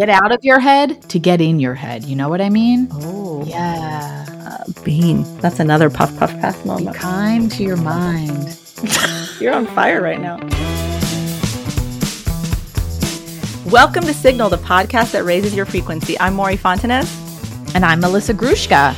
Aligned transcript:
get 0.00 0.08
out 0.08 0.32
of 0.32 0.42
your 0.42 0.58
head 0.58 1.02
to 1.10 1.18
get 1.18 1.42
in 1.42 1.60
your 1.60 1.74
head. 1.74 2.04
You 2.04 2.16
know 2.16 2.30
what 2.30 2.40
I 2.40 2.48
mean? 2.48 2.88
Oh, 2.90 3.44
Yeah. 3.46 4.24
uh, 4.46 4.72
Bean. 4.82 5.24
That's 5.42 5.60
another 5.60 5.90
puff 5.90 6.18
puff 6.18 6.32
pass 6.40 6.56
Be 6.78 6.86
kind 6.94 7.52
to 7.52 7.62
your 7.62 7.76
mind. 7.76 8.58
You're 9.40 9.52
on 9.52 9.66
fire 9.66 10.00
right 10.00 10.18
now. 10.18 10.38
Welcome 13.70 14.04
to 14.04 14.14
Signal, 14.14 14.48
the 14.48 14.56
podcast 14.56 15.12
that 15.12 15.24
raises 15.24 15.54
your 15.54 15.66
frequency. 15.66 16.18
I'm 16.18 16.32
Mory 16.32 16.56
Fontanez. 16.56 17.74
And 17.74 17.84
I'm 17.84 18.00
Melissa 18.00 18.32
Grushka. 18.32 18.94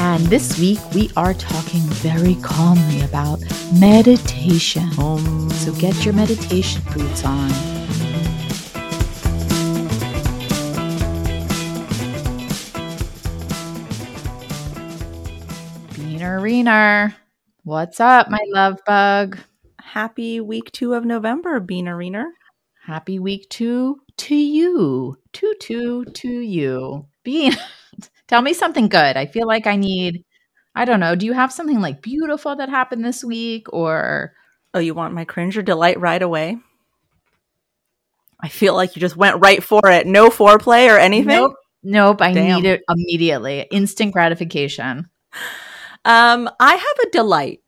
And 0.00 0.24
this 0.28 0.58
week 0.58 0.78
we 0.94 1.10
are 1.14 1.34
talking 1.34 1.82
very 2.00 2.36
calmly 2.36 3.02
about 3.02 3.38
meditation. 3.78 4.88
Um, 4.98 5.50
So 5.50 5.74
get 5.74 6.06
your 6.06 6.14
meditation 6.14 6.80
boots 6.94 7.22
on. 7.22 7.77
Beaner 16.48 17.14
What's 17.64 18.00
up, 18.00 18.30
my 18.30 18.42
love 18.46 18.78
bug? 18.86 19.38
happy 19.78 20.40
week 20.40 20.72
two 20.72 20.94
of 20.94 21.04
November, 21.04 21.60
Bean 21.60 21.86
Arena. 21.86 22.24
Happy 22.86 23.18
week 23.18 23.50
two 23.50 24.00
to 24.16 24.34
you. 24.34 25.18
Two, 25.34 25.52
two, 25.60 26.06
to 26.06 26.28
you. 26.40 27.04
Bean, 27.22 27.52
tell 28.28 28.40
me 28.40 28.54
something 28.54 28.88
good. 28.88 29.18
I 29.18 29.26
feel 29.26 29.46
like 29.46 29.66
I 29.66 29.76
need, 29.76 30.24
I 30.74 30.86
don't 30.86 31.00
know, 31.00 31.14
do 31.14 31.26
you 31.26 31.34
have 31.34 31.52
something 31.52 31.82
like 31.82 32.00
beautiful 32.00 32.56
that 32.56 32.70
happened 32.70 33.04
this 33.04 33.22
week 33.22 33.70
or 33.70 34.32
Oh, 34.72 34.78
you 34.78 34.94
want 34.94 35.12
my 35.12 35.26
cringe 35.26 35.58
or 35.58 35.62
delight 35.62 36.00
right 36.00 36.22
away? 36.22 36.56
I 38.40 38.48
feel 38.48 38.74
like 38.74 38.96
you 38.96 39.00
just 39.00 39.18
went 39.18 39.42
right 39.42 39.62
for 39.62 39.86
it. 39.90 40.06
No 40.06 40.30
foreplay 40.30 40.90
or 40.90 40.98
anything. 40.98 41.26
Nope. 41.26 41.56
Nope. 41.82 42.22
I 42.22 42.32
Damn. 42.32 42.62
need 42.62 42.68
it 42.70 42.80
immediately. 42.88 43.66
Instant 43.70 44.14
gratification. 44.14 45.10
Um, 46.08 46.50
I 46.58 46.74
have 46.74 47.06
a 47.06 47.10
delight. 47.10 47.60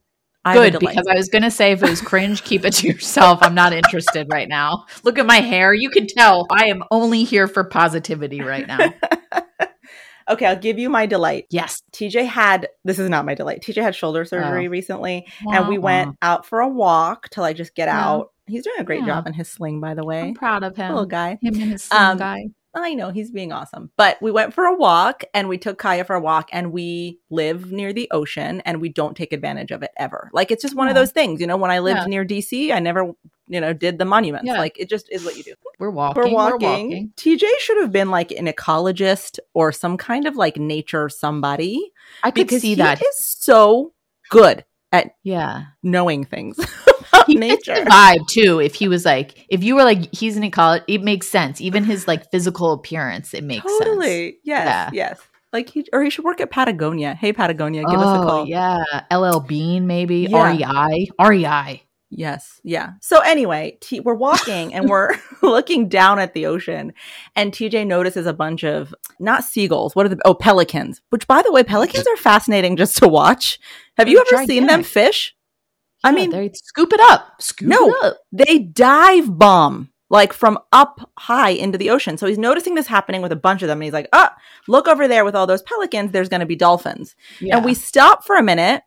I 0.45 0.55
Good, 0.55 0.79
because 0.81 1.07
I 1.07 1.15
was 1.15 1.29
going 1.29 1.43
to 1.43 1.51
say 1.51 1.73
if 1.73 1.83
it 1.83 1.91
was 1.91 2.01
cringe, 2.01 2.43
keep 2.45 2.65
it 2.65 2.73
to 2.75 2.87
yourself. 2.89 3.41
I'm 3.43 3.55
not 3.55 3.75
interested 3.75 4.27
right 4.33 4.49
now. 4.49 4.87
Look 5.05 5.19
at 5.19 5.27
my 5.27 5.37
hair. 5.37 5.75
You 5.75 5.91
can 5.91 6.07
tell 6.07 6.47
I 6.51 6.65
am 6.69 6.83
only 6.91 7.25
here 7.25 7.47
for 7.47 7.63
positivity 7.63 8.41
right 8.41 8.67
now. 8.67 8.79
okay, 10.31 10.47
I'll 10.47 10.57
give 10.57 10.79
you 10.79 10.89
my 10.89 11.05
delight. 11.05 11.45
Yes. 11.51 11.83
TJ 11.93 12.27
had 12.27 12.69
this 12.85 12.99
is 12.99 13.11
not 13.11 13.27
my 13.27 13.35
delight. 13.35 13.61
TJ 13.63 13.83
had 13.83 13.95
shoulder 13.95 14.25
surgery 14.25 14.67
Oh. 14.67 14.71
recently, 14.71 15.27
and 15.53 15.69
we 15.69 15.77
went 15.77 16.17
out 16.23 16.47
for 16.47 16.61
a 16.61 16.69
walk 16.69 17.29
to 17.31 17.43
like 17.43 17.57
just 17.57 17.75
get 17.75 17.89
Yeah. 17.89 18.03
out. 18.09 18.33
He's 18.47 18.65
doing 18.65 18.77
a 18.81 18.85
great 18.85 19.01
Yeah. 19.01 19.07
job 19.07 19.27
in 19.27 19.35
his 19.35 19.51
sling, 19.51 19.79
by 19.79 19.93
the 19.93 20.05
way. 20.05 20.23
I'm 20.23 20.35
proud 20.35 20.63
of 20.65 20.75
him. 20.75 20.89
Little 20.89 21.05
guy. 21.07 21.39
Him 21.43 21.55
and 21.61 21.73
his 21.73 21.85
son 21.85 22.13
Um, 22.13 22.19
guy. 22.19 22.45
I 22.75 22.95
know 22.95 23.11
he's 23.11 23.31
being 23.31 23.53
awesome. 23.53 23.91
But 23.97 24.21
we 24.23 24.31
went 24.31 24.55
for 24.55 24.65
a 24.65 24.75
walk 24.77 25.25
and 25.35 25.49
we 25.49 25.59
took 25.59 25.79
Kaya 25.79 26.05
for 26.05 26.15
a 26.15 26.21
walk 26.21 26.49
and 26.53 26.73
we 26.73 27.19
live 27.31 27.73
near 27.73 27.93
the 27.93 28.09
ocean 28.13 28.61
and 28.65 28.81
we 28.81 28.89
don't 28.89 29.17
take 29.17 29.33
advantage 29.33 29.71
of 29.73 29.83
it 29.83 29.91
ever. 29.97 30.31
Like 30.33 30.51
it's 30.53 30.63
just 30.63 30.77
one 30.77 30.89
of 30.89 30.95
those 30.95 31.11
things, 31.11 31.41
you 31.41 31.47
know, 31.49 31.57
when 31.57 31.71
I 31.73 31.81
lived 31.81 32.01
Yeah. 32.03 32.07
near 32.07 32.25
DC, 32.25 32.73
I 32.73 32.79
never, 32.79 33.13
you 33.49 33.61
know, 33.61 33.73
did 33.73 33.99
the 33.99 34.05
monuments. 34.05 34.47
Yeah. 34.47 34.59
Like 34.59 34.79
it 34.79 34.89
just 34.89 35.09
is 35.11 35.25
what 35.25 35.37
you 35.37 35.43
do. 35.43 35.55
We're 35.81 35.91
walking. 35.91 36.23
We're 36.23 36.29
We're 36.31 36.35
walking. 36.59 36.89
walking. 36.91 37.13
TJ 37.17 37.45
should 37.59 37.79
have 37.79 37.91
been 37.91 38.11
like 38.11 38.31
an 38.33 38.47
ecologist 38.47 39.39
or 39.55 39.73
some 39.73 39.97
kind 39.97 40.27
of 40.27 40.37
like 40.37 40.57
nature 40.57 41.09
somebody 41.09 41.91
I 42.23 42.31
could 42.31 42.51
see 42.51 42.61
he 42.61 42.75
that. 42.77 43.03
is 43.03 43.25
so 43.25 43.95
good 44.31 44.65
at 44.93 45.15
Yeah. 45.25 45.65
knowing 45.83 46.25
things 46.25 46.57
about 47.13 47.27
He 47.27 47.35
nature. 47.35 47.75
vibe 47.75 48.27
too. 48.29 48.61
If 48.61 48.75
he 48.75 48.89
was 48.89 49.05
like, 49.05 49.47
if 49.49 49.63
you 49.63 49.75
were 49.75 49.85
like, 49.85 50.15
he's 50.15 50.37
in 50.37 50.51
college, 50.51 50.83
it 50.89 51.03
makes 51.03 51.29
sense. 51.29 51.61
Even 51.61 51.85
his 51.85 52.09
like 52.09 52.31
physical 52.31 52.73
appearance, 52.73 53.35
it 53.35 53.45
makes 53.45 53.65
sense. 53.65 53.79
Totally. 53.79 54.39
Yes. 54.45 54.67
Yeah. 54.67 54.91
Yes. 54.93 55.21
Like 55.53 55.69
he 55.69 55.87
or 55.93 56.03
he 56.03 56.11
should 56.11 56.25
work 56.25 56.41
at 56.41 56.51
Patagonia. 56.51 57.15
Hey 57.15 57.33
Patagonia, 57.33 57.83
give 57.83 57.99
oh, 57.99 58.03
us 58.03 58.19
a 58.19 58.23
oh, 58.23 58.25
call. 58.25 58.47
Yeah. 58.47 58.85
LL 59.13 59.41
Bean, 59.41 59.87
maybe. 59.87 60.29
Yeah. 60.31 60.87
REI. 60.87 61.09
REI. 61.21 61.83
Yes. 62.11 62.61
Yeah. 62.65 62.95
So 63.01 63.21
anyway, 63.21 63.79
T- 63.81 64.01
we're 64.01 64.15
walking 64.15 64.75
and 64.75 64.89
we're 64.89 65.17
looking 65.43 65.89
down 65.89 66.19
at 66.19 66.35
the 66.35 66.47
ocean, 66.47 66.93
and 67.37 67.53
TJ 67.53 67.87
notices 67.87 68.27
a 68.27 68.33
bunch 68.33 68.65
of 68.65 68.93
not 69.21 69.45
seagulls. 69.45 69.95
What 69.95 70.07
are 70.07 70.09
the 70.11 70.21
oh 70.25 70.35
pelicans? 70.35 71.01
Which, 71.11 71.27
by 71.29 71.43
the 71.43 71.53
way, 71.53 71.63
pelicans 71.63 72.07
are 72.07 72.17
fascinating 72.17 72.77
just 72.77 72.97
to 72.99 73.09
watch. 73.09 73.61
Have 73.97 74.09
you 74.09 74.21
ever 74.21 74.45
seen 74.45 74.67
them 74.67 74.83
fish? 74.83 75.37
I 76.03 76.13
mean, 76.13 76.31
they 76.31 76.51
scoop 76.55 76.93
it 76.93 77.01
up. 77.01 77.41
Scoop 77.41 77.69
No. 77.69 77.89
it 77.91 77.97
up. 78.05 78.19
they 78.33 78.59
dive 78.59 79.39
bomb 79.39 79.91
like 80.09 80.33
from 80.33 80.59
up 80.73 81.09
high 81.19 81.51
into 81.51 81.79
the 81.79 81.91
ocean. 81.91 82.17
So 82.19 82.27
he's 82.27 82.39
noticing 82.39 82.75
this 82.75 82.87
happening 82.89 83.23
with 83.23 83.31
a 83.33 83.37
bunch 83.37 83.63
of 83.63 83.69
them, 83.69 83.79
and 83.79 83.85
he's 83.85 83.93
like, 83.93 84.09
"Ah, 84.13 84.35
look 84.67 84.89
over 84.89 85.07
there 85.07 85.25
with 85.25 85.37
all 85.37 85.47
those 85.47 85.63
pelicans. 85.63 86.11
There's 86.13 86.29
going 86.29 86.41
to 86.41 86.47
be 86.47 86.57
dolphins." 86.57 87.15
Yeah. 87.41 87.57
And 87.57 87.65
we 87.65 87.75
stop 87.75 88.25
for 88.25 88.37
a 88.37 88.43
minute. 88.43 88.83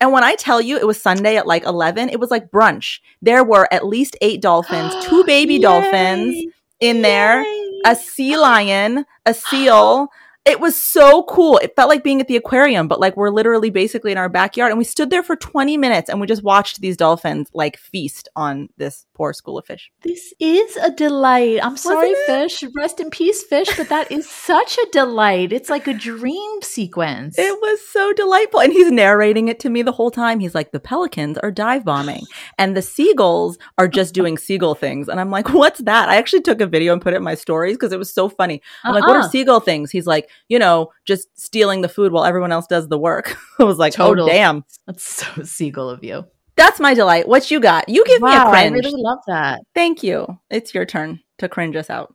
And 0.00 0.12
when 0.12 0.24
I 0.24 0.34
tell 0.34 0.60
you 0.60 0.76
it 0.76 0.86
was 0.86 1.00
Sunday 1.00 1.36
at 1.38 1.46
like 1.46 1.64
11, 1.64 2.10
it 2.10 2.20
was 2.20 2.30
like 2.30 2.50
brunch. 2.50 2.98
There 3.22 3.42
were 3.42 3.72
at 3.72 3.86
least 3.86 4.14
eight 4.20 4.42
dolphins, 4.42 4.92
two 5.06 5.24
baby 5.24 5.54
Yay. 5.54 5.60
dolphins 5.60 6.52
in 6.80 7.00
there, 7.00 7.46
a 7.86 7.96
sea 7.96 8.36
lion, 8.36 9.06
a 9.24 9.32
seal. 9.32 10.08
It 10.46 10.60
was 10.60 10.80
so 10.80 11.24
cool. 11.24 11.58
It 11.58 11.74
felt 11.74 11.88
like 11.88 12.04
being 12.04 12.20
at 12.20 12.28
the 12.28 12.36
aquarium, 12.36 12.86
but 12.86 13.00
like 13.00 13.16
we're 13.16 13.30
literally 13.30 13.70
basically 13.70 14.12
in 14.12 14.18
our 14.18 14.28
backyard. 14.28 14.70
And 14.70 14.78
we 14.78 14.84
stood 14.84 15.10
there 15.10 15.24
for 15.24 15.34
20 15.34 15.76
minutes 15.76 16.08
and 16.08 16.20
we 16.20 16.26
just 16.28 16.44
watched 16.44 16.80
these 16.80 16.96
dolphins 16.96 17.48
like 17.52 17.76
feast 17.76 18.28
on 18.36 18.68
this 18.76 19.06
poor 19.14 19.32
school 19.32 19.58
of 19.58 19.66
fish. 19.66 19.90
This 20.02 20.32
is 20.38 20.76
a 20.76 20.90
delight. 20.92 21.58
I'm 21.64 21.76
sorry, 21.76 22.14
fish. 22.26 22.62
Rest 22.76 23.00
in 23.00 23.10
peace, 23.10 23.42
fish. 23.42 23.76
But 23.76 23.88
that 23.88 24.12
is 24.12 24.28
such 24.30 24.78
a 24.78 24.86
delight. 24.92 25.52
It's 25.52 25.68
like 25.68 25.88
a 25.88 25.94
dream 25.94 26.62
sequence. 26.62 27.36
It 27.38 27.58
was 27.60 27.80
so 27.88 28.12
delightful. 28.12 28.60
And 28.60 28.72
he's 28.72 28.90
narrating 28.92 29.48
it 29.48 29.58
to 29.60 29.68
me 29.68 29.82
the 29.82 29.92
whole 29.92 30.10
time. 30.12 30.38
He's 30.38 30.54
like, 30.54 30.70
the 30.70 30.78
pelicans 30.80 31.38
are 31.38 31.50
dive 31.50 31.84
bombing 31.84 32.22
and 32.56 32.76
the 32.76 32.82
seagulls 32.82 33.58
are 33.78 33.88
just 33.88 34.14
doing 34.20 34.38
seagull 34.38 34.76
things. 34.76 35.08
And 35.08 35.18
I'm 35.18 35.30
like, 35.30 35.52
what's 35.52 35.80
that? 35.80 36.08
I 36.08 36.16
actually 36.16 36.42
took 36.42 36.60
a 36.60 36.66
video 36.66 36.92
and 36.92 37.02
put 37.02 37.14
it 37.14 37.16
in 37.16 37.24
my 37.24 37.34
stories 37.34 37.76
because 37.76 37.92
it 37.92 37.98
was 37.98 38.12
so 38.14 38.28
funny. 38.28 38.62
I'm 38.84 38.94
like, 38.94 39.04
what 39.06 39.16
Uh-uh. 39.16 39.26
are 39.26 39.28
seagull 39.28 39.60
things? 39.60 39.90
He's 39.90 40.06
like, 40.06 40.30
you 40.48 40.58
know, 40.58 40.90
just 41.06 41.28
stealing 41.38 41.80
the 41.80 41.88
food 41.88 42.12
while 42.12 42.24
everyone 42.24 42.52
else 42.52 42.66
does 42.66 42.88
the 42.88 42.98
work. 42.98 43.36
I 43.58 43.64
was 43.64 43.78
like, 43.78 43.92
Total. 43.92 44.24
oh, 44.24 44.28
damn. 44.28 44.64
That's 44.86 45.02
so 45.04 45.42
seagull 45.44 45.90
of 45.90 46.02
you. 46.04 46.24
That's 46.56 46.80
my 46.80 46.94
delight. 46.94 47.28
What 47.28 47.50
you 47.50 47.60
got? 47.60 47.88
You 47.88 48.04
give 48.04 48.22
me 48.22 48.30
a 48.30 48.34
Wow, 48.34 48.50
I 48.50 48.66
really 48.68 48.92
love 48.94 49.18
that. 49.26 49.60
Thank 49.74 50.02
you. 50.02 50.26
It's 50.50 50.74
your 50.74 50.86
turn 50.86 51.20
to 51.38 51.48
cringe 51.48 51.76
us 51.76 51.90
out. 51.90 52.14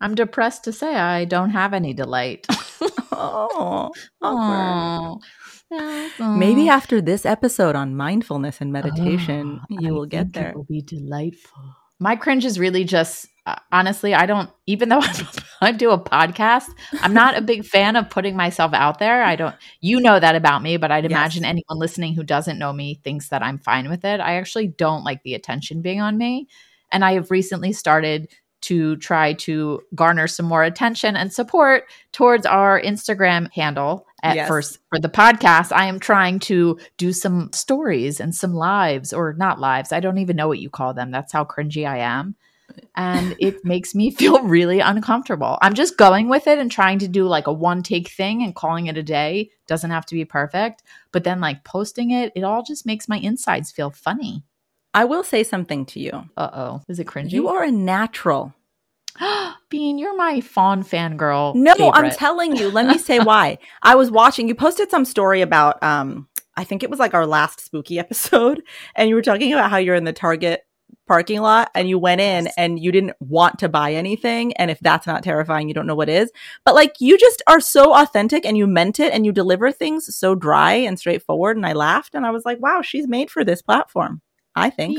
I'm 0.00 0.14
depressed 0.14 0.64
to 0.64 0.72
say 0.72 0.94
I 0.94 1.24
don't 1.24 1.50
have 1.50 1.74
any 1.74 1.92
delight. 1.92 2.46
Oh, 3.22 3.90
awkward. 4.22 5.20
Maybe 6.38 6.68
after 6.70 7.02
this 7.02 7.26
episode 7.26 7.76
on 7.76 7.94
mindfulness 7.96 8.62
and 8.62 8.72
meditation, 8.72 9.60
Oh, 9.62 9.66
you 9.80 9.88
I 9.88 9.92
will 9.92 10.06
get 10.06 10.22
think 10.26 10.34
there. 10.34 10.50
It 10.50 10.56
will 10.56 10.64
be 10.64 10.80
delightful. 10.80 11.76
My 11.98 12.16
cringe 12.16 12.46
is 12.46 12.58
really 12.58 12.84
just 12.84 13.26
Uh, 13.46 13.56
honestly, 13.72 14.14
I 14.14 14.26
don't 14.26 14.50
even 14.66 14.88
though 14.90 15.02
I 15.60 15.72
do 15.72 15.90
a 15.90 15.98
podcast, 15.98 16.66
I'm 17.02 17.14
not 17.14 17.36
a 17.36 17.40
big 17.42 17.64
fan 17.64 17.96
of 17.96 18.10
putting 18.10 18.36
myself 18.36 18.72
out 18.74 18.98
there. 18.98 19.22
I 19.22 19.36
don't 19.36 19.54
you 19.80 20.00
know 20.00 20.20
that 20.20 20.34
about 20.36 20.62
me, 20.62 20.76
but 20.76 20.90
I'd 20.90 21.04
Yes. 21.08 21.10
imagine 21.10 21.44
anyone 21.44 21.78
listening 21.78 22.14
who 22.14 22.22
doesn't 22.22 22.58
know 22.58 22.72
me 22.72 23.00
thinks 23.02 23.28
that 23.28 23.42
I'm 23.42 23.58
fine 23.58 23.88
with 23.88 24.04
it. 24.04 24.20
I 24.20 24.34
actually 24.36 24.68
don't 24.68 25.04
like 25.04 25.22
the 25.22 25.34
attention 25.34 25.80
being 25.82 26.00
on 26.00 26.18
me, 26.18 26.48
and 26.92 27.04
I 27.04 27.14
have 27.14 27.30
recently 27.30 27.72
started 27.72 28.28
to 28.62 28.96
try 28.96 29.32
to 29.32 29.80
garner 29.94 30.26
some 30.28 30.44
more 30.44 30.62
attention 30.62 31.16
and 31.16 31.32
support 31.32 31.84
towards 32.12 32.44
our 32.44 32.78
Instagram 32.80 33.50
handle 33.52 34.06
at 34.22 34.34
Yes. 34.36 34.48
first 34.48 34.78
for 34.90 34.98
the 35.00 35.08
podcast. 35.08 35.72
I 35.72 35.86
am 35.86 35.98
trying 35.98 36.40
to 36.40 36.78
do 36.98 37.10
some 37.14 37.50
stories 37.54 38.20
and 38.20 38.34
some 38.34 38.52
lives 38.52 39.14
or 39.14 39.32
not 39.32 39.58
lives. 39.60 39.92
I 39.92 40.00
don't 40.00 40.18
even 40.18 40.36
know 40.36 40.46
what 40.46 40.58
you 40.58 40.68
call 40.68 40.92
them. 40.92 41.10
That's 41.10 41.32
how 41.32 41.44
cringy 41.46 41.88
I 41.88 41.98
am. 42.00 42.36
And 42.94 43.36
it 43.38 43.64
makes 43.64 43.94
me 43.94 44.10
feel 44.20 44.42
really 44.42 44.80
uncomfortable. 44.80 45.58
I'm 45.62 45.74
just 45.74 45.96
going 45.96 46.28
with 46.28 46.46
it 46.46 46.58
and 46.58 46.70
trying 46.70 46.98
to 47.00 47.08
do 47.08 47.24
like 47.24 47.46
a 47.46 47.52
one 47.52 47.82
take 47.82 48.08
thing 48.08 48.42
and 48.42 48.54
calling 48.54 48.86
it 48.86 48.96
a 48.96 49.02
day. 49.02 49.50
Doesn't 49.66 49.90
have 49.90 50.06
to 50.06 50.14
be 50.14 50.24
perfect. 50.24 50.82
But 51.12 51.24
then 51.24 51.40
like 51.40 51.64
posting 51.64 52.10
it, 52.10 52.32
it 52.34 52.44
all 52.44 52.62
just 52.62 52.86
makes 52.86 53.08
my 53.08 53.18
insides 53.18 53.70
feel 53.70 53.90
funny. 53.90 54.44
I 54.92 55.04
will 55.04 55.22
say 55.22 55.44
something 55.44 55.86
to 55.86 56.00
you. 56.00 56.24
Uh 56.36 56.50
oh. 56.52 56.82
Is 56.88 56.98
it 56.98 57.06
cringy? 57.06 57.32
You 57.32 57.48
are 57.48 57.62
a 57.62 57.70
natural. 57.70 58.54
Bean, 59.70 59.98
you're 59.98 60.16
my 60.16 60.40
fawn 60.40 60.82
fangirl. 60.82 61.54
No, 61.54 61.74
I'm 61.92 62.10
telling 62.10 62.56
you. 62.56 62.70
Let 62.70 62.86
me 62.86 62.98
say 62.98 63.18
why. 63.20 63.58
I 63.82 63.94
was 63.94 64.10
watching. 64.10 64.48
You 64.48 64.54
posted 64.54 64.90
some 64.90 65.04
story 65.04 65.40
about. 65.40 65.82
um 65.82 66.28
I 66.56 66.64
think 66.64 66.82
it 66.82 66.90
was 66.90 66.98
like 66.98 67.14
our 67.14 67.26
last 67.26 67.60
spooky 67.60 67.98
episode, 67.98 68.62
and 68.94 69.08
you 69.08 69.14
were 69.14 69.22
talking 69.22 69.52
about 69.52 69.70
how 69.70 69.78
you're 69.78 69.94
in 69.94 70.04
the 70.04 70.12
Target 70.12 70.62
parking 71.10 71.40
lot 71.40 71.68
and 71.74 71.88
you 71.88 71.98
went 71.98 72.20
in 72.20 72.48
and 72.56 72.78
you 72.78 72.92
didn't 72.92 73.14
want 73.18 73.58
to 73.58 73.68
buy 73.68 73.92
anything 73.92 74.52
and 74.58 74.70
if 74.70 74.78
that's 74.78 75.08
not 75.08 75.24
terrifying 75.24 75.66
you 75.66 75.74
don't 75.74 75.88
know 75.88 75.96
what 75.96 76.08
is 76.08 76.30
but 76.64 76.72
like 76.72 76.94
you 77.00 77.18
just 77.18 77.42
are 77.48 77.58
so 77.60 77.92
authentic 78.00 78.46
and 78.46 78.56
you 78.56 78.64
meant 78.64 79.00
it 79.00 79.12
and 79.12 79.26
you 79.26 79.32
deliver 79.32 79.72
things 79.72 80.14
so 80.14 80.36
dry 80.36 80.72
and 80.74 81.00
straightforward 81.00 81.56
and 81.56 81.66
i 81.66 81.72
laughed 81.72 82.14
and 82.14 82.24
i 82.24 82.30
was 82.30 82.44
like 82.44 82.60
wow 82.60 82.80
she's 82.80 83.08
made 83.08 83.28
for 83.28 83.42
this 83.44 83.60
platform 83.60 84.20
i 84.54 84.70
think 84.70 84.96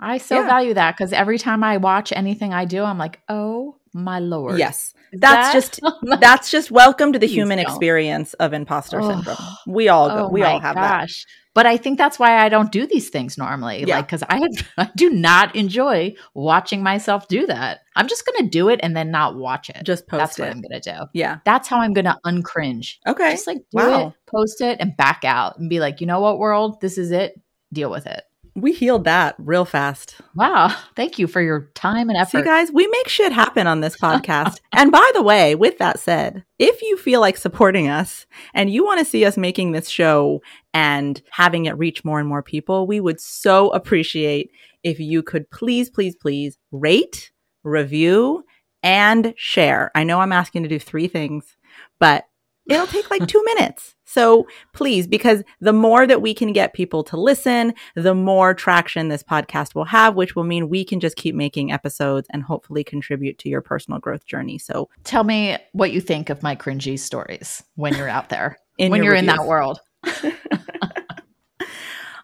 I 0.00 0.18
so 0.18 0.40
Yeah. 0.40 0.46
value 0.46 0.74
that 0.74 0.94
because 0.94 1.12
every 1.14 1.38
time 1.38 1.64
I 1.64 1.78
watch 1.78 2.12
anything 2.14 2.52
I 2.52 2.66
do, 2.66 2.82
I'm 2.84 2.98
like, 2.98 3.18
oh 3.30 3.76
my 3.94 4.18
lord. 4.18 4.58
Yes. 4.58 4.92
That's 5.14 5.48
That- 5.48 5.52
just 5.54 5.80
that's 6.20 6.50
just 6.50 6.70
welcome 6.70 7.14
to 7.14 7.18
the 7.18 7.26
Please 7.26 7.34
human 7.34 7.56
don't. 7.56 7.66
experience 7.66 8.34
of 8.34 8.52
imposter 8.52 9.00
Oh. 9.00 9.08
syndrome. 9.08 9.38
We 9.66 9.88
all 9.88 10.08
go, 10.10 10.26
Oh 10.26 10.28
we 10.28 10.40
my 10.42 10.52
all 10.52 10.60
have 10.60 10.74
that. 10.74 11.08
But 11.56 11.66
I 11.66 11.76
think 11.78 11.96
that's 11.98 12.18
why 12.18 12.44
I 12.44 12.48
don't 12.50 12.70
do 12.70 12.86
these 12.86 13.08
things 13.08 13.36
normally. 13.36 13.82
Yeah. 13.84 13.96
Like, 13.96 14.06
because 14.06 14.22
I, 14.28 14.46
I 14.78 14.90
do 14.94 15.10
not 15.10 15.56
enjoy 15.56 16.14
watching 16.34 16.82
myself 16.82 17.26
do 17.28 17.46
that. 17.46 17.80
I'm 17.96 18.06
just 18.08 18.26
going 18.26 18.44
to 18.44 18.48
do 18.50 18.68
it 18.68 18.78
and 18.82 18.94
then 18.94 19.10
not 19.10 19.36
watch 19.36 19.70
it. 19.70 19.82
Just 19.82 20.06
post 20.06 20.18
that's 20.20 20.38
it. 20.38 20.42
what 20.42 20.50
I'm 20.50 20.60
going 20.60 20.80
to 20.80 20.92
do. 20.92 20.98
Yeah. 21.14 21.38
That's 21.46 21.66
how 21.66 21.80
I'm 21.80 21.94
going 21.94 22.04
to 22.04 22.18
uncringe. 22.26 22.96
Okay. 23.08 23.30
Just 23.32 23.46
like 23.46 23.56
do 23.56 23.78
Wow. 23.78 24.08
it, 24.08 24.12
post 24.26 24.60
it, 24.60 24.76
and 24.80 24.94
back 24.96 25.24
out 25.24 25.58
and 25.58 25.70
be 25.70 25.80
like, 25.80 26.02
you 26.02 26.06
know 26.06 26.20
what, 26.20 26.38
world? 26.38 26.80
This 26.82 26.98
is 26.98 27.10
it. 27.10 27.40
Deal 27.72 27.90
with 27.90 28.06
it. 28.06 28.22
we 28.54 28.72
healed 28.72 29.04
that 29.04 29.34
real 29.38 29.64
fast. 29.66 30.16
Wow. 30.34 30.74
Thank 30.94 31.18
you 31.18 31.26
for 31.26 31.40
your 31.42 31.70
time 31.74 32.08
and 32.08 32.16
effort. 32.16 32.38
See, 32.38 32.44
guys, 32.44 32.70
we 32.72 32.86
make 32.86 33.08
shit 33.08 33.32
happen 33.32 33.66
on 33.66 33.80
this 33.80 33.96
podcast. 34.00 34.60
and 34.72 34.90
by 34.92 35.10
the 35.14 35.22
way, 35.22 35.54
with 35.54 35.76
that 35.78 35.98
said, 36.00 36.44
if 36.58 36.80
you 36.80 36.96
feel 36.96 37.20
like 37.20 37.36
supporting 37.36 37.88
us 37.88 38.24
and 38.54 38.70
you 38.70 38.82
want 38.84 38.98
to 39.00 39.04
see 39.04 39.24
us 39.26 39.36
making 39.36 39.72
this 39.72 39.88
show 39.90 40.40
and 40.76 41.22
having 41.30 41.64
it 41.64 41.78
reach 41.78 42.04
more 42.04 42.18
and 42.18 42.28
more 42.28 42.42
people, 42.42 42.86
we 42.86 43.00
would 43.00 43.18
so 43.18 43.70
appreciate 43.70 44.50
if 44.82 45.00
you 45.00 45.22
could 45.22 45.48
please, 45.48 45.88
please, 45.88 46.14
please 46.14 46.58
rate, 46.70 47.30
review, 47.64 48.44
and 48.82 49.32
share. 49.38 49.90
I 49.94 50.04
know 50.04 50.20
I'm 50.20 50.34
asking 50.34 50.64
to 50.64 50.68
do 50.68 50.78
three 50.78 51.08
things, 51.08 51.56
but 51.98 52.26
it'll 52.68 52.86
take 52.86 53.10
like 53.10 53.26
two 53.26 53.42
minutes. 53.44 53.94
So 54.04 54.46
please, 54.74 55.06
because 55.06 55.42
the 55.62 55.72
more 55.72 56.06
that 56.06 56.20
we 56.20 56.34
can 56.34 56.52
get 56.52 56.74
people 56.74 57.02
to 57.04 57.16
listen, 57.16 57.72
the 57.94 58.14
more 58.14 58.52
traction 58.52 59.08
this 59.08 59.22
podcast 59.22 59.74
will 59.74 59.86
have, 59.86 60.14
which 60.14 60.36
will 60.36 60.44
mean 60.44 60.68
we 60.68 60.84
can 60.84 61.00
just 61.00 61.16
keep 61.16 61.34
making 61.34 61.72
episodes 61.72 62.28
and 62.34 62.42
hopefully 62.42 62.84
contribute 62.84 63.38
to 63.38 63.48
your 63.48 63.62
personal 63.62 63.98
growth 63.98 64.26
journey. 64.26 64.58
So 64.58 64.90
Tell 65.04 65.24
me 65.24 65.56
what 65.72 65.92
you 65.92 66.02
think 66.02 66.28
of 66.28 66.42
my 66.42 66.54
cringy 66.54 66.98
stories 66.98 67.62
when 67.76 67.94
you're 67.94 68.10
out 68.10 68.28
there, 68.28 68.58
In 68.76 68.90
when 68.90 69.02
you're 69.02 69.14
in 69.14 69.24
that 69.24 69.46
world. 69.46 69.80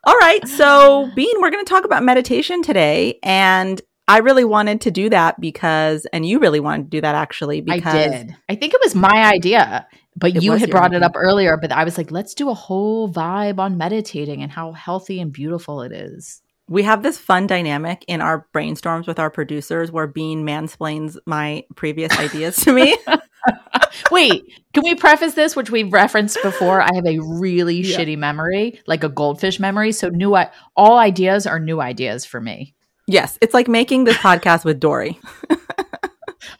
All 0.04 0.16
right. 0.18 0.46
So, 0.48 1.10
Bean, 1.14 1.34
we're 1.40 1.50
going 1.50 1.64
to 1.64 1.68
talk 1.68 1.84
about 1.84 2.02
meditation 2.02 2.62
today. 2.62 3.18
And 3.22 3.80
I 4.08 4.18
really 4.18 4.44
wanted 4.44 4.80
to 4.82 4.90
do 4.90 5.08
that 5.10 5.40
because, 5.40 6.06
and 6.12 6.26
you 6.26 6.40
really 6.40 6.60
wanted 6.60 6.84
to 6.84 6.90
do 6.90 7.00
that 7.00 7.14
actually, 7.14 7.60
because 7.60 7.94
I 7.94 8.08
did. 8.08 8.36
I 8.48 8.56
think 8.56 8.74
it 8.74 8.80
was 8.82 8.96
my 8.96 9.30
idea, 9.32 9.86
but 10.16 10.42
you 10.42 10.52
had 10.52 10.70
brought 10.70 10.92
it 10.92 11.04
up 11.04 11.12
earlier. 11.14 11.56
But 11.56 11.70
I 11.70 11.84
was 11.84 11.96
like, 11.96 12.10
let's 12.10 12.34
do 12.34 12.50
a 12.50 12.54
whole 12.54 13.12
vibe 13.12 13.58
on 13.58 13.78
meditating 13.78 14.42
and 14.42 14.50
how 14.50 14.72
healthy 14.72 15.20
and 15.20 15.32
beautiful 15.32 15.82
it 15.82 15.92
is. 15.92 16.41
We 16.72 16.82
have 16.84 17.02
this 17.02 17.18
fun 17.18 17.46
dynamic 17.46 18.04
in 18.08 18.20
our 18.20 18.46
brainstorms 18.54 19.06
with 19.06 19.18
our 19.18 19.30
producers 19.30 19.90
where 19.92 20.06
Bean 20.06 20.44
mansplains 20.44 21.16
my 21.26 21.64
previous 21.76 22.16
ideas 22.18 22.56
to 22.64 22.72
me. 22.72 22.96
Wait, 24.10 24.44
can 24.72 24.84
we 24.84 24.94
preface 24.94 25.34
this, 25.34 25.54
which 25.56 25.70
we've 25.70 25.92
referenced 25.92 26.38
before? 26.42 26.80
I 26.80 26.88
have 26.94 27.06
a 27.06 27.18
really 27.20 27.76
Yeah. 27.82 27.98
shitty 27.98 28.16
memory, 28.16 28.80
like 28.86 29.04
a 29.04 29.08
goldfish 29.08 29.58
memory. 29.60 29.92
So 29.92 30.08
new, 30.08 30.34
I- 30.34 30.50
all 30.76 30.98
ideas 30.98 31.46
are 31.46 31.58
new 31.60 31.80
ideas 31.80 32.24
for 32.24 32.40
me. 32.40 32.74
yes. 33.06 33.38
It's 33.40 33.52
like 33.54 33.68
making 33.68 34.04
this 34.04 34.16
podcast 34.16 34.64
with 34.64 34.80
Dory. 34.80 35.18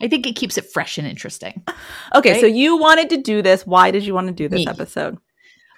I 0.00 0.08
think 0.08 0.26
it 0.26 0.34
keeps 0.36 0.58
it 0.58 0.66
fresh 0.72 0.98
and 0.98 1.06
interesting. 1.06 1.62
Okay. 2.14 2.32
Right? 2.32 2.40
So, 2.40 2.46
you 2.46 2.76
wanted 2.76 3.10
to 3.10 3.16
do 3.18 3.40
this. 3.42 3.64
Why 3.66 3.90
did 3.90 4.04
you 4.04 4.14
want 4.14 4.26
to 4.28 4.32
do 4.32 4.48
this 4.48 4.58
Me. 4.60 4.66
episode? 4.68 5.18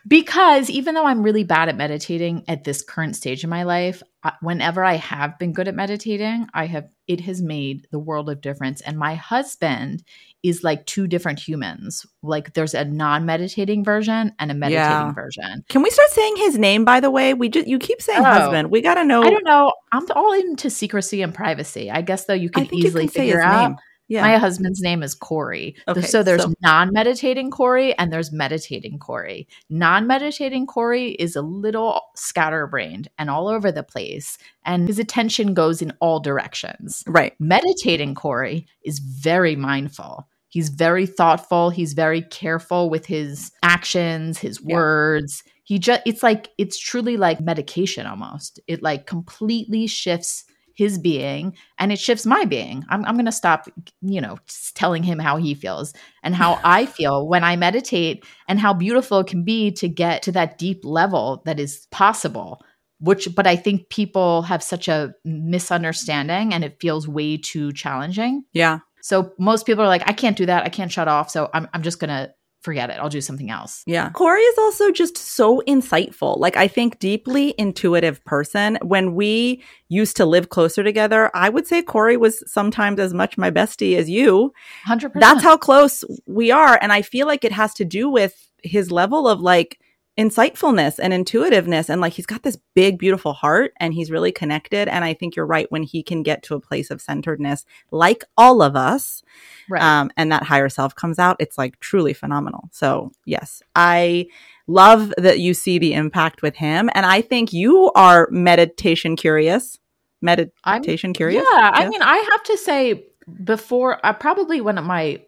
Because 0.07 0.69
even 0.69 0.95
though 0.95 1.07
I'm 1.07 1.23
really 1.23 1.45
bad 1.45 1.69
at 1.69 1.77
meditating 1.77 2.45
at 2.47 2.65
this 2.65 2.83
current 2.83 3.17
stage 3.17 3.43
in 3.43 3.51
my 3.51 3.63
life, 3.63 4.03
whenever 4.41 4.85
I 4.85 4.95
have 4.97 5.39
been 5.39 5.53
good 5.53 5.67
at 5.69 5.75
meditating, 5.75 6.47
I 6.53 6.67
have 6.67 6.89
it 7.07 7.21
has 7.21 7.43
made 7.43 7.87
the 7.91 7.99
world 7.99 8.29
of 8.31 8.41
difference. 8.41 8.81
And 8.83 8.99
my 8.99 9.15
husband 9.15 10.03
is 10.43 10.63
like 10.63 10.85
two 10.87 11.07
different 11.07 11.39
humans. 11.39 12.05
Like 12.23 12.53
there's 12.55 12.75
a 12.75 12.85
non-meditating 12.85 13.85
version 13.85 14.33
and 14.39 14.51
a 14.51 14.55
meditating 14.55 14.91
Yeah. 14.91 15.13
version. 15.13 15.65
Can 15.69 15.83
we 15.83 15.91
start 15.91 16.11
saying 16.11 16.37
his 16.37 16.59
name, 16.59 16.85
by 16.85 17.01
the 17.01 17.11
way? 17.11 17.33
We 17.35 17.49
just, 17.49 17.67
you 17.67 17.79
keep 17.79 18.01
saying 18.03 18.21
Oh. 18.21 18.25
husband. 18.25 18.71
We 18.71 18.81
got 18.83 18.95
to 18.95 19.05
know. 19.05 19.23
I 19.23 19.31
don't 19.31 19.45
know. 19.45 19.73
I'm 19.93 20.07
all 20.15 20.33
into 20.33 20.71
secrecy 20.71 21.23
and 21.23 21.35
privacy. 21.35 21.91
I 21.91 22.03
guess 22.03 22.25
though 22.27 22.35
you 22.35 22.51
can 22.51 22.67
think 22.67 22.83
you 22.83 22.89
easily 22.89 23.05
can 23.05 23.13
say 23.13 23.21
figure 23.21 23.37
his 23.37 23.45
out. 23.47 23.69
name. 23.69 23.77
Yeah. 24.09 24.23
My 24.23 24.37
husband's 24.37 24.81
name 24.83 25.03
is 25.03 25.15
Corey. 25.15 25.77
Okay, 25.89 26.03
so 26.03 26.23
there's 26.23 26.43
so- 26.43 26.53
non-meditating 26.63 27.51
Corey 27.51 27.97
and 27.99 28.13
there's 28.13 28.31
meditating 28.33 28.99
Corey. 28.99 29.49
Non-meditating 29.71 30.67
Corey 30.67 31.13
is 31.13 31.37
a 31.37 31.43
little 31.43 32.01
scatterbrained 32.15 33.09
and 33.19 33.31
all 33.31 33.49
over 33.49 33.73
the 33.73 33.83
place, 33.83 34.37
and 34.65 34.89
his 34.89 34.99
attention 34.99 35.55
goes 35.55 35.81
in 35.81 35.93
all 36.01 36.21
directions. 36.21 37.03
right. 37.07 37.33
Meditating 37.41 38.15
Corey 38.15 38.67
is 38.85 38.99
very 38.99 39.57
mindful. 39.57 40.29
He's 40.49 40.69
very 40.69 41.07
thoughtful. 41.07 41.71
He's 41.71 41.95
very 41.95 42.23
careful 42.23 42.89
with 42.91 43.07
his 43.07 43.51
actions, 43.63 44.39
his 44.39 44.61
Yeah. 44.63 44.75
words. 44.77 45.43
He 45.65 45.79
just 45.79 46.03
it's 46.07 46.23
like 46.23 46.51
it's 46.59 46.79
truly 46.79 47.17
like 47.17 47.41
medication 47.41 48.07
almost. 48.07 48.61
It 48.69 48.83
like 48.83 49.07
completely 49.07 49.87
shifts 49.87 50.45
his 50.75 50.99
being 50.99 51.57
and 51.79 51.93
it 51.93 51.99
shifts 51.99 52.27
my 52.27 52.45
being. 52.45 52.85
I'm 52.89 53.05
I'm 53.05 53.15
going 53.15 53.25
to 53.27 53.33
stop, 53.33 53.67
you 54.03 54.21
know, 54.21 54.39
telling 54.75 55.03
him 55.03 55.19
how 55.19 55.37
he 55.37 55.55
feels 55.55 55.95
and 56.23 56.35
how 56.35 56.61
I 56.65 56.87
feel 56.87 57.27
when 57.27 57.45
I 57.45 57.57
meditate 57.57 58.25
and 58.49 58.59
how 58.59 58.75
beautiful 58.75 59.21
it 59.21 59.27
can 59.27 59.45
be 59.45 59.71
to 59.73 59.89
get 59.89 60.23
to 60.23 60.33
that 60.33 60.59
deep 60.59 60.85
level 60.85 61.43
that 61.47 61.59
is 61.61 61.87
possible 61.91 62.61
which 63.01 63.29
but 63.35 63.45
i 63.45 63.57
think 63.57 63.89
people 63.89 64.43
have 64.43 64.63
such 64.63 64.87
a 64.87 65.13
misunderstanding 65.25 66.55
and 66.55 66.63
it 66.65 66.79
feels 66.81 67.09
way 67.09 67.37
too 67.37 67.73
challenging 67.73 68.45
Yeah. 68.53 68.79
so 69.03 69.33
most 69.39 69.67
people 69.67 69.83
are 69.83 69.89
like 69.89 70.09
i 70.09 70.13
can't 70.13 70.37
do 70.37 70.47
that 70.47 70.65
i 70.65 70.69
can't 70.69 70.93
shut 70.93 71.09
off 71.09 71.29
so 71.31 71.51
i'm, 71.53 71.69
I'm 71.75 71.83
just 71.83 71.99
gonna 71.99 72.33
forget 72.65 72.89
it 72.91 72.95
i'll 72.95 73.11
do 73.11 73.21
something 73.21 73.51
else 73.51 73.83
Yeah. 73.87 74.11
Corey 74.11 74.41
is 74.41 74.59
also 74.59 74.91
just 74.91 75.17
so 75.19 75.63
insightful. 75.69 76.39
Like, 76.39 76.57
I 76.57 76.67
think 76.67 76.99
deeply 76.99 77.55
intuitive 77.59 78.25
person. 78.25 78.79
When 78.83 79.15
we 79.15 79.63
used 79.89 80.17
to 80.17 80.25
live 80.25 80.49
closer 80.49 80.83
together, 80.83 81.31
I 81.35 81.49
would 81.51 81.67
say 81.67 81.83
Corey 81.83 82.17
was 82.17 82.43
sometimes 82.51 82.99
as 82.99 83.13
much 83.13 83.37
my 83.37 83.51
bestie 83.51 83.97
as 83.97 84.09
you. 84.09 84.53
100% 84.89 85.13
That's 85.21 85.43
how 85.43 85.57
close 85.57 86.03
we 86.27 86.51
are. 86.51 86.79
And 86.81 86.93
I 86.93 87.03
feel 87.03 87.27
like 87.27 87.45
it 87.45 87.53
has 87.53 87.75
to 87.75 87.85
do 87.85 88.09
with 88.09 88.35
his 88.63 88.91
level 88.91 89.29
of 89.29 89.41
like 89.41 89.79
insightfulness 90.17 90.99
and 91.03 91.13
intuitiveness. 91.13 91.91
And 91.91 92.01
like, 92.01 92.13
he's 92.13 92.27
got 92.27 92.43
this 92.43 92.59
big, 92.75 92.99
beautiful 92.99 93.33
heart 93.33 93.73
and 93.81 93.93
he's 93.93 94.11
really 94.11 94.31
connected. 94.33 94.89
And 94.89 95.05
I 95.05 95.15
think 95.15 95.35
you're 95.35 95.47
right 95.47 95.71
when 95.71 95.83
he 95.83 96.03
can 96.03 96.23
get 96.23 96.43
to 96.45 96.55
a 96.55 96.61
place 96.61 96.91
of 96.91 97.01
centeredness, 97.01 97.65
like 97.91 98.25
all 98.37 98.63
of 98.63 98.77
us, 98.77 99.23
right 99.69 99.83
um, 99.83 100.11
and 100.17 100.31
that 100.31 100.45
higher 100.45 100.69
self 100.69 100.95
comes 100.95 101.19
out, 101.19 101.37
it's 101.41 101.59
like 101.59 101.81
truly 101.81 102.13
phenomenal. 102.13 102.69
So, 102.73 103.11
yes, 103.25 103.63
I 103.75 104.27
love 104.67 105.13
that 105.19 105.41
you 105.41 105.53
see 105.53 105.79
the 105.79 105.95
impact 105.95 106.43
with 106.43 106.57
him. 106.57 106.89
And 106.95 107.05
I 107.05 107.21
think 107.21 107.53
you 107.53 107.91
are 107.95 108.29
meditation 108.31 109.17
curious. 109.17 109.79
i'm 110.27 110.81
Meditation 110.81 111.13
curious? 111.13 111.45
yeah 111.45 111.71
i 111.75 111.87
mean 111.87 112.01
i 112.01 112.17
have 112.17 112.43
to 112.45 112.57
say 112.57 113.05
before 113.43 114.01
i 114.07 114.13
probably 114.13 114.61
when 114.61 114.83
my 114.83 115.21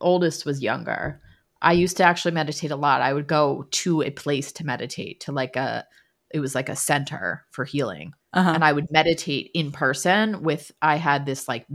oldest 0.00 0.44
was 0.44 0.60
younger 0.60 1.21
i 1.62 1.72
used 1.72 1.96
to 1.96 2.04
actually 2.04 2.32
meditate 2.32 2.70
a 2.70 2.76
lot 2.76 3.00
i 3.02 3.12
would 3.12 3.26
go 3.26 3.66
to 3.70 4.02
a 4.02 4.10
place 4.10 4.52
to 4.52 4.64
meditate 4.66 5.20
to 5.20 5.32
like 5.32 5.56
a 5.56 5.84
it 6.34 6.40
was 6.40 6.54
like 6.54 6.68
a 6.70 6.76
center 6.76 7.44
for 7.50 7.64
healing 7.64 8.12
Uh-huh. 8.32 8.52
and 8.54 8.64
I 8.64 8.72
would 8.72 8.90
meditate 8.90 9.50
in 9.52 9.70
person 9.72 10.42
with 10.42 10.72
I 10.80 10.96
had 10.96 11.26
this 11.26 11.46
like 11.46 11.66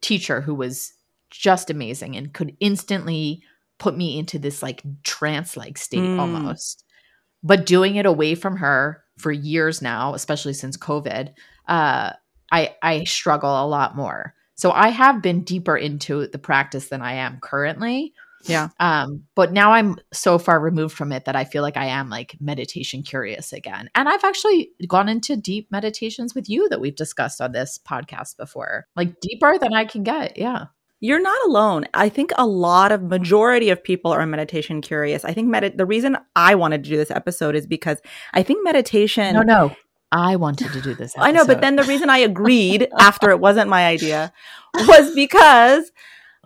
teacher 0.00 0.40
who 0.40 0.54
was 0.54 0.92
just 1.30 1.68
amazing 1.70 2.14
and 2.16 2.32
could 2.32 2.56
instantly 2.60 3.42
put 3.78 3.96
me 3.96 4.16
into 4.18 4.38
this 4.38 4.62
like 4.62 4.82
trance 5.02 5.56
like 5.56 5.76
state 5.78 5.98
Mm. 6.00 6.20
almost. 6.20 6.84
But 7.42 7.66
doing 7.66 7.96
it 7.96 8.06
away 8.06 8.36
from 8.36 8.56
her 8.58 9.02
for 9.18 9.32
years 9.32 9.82
now, 9.82 10.14
especially 10.14 10.52
since 10.54 10.76
COVID, 10.76 11.30
uh, 11.66 12.12
I 12.52 12.74
I 12.82 13.02
struggle 13.04 13.50
a 13.50 13.66
lot 13.66 13.96
more. 13.96 14.34
So 14.54 14.70
I 14.70 14.88
have 14.90 15.22
been 15.22 15.42
deeper 15.42 15.76
into 15.76 16.28
the 16.28 16.38
practice 16.38 16.88
than 16.88 17.02
I 17.02 17.14
am 17.14 17.38
currently. 17.40 18.12
Yeah. 18.48 18.68
Um, 18.80 19.24
but 19.34 19.52
now 19.52 19.72
I'm 19.72 19.96
so 20.12 20.38
far 20.38 20.60
removed 20.60 20.96
from 20.96 21.12
it 21.12 21.24
that 21.26 21.36
I 21.36 21.44
feel 21.44 21.62
like 21.62 21.76
I 21.76 21.86
am 21.86 22.08
like 22.08 22.36
meditation 22.40 23.02
curious 23.02 23.52
again. 23.52 23.90
And 23.94 24.08
I've 24.08 24.24
actually 24.24 24.70
gone 24.86 25.08
into 25.08 25.36
deep 25.36 25.70
meditations 25.70 26.34
with 26.34 26.48
you 26.48 26.68
that 26.68 26.80
we've 26.80 26.96
discussed 26.96 27.40
on 27.40 27.52
this 27.52 27.78
podcast 27.78 28.36
before, 28.36 28.86
like 28.96 29.20
deeper 29.20 29.58
than 29.58 29.74
I 29.74 29.84
can 29.84 30.02
get. 30.02 30.36
Yeah. 30.38 30.66
You're 31.00 31.22
not 31.22 31.38
alone. 31.46 31.84
I 31.94 32.08
think 32.08 32.32
a 32.36 32.46
lot 32.46 32.90
of 32.90 33.02
majority 33.02 33.70
of 33.70 33.82
people 33.82 34.12
are 34.12 34.26
meditation 34.26 34.80
curious. 34.80 35.24
I 35.24 35.32
think 35.32 35.48
med- 35.48 35.78
the 35.78 35.86
reason 35.86 36.16
I 36.34 36.56
wanted 36.56 36.82
to 36.84 36.90
do 36.90 36.96
this 36.96 37.12
episode 37.12 37.54
is 37.54 37.66
because 37.66 38.00
I 38.34 38.42
think 38.42 38.64
meditation 38.64 39.34
No, 39.34 39.42
no. 39.42 39.76
I 40.10 40.36
wanted 40.36 40.72
to 40.72 40.80
do 40.80 40.94
this. 40.94 41.12
I 41.18 41.32
know, 41.32 41.44
but 41.44 41.60
then 41.60 41.76
the 41.76 41.82
reason 41.84 42.08
I 42.08 42.18
agreed 42.32 42.88
after 42.98 43.30
it 43.30 43.40
wasn't 43.40 43.68
my 43.68 43.86
idea 43.86 44.32
was 44.74 45.14
because 45.14 45.92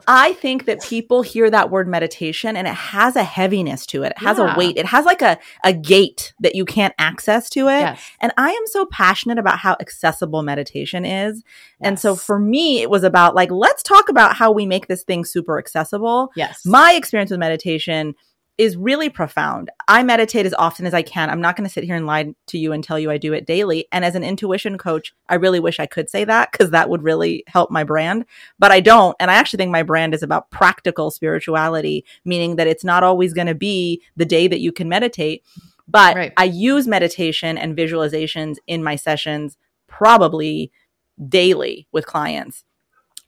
I 0.07 0.33
think 0.35 0.65
that 0.67 0.83
people 0.83 1.23
hear 1.23 1.51
that 1.51 1.71
word 1.71 1.89
meditation 1.89 2.57
and 2.57 2.67
it 2.67 2.75
has 2.75 3.17
a 3.17 3.23
heaviness 3.23 3.87
to 3.87 4.03
it. 4.03 4.13
It 4.13 4.19
has 4.19 4.39
Yeah. 4.39 4.55
a 4.55 4.59
weight. 4.59 4.77
It 4.77 4.87
has 4.87 5.05
like 5.05 5.23
a, 5.23 5.39
a 5.65 5.73
gate 5.73 6.35
that 6.41 6.55
you 6.55 6.65
can't 6.65 6.95
access 6.99 7.49
to 7.51 7.69
it. 7.69 7.81
Yes. 7.81 8.03
And 8.21 8.33
I 8.37 8.51
am 8.51 8.67
so 8.67 8.87
passionate 8.87 9.39
about 9.39 9.59
how 9.59 9.77
accessible 9.81 10.43
meditation 10.43 11.05
is. 11.05 11.43
And 11.81 11.99
so 11.99 12.15
for 12.17 12.39
me, 12.39 12.81
it 12.83 12.91
was 12.91 13.05
about 13.05 13.35
like, 13.35 13.51
let's 13.51 13.83
talk 13.83 14.09
about 14.09 14.37
how 14.37 14.51
we 14.53 14.67
make 14.67 14.87
this 14.89 15.03
thing 15.03 15.25
super 15.25 15.59
accessible. 15.59 16.31
yes. 16.37 16.65
My 16.65 16.93
experience 16.95 17.31
with 17.31 17.41
meditation 17.41 18.15
is 18.59 18.77
really 18.77 19.09
profound. 19.09 19.71
I 19.89 20.03
meditate 20.03 20.47
as 20.47 20.55
often 20.55 20.87
as 20.87 20.95
I 20.95 21.03
can. 21.03 21.31
I'm 21.31 21.41
not 21.41 21.57
going 21.57 21.67
to 21.67 21.73
sit 21.73 21.85
here 21.85 21.97
and 21.97 22.07
lie 22.07 22.35
to 22.49 22.59
you 22.59 22.73
and 22.73 22.85
tell 22.85 22.99
you 22.99 23.11
I 23.11 23.17
do 23.19 23.33
it 23.33 23.47
daily. 23.47 23.87
And 23.91 24.05
as 24.05 24.15
an 24.15 24.23
intuition 24.23 24.77
coach, 24.79 25.15
I 25.29 25.37
really 25.37 25.59
wish 25.59 25.81
I 25.81 25.87
could 25.87 26.11
say 26.11 26.25
that 26.25 26.53
because 26.53 26.71
that 26.71 26.91
would 26.91 27.03
really 27.03 27.45
help 27.47 27.71
my 27.71 27.83
brand. 27.83 28.27
But 28.59 28.71
I 28.71 28.81
don't. 28.81 29.17
And 29.19 29.31
I 29.31 29.35
actually 29.35 29.57
think 29.57 29.73
my 29.73 29.83
brand 29.83 30.15
is 30.15 30.23
about 30.23 30.51
practical 30.51 31.11
spirituality, 31.11 32.05
meaning 32.25 32.57
that 32.57 32.67
it's 32.67 32.85
not 32.85 33.03
always 33.03 33.33
going 33.33 33.47
to 33.47 33.55
be 33.55 34.03
the 34.17 34.27
day 34.27 34.47
that 34.49 34.61
you 34.61 34.71
can 34.71 34.89
meditate. 34.89 35.43
But 35.89 36.15
Right. 36.17 36.33
I 36.37 36.45
use 36.45 36.87
meditation 36.87 37.59
and 37.59 37.77
visualizations 37.77 38.57
in 38.67 38.85
my 38.85 38.97
sessions 38.97 39.57
probably 39.89 40.71
daily 41.29 41.87
with 41.93 42.07
clients. 42.07 42.65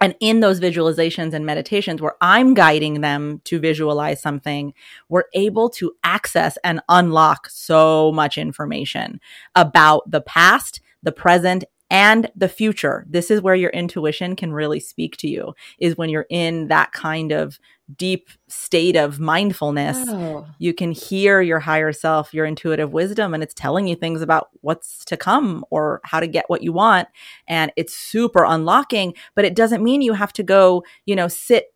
And 0.00 0.14
in 0.20 0.40
those 0.40 0.60
visualizations 0.60 1.32
and 1.32 1.46
meditations 1.46 2.02
where 2.02 2.16
I'm 2.20 2.52
guiding 2.52 3.00
them 3.00 3.40
to 3.44 3.58
visualize 3.58 4.20
something, 4.20 4.74
we're 5.08 5.24
able 5.34 5.70
to 5.70 5.92
access 6.02 6.58
and 6.64 6.80
unlock 6.88 7.48
so 7.48 8.12
much 8.12 8.36
information 8.36 9.20
about 9.54 10.10
the 10.10 10.20
past, 10.20 10.80
the 11.02 11.12
present, 11.12 11.64
and 11.90 12.30
the 12.34 12.48
future. 12.48 13.06
This 13.08 13.30
is 13.30 13.40
where 13.40 13.54
your 13.54 13.70
intuition 13.70 14.36
can 14.36 14.52
really 14.52 14.80
speak 14.80 15.16
to 15.18 15.28
you, 15.28 15.54
is 15.78 15.96
when 15.96 16.10
you're 16.10 16.26
in 16.28 16.68
that 16.68 16.92
kind 16.92 17.30
of 17.30 17.58
deep 17.96 18.28
state 18.48 18.96
of 18.96 19.20
mindfulness 19.20 20.08
Oh. 20.08 20.46
you 20.58 20.72
can 20.72 20.92
hear 20.92 21.40
your 21.42 21.60
higher 21.60 21.92
self, 21.92 22.32
your 22.32 22.46
intuitive 22.46 22.92
wisdom, 22.92 23.34
and 23.34 23.42
it's 23.42 23.54
telling 23.54 23.86
you 23.86 23.94
things 23.96 24.22
about 24.22 24.48
what's 24.62 25.04
to 25.06 25.16
come 25.16 25.64
or 25.70 26.00
how 26.04 26.20
to 26.20 26.26
get 26.26 26.48
what 26.48 26.62
you 26.62 26.72
want. 26.72 27.08
And 27.46 27.72
it's 27.76 27.94
super 27.94 28.44
unlocking, 28.44 29.14
but 29.34 29.44
it 29.44 29.54
doesn't 29.54 29.82
mean 29.82 30.00
you 30.00 30.14
have 30.14 30.32
to 30.34 30.42
go, 30.42 30.82
you 31.04 31.14
know, 31.14 31.28
sit 31.28 31.66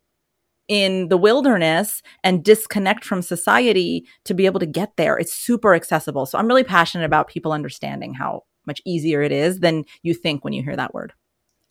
in 0.67 1.09
the 1.09 1.17
wilderness 1.17 2.01
and 2.23 2.43
disconnect 2.43 3.03
from 3.03 3.21
society 3.21 4.05
to 4.23 4.33
be 4.33 4.45
able 4.45 4.59
to 4.59 4.65
get 4.67 4.95
there. 4.97 5.17
It's 5.17 5.33
super 5.33 5.73
accessible. 5.73 6.25
So 6.25 6.37
I'm 6.37 6.47
really 6.47 6.63
passionate 6.63 7.05
about 7.05 7.27
people 7.27 7.51
understanding 7.51 8.13
how 8.13 8.43
much 8.65 8.81
easier 8.85 9.21
it 9.21 9.31
is 9.31 9.59
than 9.59 9.83
you 10.03 10.13
think 10.13 10.43
when 10.43 10.53
you 10.53 10.61
hear 10.63 10.75
that 10.75 10.93
word. 10.93 11.13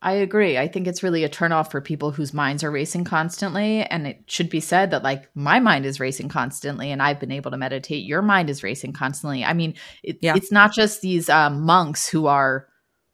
I 0.01 0.13
agree. 0.13 0.57
I 0.57 0.69
think 0.69 0.87
it's 0.87 1.03
really 1.03 1.25
a 1.25 1.29
turnoff 1.29 1.73
for 1.73 1.81
people 1.81 2.13
whose 2.13 2.33
minds 2.33 2.63
are 2.63 2.71
racing 2.71 3.03
constantly. 3.03 3.83
And 3.83 4.07
it 4.07 4.23
should 4.27 4.49
be 4.49 4.61
said 4.61 4.93
that, 4.93 5.03
like, 5.03 5.29
my 5.35 5.59
mind 5.59 5.85
is 5.87 5.99
racing 5.99 6.29
constantly 6.29 6.93
and 6.93 7.03
I've 7.03 7.19
been 7.19 7.33
able 7.33 7.51
to 7.51 7.57
meditate. 7.57 8.05
Your 8.05 8.23
mind 8.23 8.49
is 8.49 8.63
racing 8.63 8.93
constantly. 8.93 9.45
I 9.45 9.55
mean, 9.55 9.75
it, 10.05 10.19
Yeah. 10.23 10.35
it's 10.37 10.53
not 10.53 10.73
just 10.73 11.01
these 11.01 11.29
um, 11.29 11.63
monks 11.63 12.09
who 12.09 12.27
are 12.27 12.69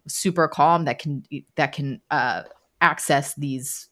super 0.08 0.46
calm 0.46 0.84
that 0.84 0.98
can, 0.98 1.24
that 1.56 1.72
can 1.72 2.02
uh, 2.10 2.42
access 2.82 3.34
these, 3.36 3.88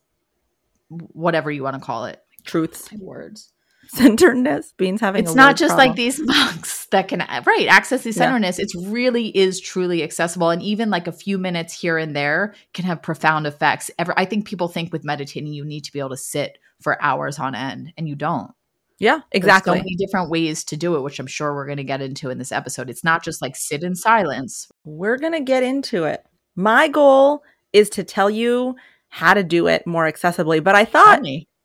whatever 0.89 1.51
you 1.51 1.63
want 1.63 1.77
to 1.77 1.81
call 1.81 2.05
it, 2.05 2.21
Truths, 2.45 2.93
words. 2.99 3.52
centeredness, 3.97 4.73
beings 4.77 5.01
having. 5.01 5.23
It's 5.25 5.35
not 5.35 5.57
just 5.57 5.75
problem. 5.75 5.89
like 5.89 5.97
these 5.97 6.21
monks 6.25 6.87
that 6.87 7.09
can 7.09 7.21
uh, 7.21 7.43
right 7.47 7.67
access 7.69 8.03
the 8.03 8.11
Yeah. 8.11 8.15
centeredness. 8.15 8.59
It's 8.59 8.75
really 8.77 9.37
is 9.37 9.61
truly 9.61 10.03
accessible, 10.03 10.51
and 10.51 10.63
even 10.63 10.91
like 10.91 11.07
a 11.07 11.13
few 11.13 11.39
minutes 11.39 11.79
here 11.79 11.99
and 11.99 12.15
there 12.17 12.55
can 12.75 12.85
have 12.85 13.03
profound 13.03 13.47
effects. 13.47 13.91
Ever, 13.99 14.15
I 14.17 14.25
think 14.25 14.47
people 14.47 14.69
think 14.69 14.93
with 14.93 15.05
meditating 15.05 15.53
you 15.53 15.65
need 15.65 15.85
to 15.85 15.93
be 15.93 15.99
able 15.99 16.11
to 16.11 16.17
sit 16.17 16.59
for 16.81 17.01
hours 17.03 17.39
on 17.39 17.55
end, 17.55 17.93
and 17.97 18.09
you 18.09 18.15
don't. 18.15 18.51
Yeah, 18.99 19.17
There's 19.33 19.43
exactly. 19.43 19.73
so 19.73 19.83
many 19.83 19.97
different 19.97 20.31
ways 20.31 20.63
to 20.65 20.77
do 20.77 20.95
it, 20.95 21.01
which 21.03 21.19
I'm 21.19 21.27
sure 21.27 21.55
we're 21.55 21.67
going 21.67 21.79
to 21.79 21.85
get 21.85 22.01
into 22.01 22.31
in 22.31 22.39
this 22.39 22.53
episode. 22.53 22.89
It's 22.89 23.03
not 23.03 23.25
just 23.25 23.43
like 23.43 23.57
sit 23.57 23.83
in 23.83 23.97
silence. 23.97 24.69
We're 24.85 25.19
going 25.19 25.33
to 25.33 25.41
get 25.41 25.65
into 25.65 26.05
it. 26.05 26.25
My 26.55 26.87
goal 26.87 27.43
is 27.73 27.91
to 27.91 28.05
tell 28.05 28.31
you 28.31 28.77
how 29.09 29.35
to 29.35 29.43
do 29.43 29.67
it 29.67 29.87
more 29.89 30.05
accessibly. 30.11 30.63
But 30.63 30.77
I 30.77 30.85
thought. 30.85 31.21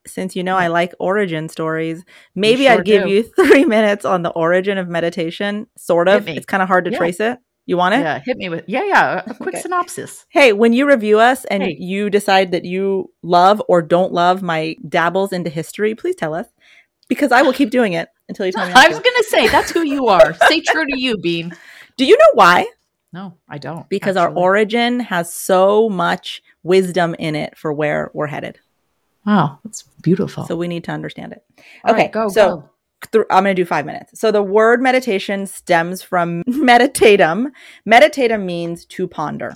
Since 0.08 0.36
you 0.36 0.44
know 0.44 0.58
I 0.58 0.66
mm-hmm. 0.66 0.74
like 0.74 0.94
origin 1.00 1.50
stories, 1.50 2.04
maybe 2.36 2.64
sure 2.64 2.74
I'd 2.74 2.86
give 2.86 3.04
do. 3.04 3.10
you 3.10 3.24
three 3.36 3.66
minutes 3.66 4.06
on 4.06 4.24
the 4.24 4.30
origin 4.30 4.78
of 4.78 4.88
meditation. 4.88 5.68
Sort 5.78 6.08
of. 6.08 6.28
It's 6.28 6.46
kind 6.46 6.64
of 6.64 6.68
hard 6.68 6.86
to 6.86 6.92
Yeah. 6.92 6.98
trace 6.98 7.20
it. 7.20 7.40
You 7.66 7.76
want 7.76 7.96
it? 7.96 8.00
Yeah, 8.00 8.22
hit 8.26 8.38
me 8.38 8.48
with 8.48 8.64
yeah, 8.68 8.86
yeah. 8.86 9.24
A 9.28 9.34
quick 9.34 9.56
Okay. 9.56 9.62
synopsis. 9.62 10.26
Hey, 10.30 10.54
when 10.54 10.72
you 10.72 10.88
review 10.88 11.20
us 11.20 11.44
and 11.46 11.62
Hey. 11.64 11.76
you 11.78 12.10
decide 12.10 12.52
that 12.52 12.64
you 12.64 13.12
love 13.24 13.62
or 13.68 13.82
don't 13.82 14.14
love 14.14 14.42
my 14.42 14.78
dabbles 14.88 15.34
into 15.34 15.50
history, 15.50 15.94
please 15.94 16.16
tell 16.16 16.34
us 16.34 16.48
because 17.10 17.34
I 17.34 17.42
will 17.42 17.52
keep 17.54 17.70
doing 17.70 17.92
it 17.94 18.08
until 18.30 18.46
you 18.46 18.54
tell 18.54 18.66
me. 18.66 18.74
I 18.76 18.88
was 18.88 19.00
going 19.00 19.16
to 19.18 19.26
say 19.28 19.48
that's 19.50 19.72
who 19.72 19.82
you 19.82 20.08
are. 20.08 20.34
Stay 20.46 20.62
true 20.62 20.86
to 20.86 20.98
you, 20.98 21.18
Bean. 21.18 21.54
Do 21.98 22.06
you 22.06 22.18
know 22.18 22.32
why? 22.36 22.68
No, 23.12 23.38
I 23.50 23.58
don't. 23.58 23.88
Because 23.90 24.16
our 24.16 24.30
origin 24.30 25.00
has 25.00 25.34
so 25.34 25.90
much 25.90 26.42
wisdom 26.64 27.16
in 27.18 27.36
it 27.36 27.58
for 27.58 27.74
where 27.74 28.12
we're 28.14 28.28
headed. 28.28 28.60
Wow, 29.28 29.60
that's 29.64 29.84
beautiful. 30.02 30.46
So 30.46 30.56
we 30.56 30.70
need 30.70 30.86
to 30.86 30.92
understand 30.92 31.34
it. 31.34 31.44
All 31.84 31.92
okay, 31.92 32.04
right, 32.04 32.12
go 32.12 32.30
so- 32.30 32.58
go. 32.58 32.70
Th- 33.12 33.26
I'm 33.30 33.44
going 33.44 33.56
to 33.56 33.62
do 33.62 33.66
five 33.66 33.86
minutes. 33.86 34.20
So 34.20 34.32
the 34.32 34.42
word 34.42 34.82
meditation 34.82 35.46
stems 35.46 36.02
from 36.02 36.44
meditatum. 36.48 37.52
Meditatum 37.88 38.44
means 38.44 38.86
to 38.86 39.08
ponder. 39.08 39.56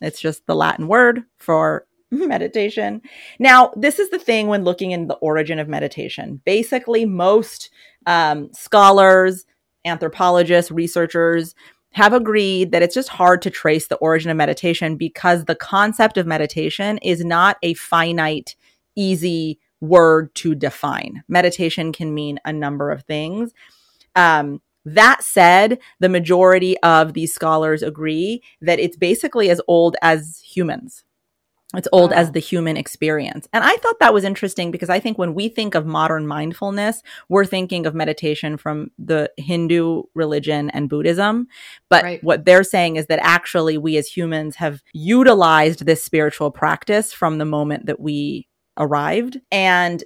It's 0.00 0.20
just 0.20 0.44
the 0.46 0.56
Latin 0.56 0.88
word 0.88 1.22
for 1.36 1.86
meditation. 2.10 3.02
Now, 3.38 3.72
this 3.76 4.00
is 4.00 4.10
the 4.10 4.18
thing 4.18 4.48
when 4.48 4.64
looking 4.64 4.90
in 4.90 5.06
the 5.06 5.14
origin 5.16 5.60
of 5.60 5.68
meditation. 5.68 6.40
Basically, 6.44 7.04
most 7.04 7.70
um, 8.06 8.52
scholars, 8.52 9.46
anthropologists, 9.84 10.72
researchers 10.72 11.54
have 11.92 12.12
agreed 12.12 12.72
that 12.72 12.82
it's 12.82 12.94
just 12.94 13.08
hard 13.08 13.42
to 13.42 13.50
trace 13.50 13.88
the 13.88 13.96
origin 13.96 14.30
of 14.30 14.36
meditation 14.36 14.96
because 14.96 15.44
the 15.44 15.54
concept 15.56 16.16
of 16.16 16.26
meditation 16.26 16.98
is 16.98 17.24
not 17.24 17.56
a 17.62 17.74
finite, 17.74 18.56
easy 19.00 19.58
word 19.80 20.34
to 20.34 20.54
define. 20.54 21.22
Meditation 21.28 21.92
can 21.92 22.12
mean 22.14 22.38
a 22.44 22.52
number 22.52 22.90
of 22.90 23.02
things. 23.04 23.52
Um, 24.14 24.60
that 24.84 25.22
said, 25.22 25.78
the 26.00 26.08
majority 26.08 26.78
of 26.80 27.12
these 27.12 27.32
scholars 27.34 27.82
agree 27.82 28.42
that 28.60 28.78
it's 28.80 28.96
basically 28.96 29.50
as 29.50 29.60
old 29.68 29.96
as 30.02 30.42
humans. 30.44 31.04
It's 31.76 31.88
old 31.92 32.10
Wow. 32.10 32.16
as 32.16 32.32
the 32.32 32.40
human 32.40 32.76
experience. 32.76 33.46
And 33.52 33.62
I 33.62 33.76
thought 33.76 34.00
that 34.00 34.12
was 34.12 34.24
interesting 34.24 34.72
because 34.72 34.90
I 34.90 34.98
think 34.98 35.18
when 35.18 35.34
we 35.34 35.48
think 35.48 35.76
of 35.76 35.86
modern 35.86 36.26
mindfulness, 36.26 37.00
we're 37.28 37.44
thinking 37.46 37.86
of 37.86 37.94
meditation 37.94 38.56
from 38.56 38.90
the 38.98 39.30
Hindu 39.36 40.02
religion 40.14 40.68
and 40.70 40.88
Buddhism. 40.88 41.46
But 41.88 42.02
Right. 42.02 42.24
what 42.24 42.44
they're 42.44 42.64
saying 42.64 42.96
is 42.96 43.06
that 43.06 43.20
actually 43.22 43.78
we 43.78 43.96
as 43.96 44.08
humans 44.08 44.56
have 44.56 44.82
utilized 44.92 45.86
this 45.86 46.02
spiritual 46.02 46.50
practice 46.50 47.12
from 47.12 47.38
the 47.38 47.44
moment 47.44 47.86
that 47.86 48.00
we 48.00 48.48
arrived. 48.78 49.40
And 49.50 50.02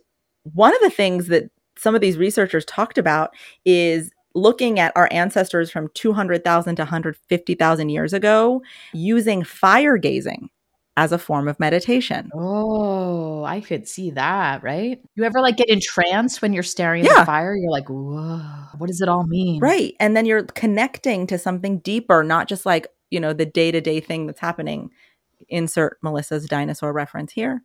one 0.52 0.75
of 0.75 0.80
the 0.80 0.90
things 0.90 1.28
that 1.28 1.50
some 1.76 1.94
of 1.94 2.00
these 2.00 2.16
researchers 2.16 2.64
talked 2.64 2.99
about 2.99 3.35
is 3.64 4.11
looking 4.35 4.78
at 4.78 4.92
our 4.97 5.09
ancestors 5.12 5.71
from 5.71 5.88
200,000 5.94 6.76
to 6.76 6.83
150,000 6.83 7.88
years 7.88 8.12
ago 8.12 8.62
using 8.92 9.44
fire 9.44 9.97
gazing 9.97 10.50
as 10.97 11.11
a 11.12 11.18
form 11.18 11.49
of 11.49 11.59
meditation. 11.59 12.30
Oh, 12.35 13.42
I 13.44 13.61
could 13.61 13.88
see 13.88 14.11
that, 14.12 14.62
right? 14.62 15.00
You 15.16 15.25
ever 15.25 15.40
like 15.40 15.56
get 15.56 15.68
entranced 15.68 16.40
when 16.40 16.52
you're 16.52 16.62
staring 16.62 17.04
at 17.04 17.11
Yeah. 17.11 17.21
the 17.21 17.26
fire? 17.26 17.56
You're 17.56 17.71
like, 17.71 17.88
whoa, 17.88 18.40
what 18.78 18.87
does 18.87 19.00
it 19.00 19.09
all 19.09 19.25
mean? 19.26 19.61
Right. 19.61 19.94
And 19.99 20.16
then 20.16 20.25
you're 20.26 20.44
connecting 20.44 21.26
to 21.28 21.38
something 21.38 21.78
deeper, 21.78 22.23
not 22.23 22.49
just 22.49 22.64
like, 22.64 22.87
you 23.11 23.18
know, 23.18 23.33
the 23.33 23.47
day 23.47 23.73
to 23.73 23.80
day 23.80 23.99
thing 24.00 24.26
that's 24.26 24.40
happening. 24.40 24.90
Insert 25.49 25.99
Melissa's 26.02 26.47
dinosaur 26.47 26.92
reference 26.92 27.33
here. 27.33 27.62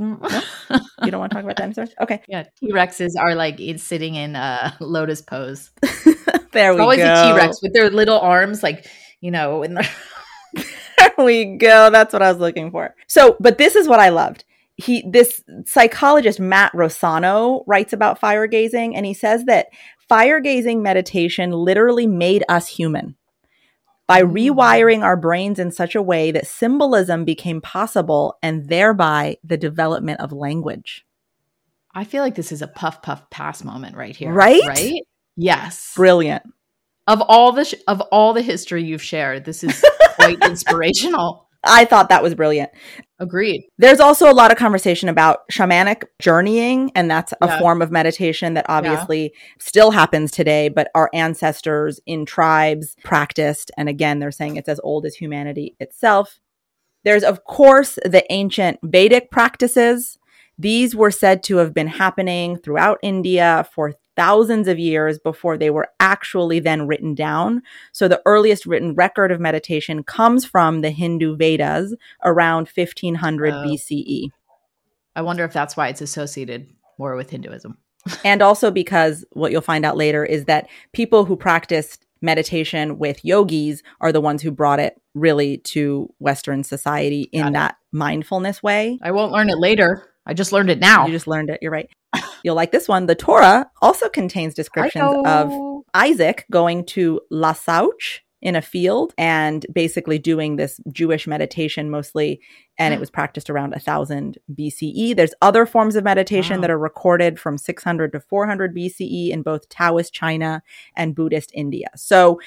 Mm. 0.00 0.80
You 1.04 1.10
don't 1.10 1.20
want 1.20 1.30
to 1.32 1.36
talk 1.36 1.44
about 1.44 1.56
dinosaurs? 1.56 1.90
Okay. 2.00 2.20
yeah, 2.28 2.44
T 2.60 2.72
Rexes 2.72 3.12
are 3.18 3.34
like 3.34 3.60
in, 3.60 3.78
sitting 3.78 4.14
in 4.14 4.36
a 4.36 4.76
lotus 4.80 5.22
pose. 5.22 5.70
there 6.52 6.72
It's 6.72 6.76
we 6.76 6.80
always 6.80 6.98
go. 6.98 7.12
a 7.12 7.32
T 7.32 7.36
Rex 7.36 7.62
with 7.62 7.72
their 7.72 7.90
little 7.90 8.18
arms, 8.20 8.62
like, 8.62 8.86
you 9.20 9.30
know, 9.30 9.62
in 9.62 9.74
the. 9.74 9.88
there 10.98 11.12
we 11.18 11.56
go. 11.56 11.90
That's 11.90 12.12
what 12.12 12.22
I 12.22 12.30
was 12.30 12.40
looking 12.40 12.70
for. 12.70 12.94
So, 13.08 13.36
but 13.40 13.58
this 13.58 13.74
is 13.76 13.88
what 13.88 14.00
I 14.00 14.10
loved. 14.10 14.44
He, 14.76 15.02
this 15.08 15.42
psychologist 15.64 16.38
Matt 16.38 16.72
Rossano 16.72 17.64
writes 17.66 17.94
about 17.94 18.20
fire 18.20 18.46
gazing, 18.46 18.94
and 18.94 19.06
he 19.06 19.14
says 19.14 19.44
that 19.44 19.68
fire 20.08 20.38
gazing 20.40 20.82
meditation 20.82 21.50
literally 21.52 22.06
made 22.06 22.44
us 22.50 22.66
human 22.68 23.16
by 24.06 24.22
rewiring 24.22 25.02
our 25.02 25.16
brains 25.16 25.58
in 25.58 25.70
such 25.70 25.94
a 25.94 26.02
way 26.02 26.30
that 26.30 26.46
symbolism 26.46 27.24
became 27.24 27.60
possible, 27.60 28.38
and 28.42 28.68
thereby 28.68 29.36
the 29.42 29.56
development 29.56 30.20
of 30.20 30.32
language. 30.32 31.04
I 31.94 32.04
feel 32.04 32.22
like 32.22 32.34
this 32.34 32.52
is 32.52 32.62
a 32.62 32.68
puff 32.68 33.02
puff 33.02 33.28
pass 33.30 33.64
moment 33.64 33.96
right 33.96 34.14
here. 34.14 34.32
Right? 34.32 34.62
Right? 34.66 35.02
Yes. 35.36 35.92
Brilliant. 35.96 36.42
Of 37.06 37.22
all 37.22 37.52
the 37.52 37.64
sh- 37.64 37.74
of 37.86 38.00
all 38.12 38.32
the 38.32 38.42
history 38.42 38.84
you've 38.84 39.02
shared, 39.02 39.44
this 39.44 39.64
is 39.64 39.84
quite 40.16 40.38
inspirational. 40.44 41.45
I 41.64 41.84
thought 41.84 42.08
that 42.08 42.22
was 42.22 42.34
brilliant. 42.34 42.70
Agreed. 43.18 43.64
There's 43.78 44.00
also 44.00 44.30
a 44.30 44.34
lot 44.34 44.50
of 44.50 44.58
conversation 44.58 45.08
about 45.08 45.48
shamanic 45.50 46.04
journeying, 46.18 46.92
and 46.94 47.10
that's 47.10 47.32
a 47.40 47.46
Yeah. 47.46 47.58
form 47.58 47.80
of 47.80 47.90
meditation 47.90 48.54
that 48.54 48.66
obviously 48.68 49.32
still 49.58 49.90
happens 49.90 50.30
today, 50.30 50.68
but 50.68 50.90
our 50.94 51.08
ancestors 51.14 51.98
in 52.06 52.26
tribes 52.26 52.94
practiced. 53.04 53.70
And 53.76 53.88
again, 53.88 54.18
they're 54.18 54.30
saying 54.30 54.56
it's 54.56 54.68
as 54.68 54.80
old 54.84 55.06
as 55.06 55.14
humanity 55.14 55.74
itself. 55.80 56.40
There's, 57.04 57.24
of 57.24 57.44
course, 57.44 57.98
the 58.04 58.24
ancient 58.30 58.80
Vedic 58.82 59.30
practices. 59.30 60.18
These 60.58 60.94
were 60.96 61.10
said 61.10 61.42
to 61.44 61.58
have 61.58 61.72
been 61.72 61.86
happening 61.86 62.56
throughout 62.56 62.98
India 63.02 63.66
for 63.72 63.94
thousands 64.16 64.66
of 64.68 64.78
years 64.78 65.18
before 65.18 65.56
they 65.58 65.70
were 65.70 65.88
actually 66.00 66.58
then 66.58 66.86
written 66.86 67.14
down. 67.14 67.62
So 67.92 68.08
the 68.08 68.22
earliest 68.26 68.66
written 68.66 68.94
record 68.94 69.30
of 69.30 69.40
meditation 69.40 70.02
comes 70.02 70.44
from 70.44 70.80
the 70.80 70.90
Hindu 70.90 71.36
Vedas 71.36 71.94
around 72.24 72.68
1500 72.74 73.52
Oh. 73.52 73.64
BCE. 73.64 74.30
I 75.14 75.22
wonder 75.22 75.44
if 75.44 75.52
that's 75.52 75.76
why 75.76 75.88
it's 75.88 76.00
associated 76.00 76.68
more 76.98 77.16
with 77.16 77.30
Hinduism. 77.30 77.78
And 78.24 78.40
also 78.40 78.70
because 78.70 79.24
what 79.32 79.50
you'll 79.50 79.60
find 79.62 79.84
out 79.84 79.96
later 79.96 80.24
is 80.24 80.44
that 80.44 80.68
people 80.92 81.24
who 81.24 81.36
practiced 81.36 82.06
meditation 82.22 82.98
with 82.98 83.24
yogis 83.24 83.82
are 84.00 84.12
the 84.12 84.20
ones 84.20 84.42
who 84.42 84.52
brought 84.52 84.78
it 84.78 85.00
really 85.14 85.58
to 85.58 86.08
Western 86.20 86.62
society 86.62 87.22
in 87.32 87.52
that 87.54 87.76
mindfulness 87.92 88.62
way. 88.62 88.98
I 89.02 89.10
won't 89.10 89.32
learn 89.32 89.50
it 89.50 89.58
later. 89.58 90.08
I 90.26 90.34
just 90.34 90.52
learned 90.52 90.70
it 90.70 90.78
now. 90.80 91.06
You 91.06 91.12
just 91.12 91.26
learned 91.26 91.50
it. 91.50 91.60
You're 91.62 91.70
right. 91.72 91.88
You'll 92.44 92.56
like 92.56 92.72
this 92.72 92.88
one. 92.88 93.06
The 93.06 93.14
Torah 93.14 93.70
also 93.80 94.08
contains 94.08 94.54
descriptions 94.54 95.22
of. 95.26 95.52
Isaac 95.94 96.44
going 96.50 96.84
to 96.84 97.20
lasuach 97.32 98.20
in 98.42 98.54
a 98.54 98.60
field 98.60 99.14
and 99.16 99.64
basically 99.72 100.18
doing 100.18 100.56
this 100.56 100.78
Jewish 100.92 101.26
meditation 101.26 101.88
mostly. 101.90 102.40
And 102.78 102.92
it 102.92 103.00
was 103.00 103.08
practiced 103.10 103.48
around 103.48 103.70
1000 103.70 104.36
BCE. 104.52 105.16
There's 105.16 105.32
other 105.40 105.64
forms 105.64 105.96
of 105.96 106.04
meditation 106.04 106.56
Wow. 106.56 106.60
that 106.60 106.70
are 106.70 106.78
recorded 106.78 107.40
from 107.40 107.56
600 107.56 108.12
to 108.12 108.20
400 108.20 108.76
BCE 108.76 109.30
in 109.30 109.42
both 109.42 109.68
Taoist 109.70 110.12
China 110.12 110.62
and 110.94 111.14
Buddhist 111.14 111.50
India. 111.54 111.88
So 111.96 112.38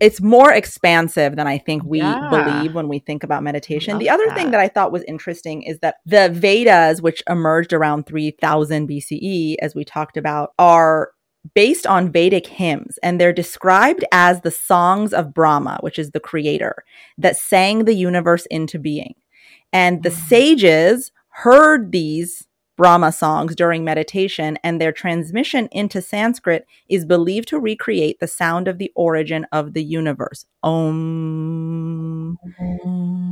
it's 0.00 0.20
more 0.20 0.52
expansive 0.52 1.36
than 1.36 1.46
I 1.46 1.58
think 1.58 1.82
we 1.84 2.00
Yeah. 2.00 2.28
believe 2.28 2.74
when 2.74 2.88
we 2.88 2.98
think 2.98 3.24
about 3.24 3.42
meditation. 3.42 3.94
Love 3.94 4.00
the 4.00 4.10
other 4.10 4.30
thing 4.30 4.46
that. 4.46 4.52
that 4.52 4.60
I 4.60 4.68
thought 4.68 4.92
was 4.92 5.02
interesting 5.04 5.62
is 5.62 5.78
that 5.80 5.96
the 6.06 6.28
Vedas, 6.28 7.02
which 7.02 7.22
emerged 7.28 7.72
around 7.72 8.06
3000 8.06 8.88
BCE, 8.88 9.56
as 9.60 9.74
we 9.74 9.84
talked 9.84 10.16
about, 10.16 10.50
are 10.58 11.10
based 11.54 11.86
on 11.86 12.10
Vedic 12.12 12.46
hymns, 12.46 12.98
and 13.02 13.20
they're 13.20 13.32
described 13.32 14.04
as 14.12 14.40
the 14.40 14.50
songs 14.50 15.12
of 15.14 15.32
Brahma, 15.32 15.78
which 15.80 15.98
is 15.98 16.10
the 16.10 16.20
creator, 16.20 16.84
that 17.16 17.36
sang 17.36 17.84
the 17.84 17.94
universe 17.94 18.44
into 18.46 18.78
being. 18.78 19.14
And 19.72 20.02
the 20.02 20.10
Wow. 20.10 20.16
sages 20.28 21.12
heard 21.30 21.92
these 21.92 22.47
Brahma 22.78 23.10
songs 23.10 23.56
during 23.56 23.84
meditation, 23.84 24.56
and 24.62 24.80
their 24.80 24.92
transmission 24.92 25.68
into 25.72 26.00
Sanskrit 26.00 26.64
is 26.88 27.04
believed 27.04 27.48
to 27.48 27.58
recreate 27.58 28.20
the 28.20 28.28
sound 28.28 28.68
of 28.68 28.78
the 28.78 28.92
origin 28.94 29.46
of 29.50 29.74
the 29.74 29.82
universe. 29.82 30.46
Om. 30.62 32.38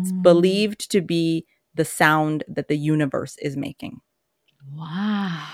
It's 0.01 0.11
believed 0.21 0.91
to 0.91 1.01
be 1.01 1.47
the 1.75 1.85
sound 1.85 2.43
that 2.49 2.67
the 2.67 2.77
universe 2.77 3.37
is 3.41 3.57
making. 3.57 4.01
Wow. 4.75 5.45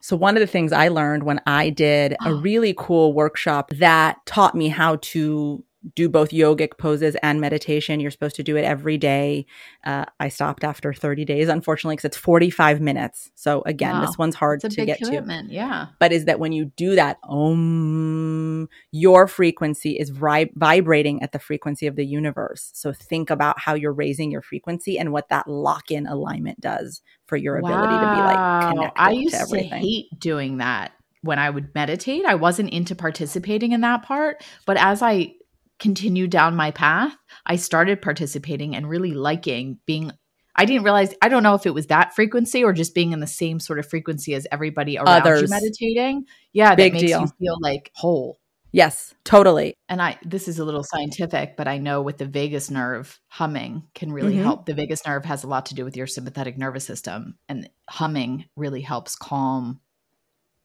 So, 0.00 0.16
one 0.16 0.36
of 0.36 0.40
the 0.40 0.46
things 0.46 0.70
I 0.70 0.86
learned 0.86 1.24
when 1.24 1.40
I 1.44 1.70
did 1.70 2.14
a 2.24 2.32
really 2.32 2.72
cool 2.78 3.14
workshop 3.14 3.70
that 3.70 4.24
taught 4.26 4.54
me 4.54 4.68
how 4.68 4.96
to 4.96 5.64
do 5.94 6.08
both 6.08 6.30
yogic 6.30 6.78
poses 6.78 7.14
and 7.22 7.40
meditation. 7.40 8.00
You're 8.00 8.10
supposed 8.10 8.36
to 8.36 8.42
do 8.42 8.56
it 8.56 8.62
every 8.64 8.96
day. 8.96 9.46
Uh, 9.84 10.06
I 10.18 10.28
stopped 10.30 10.64
after 10.64 10.94
30 10.94 11.24
days, 11.24 11.48
unfortunately, 11.48 11.96
because 11.96 12.06
it's 12.06 12.16
45 12.16 12.80
minutes. 12.80 13.30
So, 13.34 13.62
again, 13.66 13.96
Wow. 13.96 14.00
this 14.06 14.16
one's 14.16 14.34
hard 14.34 14.60
to 14.60 14.68
get 14.70 14.98
to. 15.00 15.44
Yeah. 15.48 15.86
but 16.00 16.12
is 16.12 16.24
that 16.24 16.40
when 16.40 16.52
you 16.52 16.66
do 16.76 16.94
that 16.94 17.18
om 17.24 18.68
your 18.92 19.26
frequency 19.26 19.92
is 19.98 20.10
vri- 20.10 20.50
vibrating 20.54 21.22
at 21.22 21.32
the 21.32 21.38
frequency 21.38 21.86
of 21.86 21.96
the 21.96 22.04
universe 22.06 22.70
so 22.74 22.92
think 22.92 23.30
about 23.30 23.58
how 23.58 23.74
you're 23.74 23.92
raising 23.92 24.30
your 24.30 24.42
frequency 24.42 24.98
and 24.98 25.12
what 25.12 25.28
that 25.28 25.46
lock-in 25.48 26.06
alignment 26.06 26.60
does 26.60 27.02
for 27.26 27.36
your 27.36 27.56
ability 27.58 27.94
to 27.94 28.00
be 28.14 28.20
like 28.20 28.36
Wow. 28.36 28.70
connected 28.72 29.00
I 29.00 29.10
used 29.12 29.34
to 29.34 29.38
to, 29.38 29.42
everything 29.42 29.82
hate 29.82 30.06
doing 30.18 30.58
that 30.58 30.92
when 31.22 31.38
I 31.38 31.48
would 31.48 31.74
meditate. 31.74 32.24
I 32.26 32.34
wasn't 32.34 32.70
into 32.70 32.94
participating 32.94 33.72
in 33.72 33.80
that 33.80 34.02
part, 34.02 34.44
but 34.66 34.76
as 34.76 35.00
I 35.02 35.34
continued 35.78 36.30
down 36.30 36.56
my 36.56 36.70
path, 36.70 37.16
I 37.46 37.56
started 37.56 38.00
participating 38.02 38.74
and 38.76 38.88
really 38.88 39.12
liking 39.12 39.78
being 39.86 40.12
I 40.56 40.66
didn't 40.66 40.84
realize 40.84 41.12
I 41.20 41.28
don't 41.28 41.42
know 41.42 41.54
if 41.54 41.66
it 41.66 41.74
was 41.74 41.88
that 41.88 42.14
frequency 42.14 42.62
or 42.62 42.72
just 42.72 42.94
being 42.94 43.12
in 43.12 43.18
the 43.20 43.26
same 43.26 43.58
sort 43.58 43.80
of 43.80 43.88
frequency 43.88 44.34
as 44.34 44.46
everybody 44.52 44.96
around 44.96 45.24
you 45.24 45.30
Others. 45.32 45.50
meditating. 45.50 46.26
Yeah, 46.52 46.76
Big 46.76 46.92
that 46.92 47.00
makes 47.00 47.08
deal. 47.10 47.20
you 47.22 47.26
feel 47.40 47.56
like 47.60 47.90
whole. 47.94 48.38
yes 48.70 49.14
totally 49.24 49.74
And 49.88 50.00
I 50.00 50.16
this 50.24 50.46
is 50.48 50.58
a 50.60 50.64
little 50.64 50.84
scientific, 50.84 51.56
but 51.56 51.66
I 51.66 51.78
know 51.78 52.02
with 52.02 52.18
the 52.18 52.26
vagus 52.26 52.70
nerve, 52.70 53.20
humming 53.26 53.82
can 53.94 54.12
really 54.12 54.34
Mhm. 54.34 54.42
help. 54.44 54.66
The 54.66 54.74
vagus 54.74 55.04
nerve 55.06 55.24
has 55.24 55.42
a 55.44 55.48
lot 55.48 55.66
to 55.66 55.74
do 55.74 55.84
with 55.84 55.96
your 55.96 56.06
sympathetic 56.06 56.56
nervous 56.56 56.84
system, 56.84 57.36
and 57.48 57.68
humming 57.90 58.44
really 58.56 58.80
helps 58.80 59.16
calm 59.16 59.80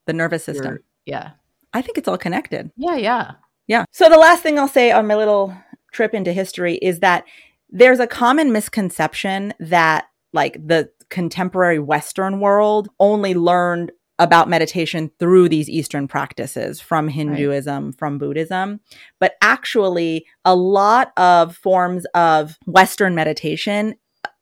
the 0.05 0.13
nervous 0.13 0.43
system 0.43 0.65
your 0.65 0.81
yeah. 1.05 1.31
i 1.73 1.81
think 1.83 1.97
it's 1.99 2.07
all 2.07 2.17
connected 2.17 2.71
Yeah, 2.77 2.95
yeah. 2.95 3.31
Yeah. 3.69 3.85
So 3.91 4.09
the 4.09 4.17
last 4.17 4.41
thing 4.41 4.57
I'll 4.57 4.67
say 4.67 4.91
on 4.91 5.05
my 5.05 5.15
little 5.15 5.55
trip 5.93 6.15
into 6.15 6.33
history 6.33 6.75
is 6.77 6.99
that 6.99 7.23
there's 7.69 7.99
a 7.99 8.07
common 8.07 8.51
misconception 8.51 9.53
that 9.59 10.07
like 10.33 10.55
the 10.55 10.89
contemporary 11.09 11.77
Western 11.77 12.39
world 12.39 12.89
only 12.99 13.35
learned 13.35 13.91
about 14.17 14.49
meditation 14.49 15.11
through 15.19 15.49
these 15.49 15.69
Eastern 15.69 16.07
practices 16.07 16.81
from 16.81 17.07
Hinduism, 17.07 17.93
from 17.93 18.17
Buddhism. 18.17 18.81
But 19.19 19.35
actually, 19.39 20.25
a 20.43 20.55
lot 20.55 21.13
of 21.15 21.55
forms 21.55 22.05
of 22.15 22.57
Western 22.65 23.13
meditation 23.13 23.95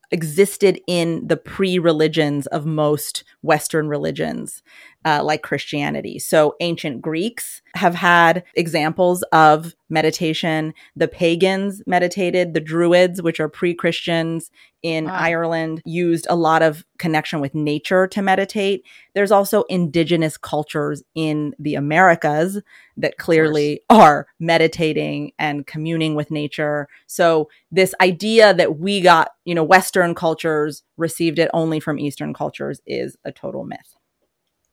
existed 0.09 0.79
in 0.87 1.27
the 1.27 1.37
pre 1.37 1.77
religions 1.79 2.47
of 2.47 2.65
most 2.65 3.23
Western 3.41 3.87
religions, 3.87 4.63
uh, 5.05 5.23
like 5.23 5.41
Christianity. 5.41 6.19
So, 6.19 6.55
ancient 6.59 7.01
Greeks 7.01 7.61
have 7.75 7.95
had 7.95 8.43
examples 8.55 9.23
of 9.31 9.73
meditation. 9.89 10.73
The 10.95 11.07
pagans 11.07 11.81
meditated, 11.87 12.53
the 12.53 12.59
Druids, 12.59 13.21
which 13.21 13.39
are 13.39 13.49
pre 13.49 13.73
Christians 13.73 14.51
in 14.83 15.05
Wow. 15.05 15.15
Ireland, 15.15 15.81
used 15.85 16.27
a 16.29 16.35
lot 16.35 16.61
of 16.61 16.85
connection 16.99 17.41
with 17.41 17.55
nature 17.55 18.07
to 18.07 18.21
meditate. 18.21 18.83
There's 19.15 19.31
also 19.31 19.63
indigenous 19.63 20.37
cultures 20.37 21.03
in 21.15 21.53
the 21.57 21.75
Americas 21.75 22.61
that 22.97 23.17
clearly 23.17 23.81
are 23.89 24.27
meditating 24.39 25.31
and 25.39 25.65
communing 25.65 26.15
with 26.15 26.31
nature. 26.31 26.87
So 27.07 27.49
this 27.71 27.93
idea 28.01 28.53
that 28.53 28.77
we 28.77 29.01
got, 29.01 29.29
you 29.45 29.55
know, 29.55 29.63
Western 29.63 30.15
cultures 30.15 30.83
received 30.97 31.39
it 31.39 31.49
only 31.53 31.79
from 31.79 31.99
Eastern 31.99 32.33
cultures 32.33 32.81
is 32.85 33.17
a 33.25 33.31
total 33.31 33.63
myth. 33.63 33.96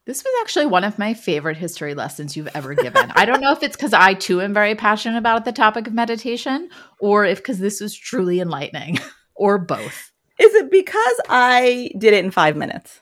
This 0.06 0.22
was 0.22 0.34
actually 0.42 0.66
one 0.66 0.84
of 0.84 0.98
my 0.98 1.14
favorite 1.14 1.56
history 1.56 1.94
lessons 1.94 2.36
you've 2.36 2.54
ever 2.54 2.74
given. 2.74 3.10
I 3.14 3.24
don't 3.24 3.40
know 3.40 3.52
if 3.52 3.62
it's 3.62 3.76
because 3.76 3.94
I 3.94 4.12
too 4.12 4.42
am 4.42 4.52
very 4.52 4.74
passionate 4.74 5.16
about 5.16 5.46
the 5.46 5.52
topic 5.52 5.86
of 5.86 5.94
meditation, 5.94 6.68
or 7.00 7.24
if 7.24 7.38
because 7.38 7.58
this 7.58 7.80
was 7.80 7.94
truly 7.94 8.38
enlightening, 8.40 8.98
or 9.34 9.58
both. 9.58 10.12
Is 10.38 10.54
it 10.54 10.70
because 10.70 11.20
I 11.28 11.90
did 11.96 12.12
it 12.12 12.22
in 12.24 12.30
five 12.30 12.54
minutes? 12.54 13.00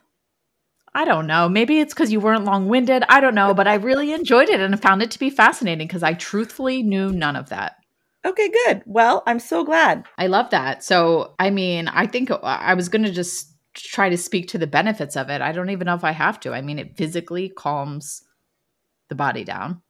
I 0.94 1.04
don't 1.04 1.26
know. 1.26 1.48
Maybe 1.48 1.80
it's 1.80 1.94
because 1.94 2.12
you 2.12 2.20
weren't 2.20 2.44
long 2.44 2.68
winded. 2.68 3.02
I 3.08 3.20
don't 3.20 3.34
know, 3.34 3.52
but 3.54 3.66
I 3.66 3.74
really 3.74 4.12
enjoyed 4.12 4.48
it 4.48 4.60
and 4.60 4.80
found 4.80 5.02
it 5.02 5.10
to 5.12 5.18
be 5.18 5.30
fascinating 5.30 5.88
because 5.88 6.02
I 6.02 6.12
truthfully 6.12 6.82
knew 6.82 7.10
none 7.10 7.34
of 7.34 7.48
that. 7.48 7.76
Okay, 8.24 8.48
good. 8.48 8.82
Well, 8.86 9.24
I'm 9.26 9.40
so 9.40 9.64
glad. 9.64 10.04
I 10.18 10.28
love 10.28 10.50
that. 10.50 10.84
So, 10.84 11.34
I 11.40 11.50
mean, 11.50 11.88
I 11.88 12.06
think 12.06 12.30
I 12.30 12.74
was 12.74 12.88
going 12.88 13.04
to 13.04 13.10
just 13.10 13.51
try 13.74 14.08
to 14.08 14.16
speak 14.16 14.48
to 14.48 14.58
the 14.58 14.66
benefits 14.66 15.16
of 15.16 15.30
it. 15.30 15.40
I 15.40 15.52
don't 15.52 15.70
even 15.70 15.87
know 15.87 15.94
if 15.94 16.04
I 16.04 16.12
have 16.12 16.38
to. 16.40 16.52
I 16.52 16.61
mean, 16.61 16.78
it 16.78 16.96
physically 16.96 17.48
calms 17.48 18.22
the 19.08 19.14
body 19.14 19.44
down. 19.44 19.82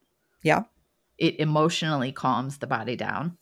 Yeah. 0.42 0.62
It 1.18 1.38
emotionally 1.38 2.12
calms 2.12 2.58
the 2.58 2.66
body 2.66 2.96
down. 2.96 3.36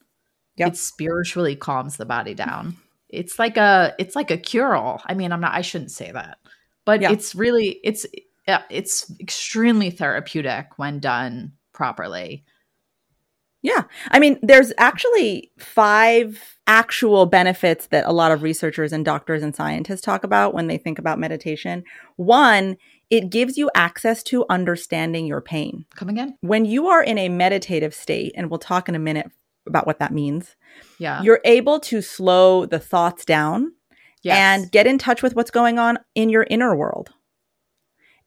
Yep. 0.56 0.68
It 0.68 0.76
spiritually 0.76 1.56
calms 1.56 1.96
the 1.96 2.06
body 2.06 2.34
down. 2.34 2.76
It's 3.08 3.38
like 3.38 3.56
a 3.56 3.94
it's 3.98 4.14
like 4.14 4.30
a 4.30 4.36
cure 4.36 4.76
all. 4.76 5.02
I 5.06 5.14
mean, 5.14 5.32
I'm 5.32 5.40
not 5.40 5.54
I 5.54 5.62
shouldn't 5.62 5.90
say 5.90 6.12
that. 6.12 6.38
But 6.84 7.00
Yeah. 7.00 7.12
it's 7.12 7.34
really 7.34 7.80
it's 7.82 8.06
yeah, 8.46 8.62
it's 8.70 9.10
extremely 9.20 9.90
therapeutic 9.90 10.66
when 10.76 10.98
done 11.00 11.52
properly. 11.72 12.44
Yeah. 13.62 13.82
I 14.10 14.18
mean, 14.18 14.38
there's 14.42 14.72
actually 14.78 15.50
five 15.58 16.58
actual 16.66 17.26
benefits 17.26 17.88
that 17.88 18.06
a 18.06 18.12
lot 18.12 18.32
of 18.32 18.42
researchers 18.42 18.92
and 18.92 19.04
doctors 19.04 19.42
and 19.42 19.54
scientists 19.54 20.00
talk 20.00 20.24
about 20.24 20.54
when 20.54 20.66
they 20.66 20.78
think 20.78 20.98
about 20.98 21.18
meditation. 21.18 21.84
One, 22.16 22.76
it 23.10 23.28
gives 23.28 23.58
you 23.58 23.70
access 23.74 24.22
to 24.24 24.46
understanding 24.48 25.26
your 25.26 25.40
pain. 25.40 25.84
Come 25.96 26.08
again? 26.08 26.38
When 26.40 26.64
you 26.64 26.86
are 26.86 27.02
in 27.02 27.18
a 27.18 27.28
meditative 27.28 27.94
state, 27.94 28.32
and 28.36 28.48
we'll 28.48 28.60
talk 28.60 28.88
in 28.88 28.94
a 28.94 29.00
minute 29.00 29.30
about 29.66 29.86
what 29.86 29.98
that 29.98 30.12
means. 30.12 30.56
Yeah. 30.98 31.20
You're 31.22 31.40
able 31.44 31.80
to 31.80 32.00
slow 32.00 32.64
the 32.66 32.78
thoughts 32.78 33.24
down 33.24 33.72
Yes. 34.22 34.36
and 34.38 34.70
get 34.72 34.86
in 34.86 34.98
touch 34.98 35.22
with 35.22 35.34
what's 35.34 35.50
going 35.50 35.78
on 35.78 35.98
in 36.14 36.28
your 36.28 36.46
inner 36.50 36.74
world. 36.74 37.10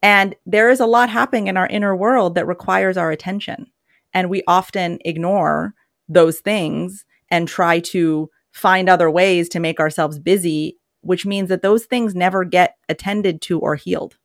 And 0.02 0.36
there 0.46 0.70
is 0.70 0.80
a 0.80 0.86
lot 0.86 1.10
happening 1.10 1.48
in 1.48 1.56
our 1.56 1.68
inner 1.68 1.96
world 1.96 2.36
that 2.36 2.46
requires 2.46 2.98
our 2.98 3.10
attention. 3.12 3.68
And 4.14 4.30
we 4.30 4.44
often 4.48 5.00
ignore 5.06 5.74
those 6.08 6.40
things 6.40 7.06
and 7.30 7.48
try 7.48 7.80
to 7.80 8.30
find 8.52 8.88
other 8.88 9.10
ways 9.10 9.50
to 9.50 9.60
make 9.60 9.80
ourselves 9.80 10.20
busy, 10.20 10.78
which 11.02 11.26
means 11.26 11.50
that 11.50 11.62
those 11.62 11.86
things 11.86 12.14
never 12.14 12.44
get 12.44 12.76
attended 12.88 13.42
to 13.42 13.60
or 13.60 13.76
healed. 13.76 14.18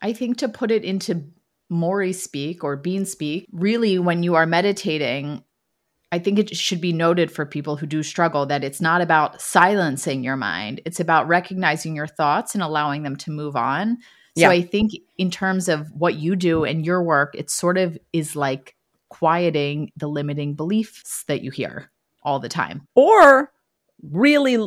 I 0.00 0.12
think 0.12 0.38
to 0.38 0.48
put 0.48 0.70
it 0.70 0.84
into 0.84 1.24
Mory 1.70 2.12
speak 2.12 2.62
or 2.64 2.76
Bean 2.76 3.04
speak, 3.06 3.46
really, 3.52 3.98
when 3.98 4.22
you 4.22 4.34
are 4.34 4.46
meditating, 4.46 5.42
I 6.12 6.18
think 6.18 6.38
it 6.38 6.54
should 6.56 6.80
be 6.80 6.92
noted 6.92 7.30
for 7.32 7.44
people 7.44 7.76
who 7.76 7.86
do 7.86 8.02
struggle 8.02 8.46
that 8.46 8.62
it's 8.62 8.80
not 8.80 9.00
about 9.00 9.40
silencing 9.40 10.22
your 10.22 10.36
mind. 10.36 10.80
It's 10.84 11.00
about 11.00 11.26
recognizing 11.26 11.96
your 11.96 12.06
thoughts 12.06 12.54
and 12.54 12.62
allowing 12.62 13.02
them 13.02 13.16
to 13.16 13.30
move 13.30 13.56
on. 13.56 13.98
So 14.36 14.42
Yeah. 14.42 14.50
I 14.50 14.62
think 14.62 14.92
in 15.18 15.30
terms 15.30 15.68
of 15.68 15.90
what 15.92 16.14
you 16.14 16.36
do 16.36 16.64
and 16.64 16.84
your 16.84 17.02
work, 17.02 17.34
it 17.34 17.50
sort 17.50 17.78
of 17.78 17.98
is 18.12 18.36
like 18.36 18.76
quieting 19.14 19.92
the 19.96 20.08
limiting 20.08 20.54
beliefs 20.54 21.22
that 21.28 21.40
you 21.40 21.52
hear 21.52 21.88
all 22.24 22.40
the 22.40 22.48
time. 22.48 22.88
Or 22.96 23.52
really 24.02 24.58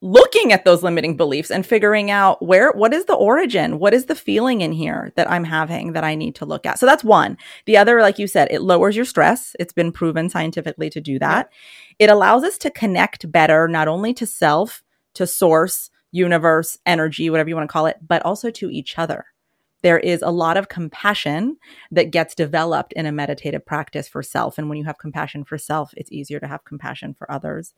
looking 0.00 0.52
at 0.52 0.64
those 0.64 0.82
limiting 0.82 1.16
beliefs 1.16 1.52
and 1.52 1.64
figuring 1.64 2.10
out 2.10 2.44
where 2.44 2.72
what 2.72 2.92
is 2.92 3.04
the 3.04 3.14
origin? 3.14 3.78
What 3.78 3.94
is 3.94 4.06
the 4.06 4.16
feeling 4.16 4.60
in 4.60 4.72
here 4.72 5.12
that 5.14 5.30
i'm 5.30 5.44
having 5.44 5.92
that 5.92 6.02
i 6.02 6.16
need 6.16 6.34
to 6.36 6.44
look 6.44 6.66
at? 6.66 6.80
So 6.80 6.86
that's 6.86 7.04
one. 7.04 7.38
The 7.66 7.76
other 7.76 8.00
like 8.00 8.18
you 8.18 8.26
said 8.26 8.48
it 8.50 8.62
lowers 8.62 8.96
your 8.96 9.04
stress. 9.04 9.54
It's 9.60 9.72
been 9.72 9.92
proven 9.92 10.28
scientifically 10.28 10.90
to 10.90 11.00
do 11.00 11.20
that. 11.20 11.52
It 12.00 12.10
allows 12.10 12.42
us 12.42 12.58
to 12.58 12.72
connect 12.72 13.30
better 13.30 13.68
not 13.68 13.86
only 13.86 14.12
to 14.14 14.26
self 14.26 14.82
to 15.14 15.28
source 15.28 15.90
universe 16.10 16.76
energy 16.84 17.30
whatever 17.30 17.48
you 17.48 17.54
want 17.54 17.68
to 17.68 17.72
call 17.72 17.86
it 17.86 17.98
but 18.06 18.20
also 18.24 18.50
to 18.50 18.68
each 18.68 18.98
other 18.98 19.26
there 19.82 19.98
is 19.98 20.22
a 20.22 20.30
lot 20.30 20.56
of 20.56 20.68
compassion 20.68 21.56
that 21.90 22.10
gets 22.10 22.34
developed 22.34 22.92
in 22.94 23.06
a 23.06 23.12
meditative 23.12 23.64
practice 23.64 24.08
for 24.08 24.22
self 24.22 24.58
and 24.58 24.68
when 24.68 24.78
you 24.78 24.84
have 24.84 24.98
compassion 24.98 25.44
for 25.44 25.58
self 25.58 25.92
it's 25.96 26.12
easier 26.12 26.40
to 26.40 26.46
have 26.46 26.64
compassion 26.64 27.14
for 27.14 27.30
others 27.30 27.74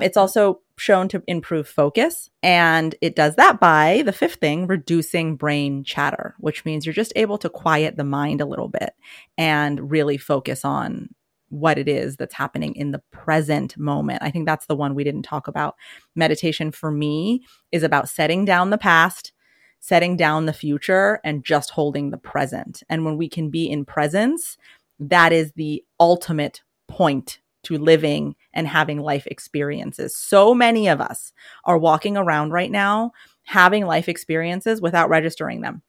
it's 0.00 0.16
also 0.16 0.60
shown 0.80 1.08
to 1.08 1.22
improve 1.26 1.68
focus. 1.68 2.30
And 2.42 2.94
it 3.02 3.14
does 3.14 3.36
that 3.36 3.60
by 3.60 4.02
the 4.04 4.12
fifth 4.12 4.36
thing, 4.36 4.66
reducing 4.66 5.36
brain 5.36 5.84
chatter, 5.84 6.34
which 6.38 6.64
means 6.64 6.86
you're 6.86 6.92
just 6.94 7.12
able 7.16 7.38
to 7.38 7.50
quiet 7.50 7.96
the 7.96 8.04
mind 8.04 8.40
a 8.40 8.46
little 8.46 8.68
bit 8.68 8.94
and 9.36 9.90
really 9.90 10.16
focus 10.16 10.64
on 10.64 11.10
what 11.50 11.78
it 11.78 11.88
is 11.88 12.16
that's 12.16 12.34
happening 12.34 12.74
in 12.76 12.92
the 12.92 13.02
present 13.10 13.76
moment. 13.76 14.22
I 14.22 14.30
think 14.30 14.46
that's 14.46 14.66
the 14.66 14.76
one 14.76 14.94
we 14.94 15.04
didn't 15.04 15.22
talk 15.22 15.48
about. 15.48 15.76
Meditation 16.14 16.70
for 16.70 16.90
me 16.90 17.44
is 17.72 17.82
about 17.82 18.08
setting 18.08 18.44
down 18.44 18.70
the 18.70 18.78
past, 18.78 19.32
setting 19.80 20.16
down 20.16 20.46
the 20.46 20.52
future, 20.52 21.20
and 21.24 21.44
just 21.44 21.70
holding 21.70 22.10
the 22.10 22.18
present. 22.18 22.82
And 22.88 23.04
when 23.04 23.16
we 23.16 23.28
can 23.28 23.50
be 23.50 23.68
in 23.68 23.84
presence, 23.84 24.56
that 24.98 25.32
is 25.32 25.52
the 25.52 25.82
ultimate 25.98 26.62
point 26.86 27.40
to 27.62 27.76
living 27.76 28.36
and 28.52 28.66
having 28.66 29.00
life 29.00 29.26
experiences. 29.26 30.16
So 30.16 30.54
many 30.54 30.88
of 30.88 31.00
us 31.00 31.32
are 31.64 31.78
walking 31.78 32.16
around 32.16 32.52
right 32.52 32.70
now 32.70 33.12
having 33.44 33.84
life 33.84 34.08
experiences 34.08 34.80
without 34.80 35.08
registering 35.08 35.60
them 35.60 35.82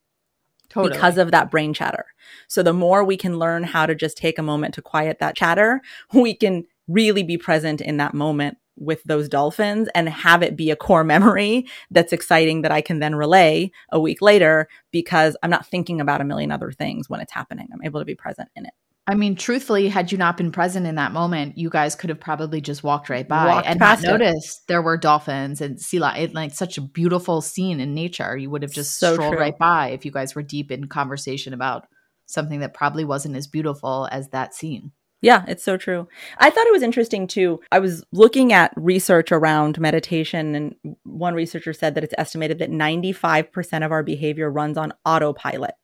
totally. 0.69 0.93
because 0.93 1.17
of 1.17 1.31
that 1.31 1.51
brain 1.51 1.73
chatter. 1.73 2.05
So 2.47 2.63
the 2.63 2.73
more 2.73 3.03
we 3.03 3.17
can 3.17 3.39
learn 3.39 3.63
how 3.63 3.85
to 3.85 3.95
just 3.95 4.17
take 4.17 4.39
a 4.39 4.43
moment 4.43 4.73
to 4.75 4.81
quiet 4.81 5.19
that 5.19 5.35
chatter, 5.35 5.81
we 6.13 6.33
can 6.33 6.65
really 6.87 7.23
be 7.23 7.37
present 7.37 7.81
in 7.81 7.97
that 7.97 8.13
moment 8.13 8.57
with 8.75 9.03
those 9.03 9.29
dolphins 9.29 9.89
and 9.93 10.09
have 10.09 10.41
it 10.43 10.55
be 10.55 10.71
a 10.71 10.75
core 10.75 11.03
memory 11.03 11.65
that's 11.91 12.13
exciting 12.13 12.61
that 12.61 12.71
I 12.71 12.81
can 12.81 12.99
then 12.99 13.15
relay 13.15 13.71
a 13.91 13.99
week 13.99 14.21
later 14.21 14.67
because 14.91 15.37
I'm 15.43 15.49
not 15.49 15.65
thinking 15.65 16.01
about 16.01 16.21
a 16.21 16.25
million 16.25 16.51
other 16.51 16.71
things 16.71 17.09
when 17.09 17.19
it's 17.19 17.33
happening. 17.33 17.67
I'm 17.73 17.83
able 17.83 17.99
to 18.01 18.05
be 18.05 18.15
present 18.15 18.49
in 18.55 18.65
it. 18.65 18.73
I 19.07 19.15
mean, 19.15 19.35
truthfully, 19.35 19.89
had 19.89 20.11
you 20.11 20.17
not 20.17 20.37
been 20.37 20.51
present 20.51 20.85
in 20.85 20.95
that 20.95 21.11
moment, 21.11 21.57
you 21.57 21.69
guys 21.69 21.95
could 21.95 22.09
have 22.11 22.19
probably 22.19 22.61
just 22.61 22.83
walked 22.83 23.09
right 23.09 23.27
by 23.27 23.47
Walked 23.47 23.67
and 23.67 23.79
not 23.79 24.01
noticed 24.03 24.67
there 24.67 24.81
were 24.81 24.95
dolphins 24.95 25.59
and 25.59 25.81
sea 25.81 25.99
lions. 25.99 26.29
It, 26.29 26.35
like 26.35 26.53
such 26.53 26.77
a 26.77 26.81
beautiful 26.81 27.41
scene 27.41 27.79
in 27.79 27.95
nature. 27.95 28.37
You 28.37 28.49
would 28.51 28.61
have 28.61 28.71
just 28.71 28.99
So 28.99 29.13
strolled 29.13 29.33
true. 29.33 29.41
right 29.41 29.57
by 29.57 29.89
if 29.89 30.05
you 30.05 30.11
guys 30.11 30.35
were 30.35 30.43
deep 30.43 30.71
in 30.71 30.87
conversation 30.87 31.53
about 31.53 31.87
something 32.27 32.59
that 32.59 32.75
probably 32.75 33.03
wasn't 33.03 33.35
as 33.35 33.47
beautiful 33.47 34.07
as 34.11 34.29
that 34.29 34.53
scene. 34.53 34.91
Yeah, 35.21 35.45
it's 35.47 35.63
so 35.63 35.77
true. 35.77 36.07
I 36.39 36.49
thought 36.49 36.65
it 36.65 36.73
was 36.73 36.81
interesting 36.81 37.27
too. 37.27 37.59
I 37.71 37.77
was 37.79 38.03
looking 38.11 38.53
at 38.53 38.73
research 38.75 39.31
around 39.31 39.79
meditation, 39.79 40.55
and 40.55 40.75
one 41.03 41.35
researcher 41.35 41.73
said 41.73 41.93
that 41.95 42.03
it's 42.03 42.15
estimated 42.17 42.57
that 42.59 42.71
95% 42.71 43.85
of 43.85 43.91
our 43.91 44.01
behavior 44.01 44.49
runs 44.49 44.77
on 44.77 44.93
autopilot, 45.05 45.75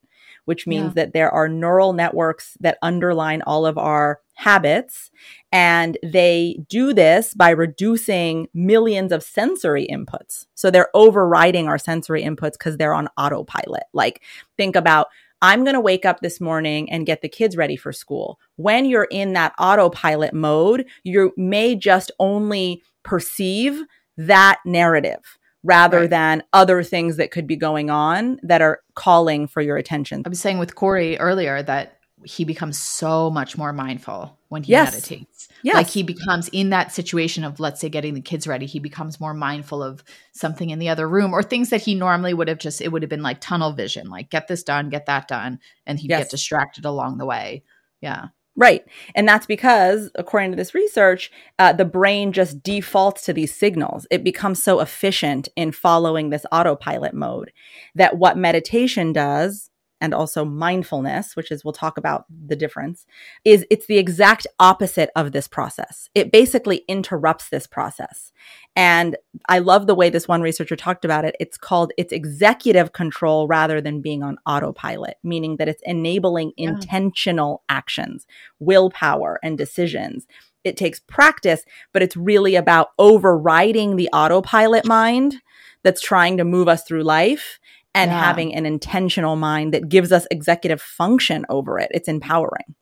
which 0.46 0.66
means 0.66 0.88
Yeah. 0.96 1.04
that 1.04 1.14
there 1.14 1.30
are 1.30 1.48
neural 1.48 1.94
networks 1.94 2.58
that 2.62 2.80
underline 2.82 3.44
all 3.44 3.68
of 3.68 3.78
our 3.78 4.22
habits. 4.34 5.12
And 5.52 5.98
they 6.04 6.60
do 6.68 6.94
this 6.94 7.34
by 7.36 7.50
reducing 7.52 8.48
millions 8.56 9.12
of 9.12 9.24
sensory 9.24 9.88
inputs. 9.92 10.48
So 10.56 10.72
they're 10.72 10.90
overriding 10.96 11.68
our 11.68 11.78
sensory 11.78 12.24
inputs 12.24 12.54
because 12.54 12.78
they're 12.78 12.94
on 12.94 13.08
autopilot. 13.18 13.84
Like, 13.94 14.22
think 14.58 14.76
about 14.76 15.08
I'm 15.42 15.64
going 15.64 15.74
to 15.76 15.80
wake 15.80 16.06
up 16.06 16.20
this 16.22 16.42
morning 16.42 16.92
and 16.92 17.06
get 17.06 17.22
the 17.22 17.30
kids 17.30 17.56
ready 17.56 17.76
for 17.76 17.92
school. 17.92 18.40
When 18.56 18.86
you're 18.86 19.08
in 19.12 19.34
that 19.34 19.54
autopilot 19.60 20.34
mode, 20.34 20.86
you 21.04 21.34
may 21.38 21.76
just 21.76 22.12
only 22.20 22.82
perceive 23.04 23.84
that 24.18 24.60
narrative 24.66 25.38
rather 25.64 26.02
Right. 26.02 26.10
than 26.10 26.44
other 26.54 26.82
things 26.84 27.18
that 27.18 27.32
could 27.32 27.46
be 27.46 27.56
going 27.56 27.90
on 27.90 28.40
that 28.44 28.62
are 28.62 28.80
calling 28.96 29.48
for 29.48 29.62
your 29.62 29.78
attention. 29.78 30.24
I 30.26 30.30
was 30.30 30.40
saying 30.40 30.60
with 30.60 30.76
Corey 30.76 31.18
earlier 31.20 31.62
that 31.64 31.98
he 32.24 32.44
becomes 32.46 32.80
so 32.80 33.30
much 33.30 33.58
more 33.58 33.74
mindful 33.74 34.38
when 34.50 34.64
he 34.64 34.72
Yes. 34.72 34.94
meditates. 34.94 35.37
Yes. 35.64 35.76
Like 35.76 35.90
he 35.90 36.04
becomes 36.04 36.50
in 36.50 36.70
that 36.70 36.92
situation 36.92 37.44
of, 37.44 37.60
let's 37.60 37.82
say, 37.82 37.90
getting 37.90 38.14
the 38.14 38.22
kids 38.22 38.48
ready, 38.48 38.66
he 38.66 38.80
becomes 38.80 39.20
more 39.20 39.34
mindful 39.34 39.82
of 39.82 40.04
something 40.34 40.70
in 40.70 40.80
the 40.80 40.90
other 40.90 41.08
room 41.08 41.34
or 41.34 41.42
things 41.44 41.70
that 41.72 41.82
he 41.82 41.96
normally 41.96 42.34
would 42.34 42.48
have 42.48 42.60
just, 42.60 42.82
it 42.82 42.90
would 42.92 43.02
have 43.02 43.10
been 43.10 43.24
like 43.24 43.42
tunnel 43.42 43.74
vision, 43.74 44.10
like 44.10 44.30
get 44.30 44.48
this 44.48 44.64
done, 44.64 44.90
get 44.90 45.08
that 45.08 45.28
done. 45.28 45.60
And 45.86 46.00
he'd 46.00 46.10
Yes. 46.12 46.26
get 46.26 46.32
distracted 46.32 46.86
along 46.86 47.18
the 47.18 47.26
way. 47.26 47.64
Yeah. 48.02 48.28
Right. 48.56 48.84
And 49.14 49.28
that's 49.28 49.46
because, 49.46 50.10
according 50.16 50.50
to 50.52 50.58
this 50.58 50.74
research, 50.74 51.32
uh, 51.60 51.74
the 51.74 51.86
brain 51.86 52.34
just 52.34 52.64
defaults 52.64 53.24
to 53.26 53.34
these 53.34 53.56
signals. 53.56 54.08
It 54.10 54.24
becomes 54.24 54.64
so 54.64 54.80
efficient 54.80 55.48
in 55.56 55.72
following 55.72 56.30
this 56.32 56.46
autopilot 56.52 57.14
mode 57.14 57.52
that 57.94 58.18
what 58.18 58.36
meditation 58.36 59.14
does, 59.14 59.70
and 60.00 60.14
also 60.14 60.46
mindfulness, 60.46 61.36
which 61.36 61.52
is 61.52 61.64
we'll 61.64 61.74
talk 61.74 61.98
about 61.98 62.26
the 62.48 62.56
difference, 62.56 63.06
is 63.44 63.66
it's 63.70 63.88
the 63.88 63.98
exact 63.98 64.46
opposite 64.60 65.10
of 65.16 65.32
this 65.32 65.48
process. 65.48 66.10
It 66.14 66.32
basically 66.32 66.84
interrupts 66.88 67.50
this 67.50 67.68
process. 67.68 68.32
And 68.76 69.18
I 69.50 69.60
love 69.60 69.88
the 69.88 69.96
way 69.96 70.10
this 70.10 70.28
one 70.28 70.42
researcher 70.42 70.76
talked 70.76 71.04
about 71.04 71.26
it. 71.26 71.36
It's 71.40 71.58
called 71.58 71.92
it's 71.98 72.14
executive 72.14 72.94
control 72.94 73.48
rather 73.48 73.82
than 73.82 74.02
being 74.02 74.22
on 74.24 74.38
autopilot, 74.46 75.18
meaning 75.24 75.58
that 75.58 75.68
it's 75.68 75.82
enabling 75.86 76.54
Yeah. 76.58 76.70
intentional 76.70 77.64
actions, 77.70 78.28
willpower, 78.60 79.40
and 79.42 79.58
decisions. 79.58 80.28
It 80.64 80.78
takes 80.78 81.00
practice, 81.00 81.64
but 81.94 82.02
it's 82.04 82.18
really 82.18 82.56
about 82.56 82.90
overriding 83.00 83.96
the 83.96 84.10
autopilot 84.14 84.86
mind 84.86 85.42
that's 85.84 86.02
trying 86.02 86.38
to 86.38 86.44
move 86.44 86.68
us 86.68 86.84
through 86.84 87.04
life 87.04 87.60
and 87.98 88.12
Yeah. 88.12 88.20
having 88.24 88.54
an 88.56 88.66
intentional 88.66 89.36
mind 89.36 89.74
that 89.74 89.90
gives 89.90 90.12
us 90.12 90.28
executive 90.32 90.82
function 90.82 91.46
over 91.50 91.80
it. 91.80 91.90
It's 91.92 92.08
empowering. 92.08 92.76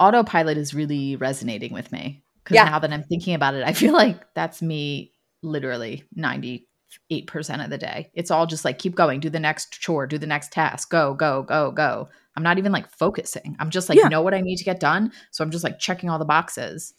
Autopilot 0.00 0.56
is 0.56 0.74
really 0.74 1.16
resonating 1.16 1.72
with 1.72 1.92
me 1.92 2.22
because 2.42 2.54
Yeah. 2.56 2.64
now 2.64 2.78
that 2.78 2.92
I'm 2.92 3.04
thinking 3.04 3.34
about 3.34 3.54
it, 3.54 3.64
I 3.64 3.72
feel 3.72 3.92
like 3.92 4.34
that's 4.34 4.62
me 4.62 5.12
literally 5.42 6.04
98% 6.16 6.66
of 7.64 7.70
the 7.70 7.78
day. 7.78 8.10
It's 8.14 8.30
all 8.30 8.46
just 8.46 8.64
like 8.64 8.78
keep 8.78 8.94
going, 8.94 9.20
do 9.20 9.30
the 9.30 9.40
next 9.40 9.72
chore, 9.80 10.06
do 10.06 10.18
the 10.18 10.26
next 10.26 10.52
task, 10.52 10.90
go, 10.90 11.14
go, 11.14 11.42
go, 11.42 11.70
go. 11.70 12.08
I'm 12.36 12.42
not 12.42 12.58
even 12.58 12.72
like 12.72 12.90
focusing. 12.90 13.56
I'm 13.58 13.70
just 13.70 13.88
like 13.88 13.98
Yeah. 13.98 14.08
know 14.08 14.22
what 14.22 14.34
I 14.34 14.40
need 14.40 14.56
to 14.56 14.64
get 14.64 14.80
done. 14.80 15.12
So 15.30 15.42
I'm 15.44 15.50
just 15.50 15.64
like 15.64 15.78
checking 15.78 16.10
all 16.10 16.18
the 16.18 16.24
boxes. 16.24 16.92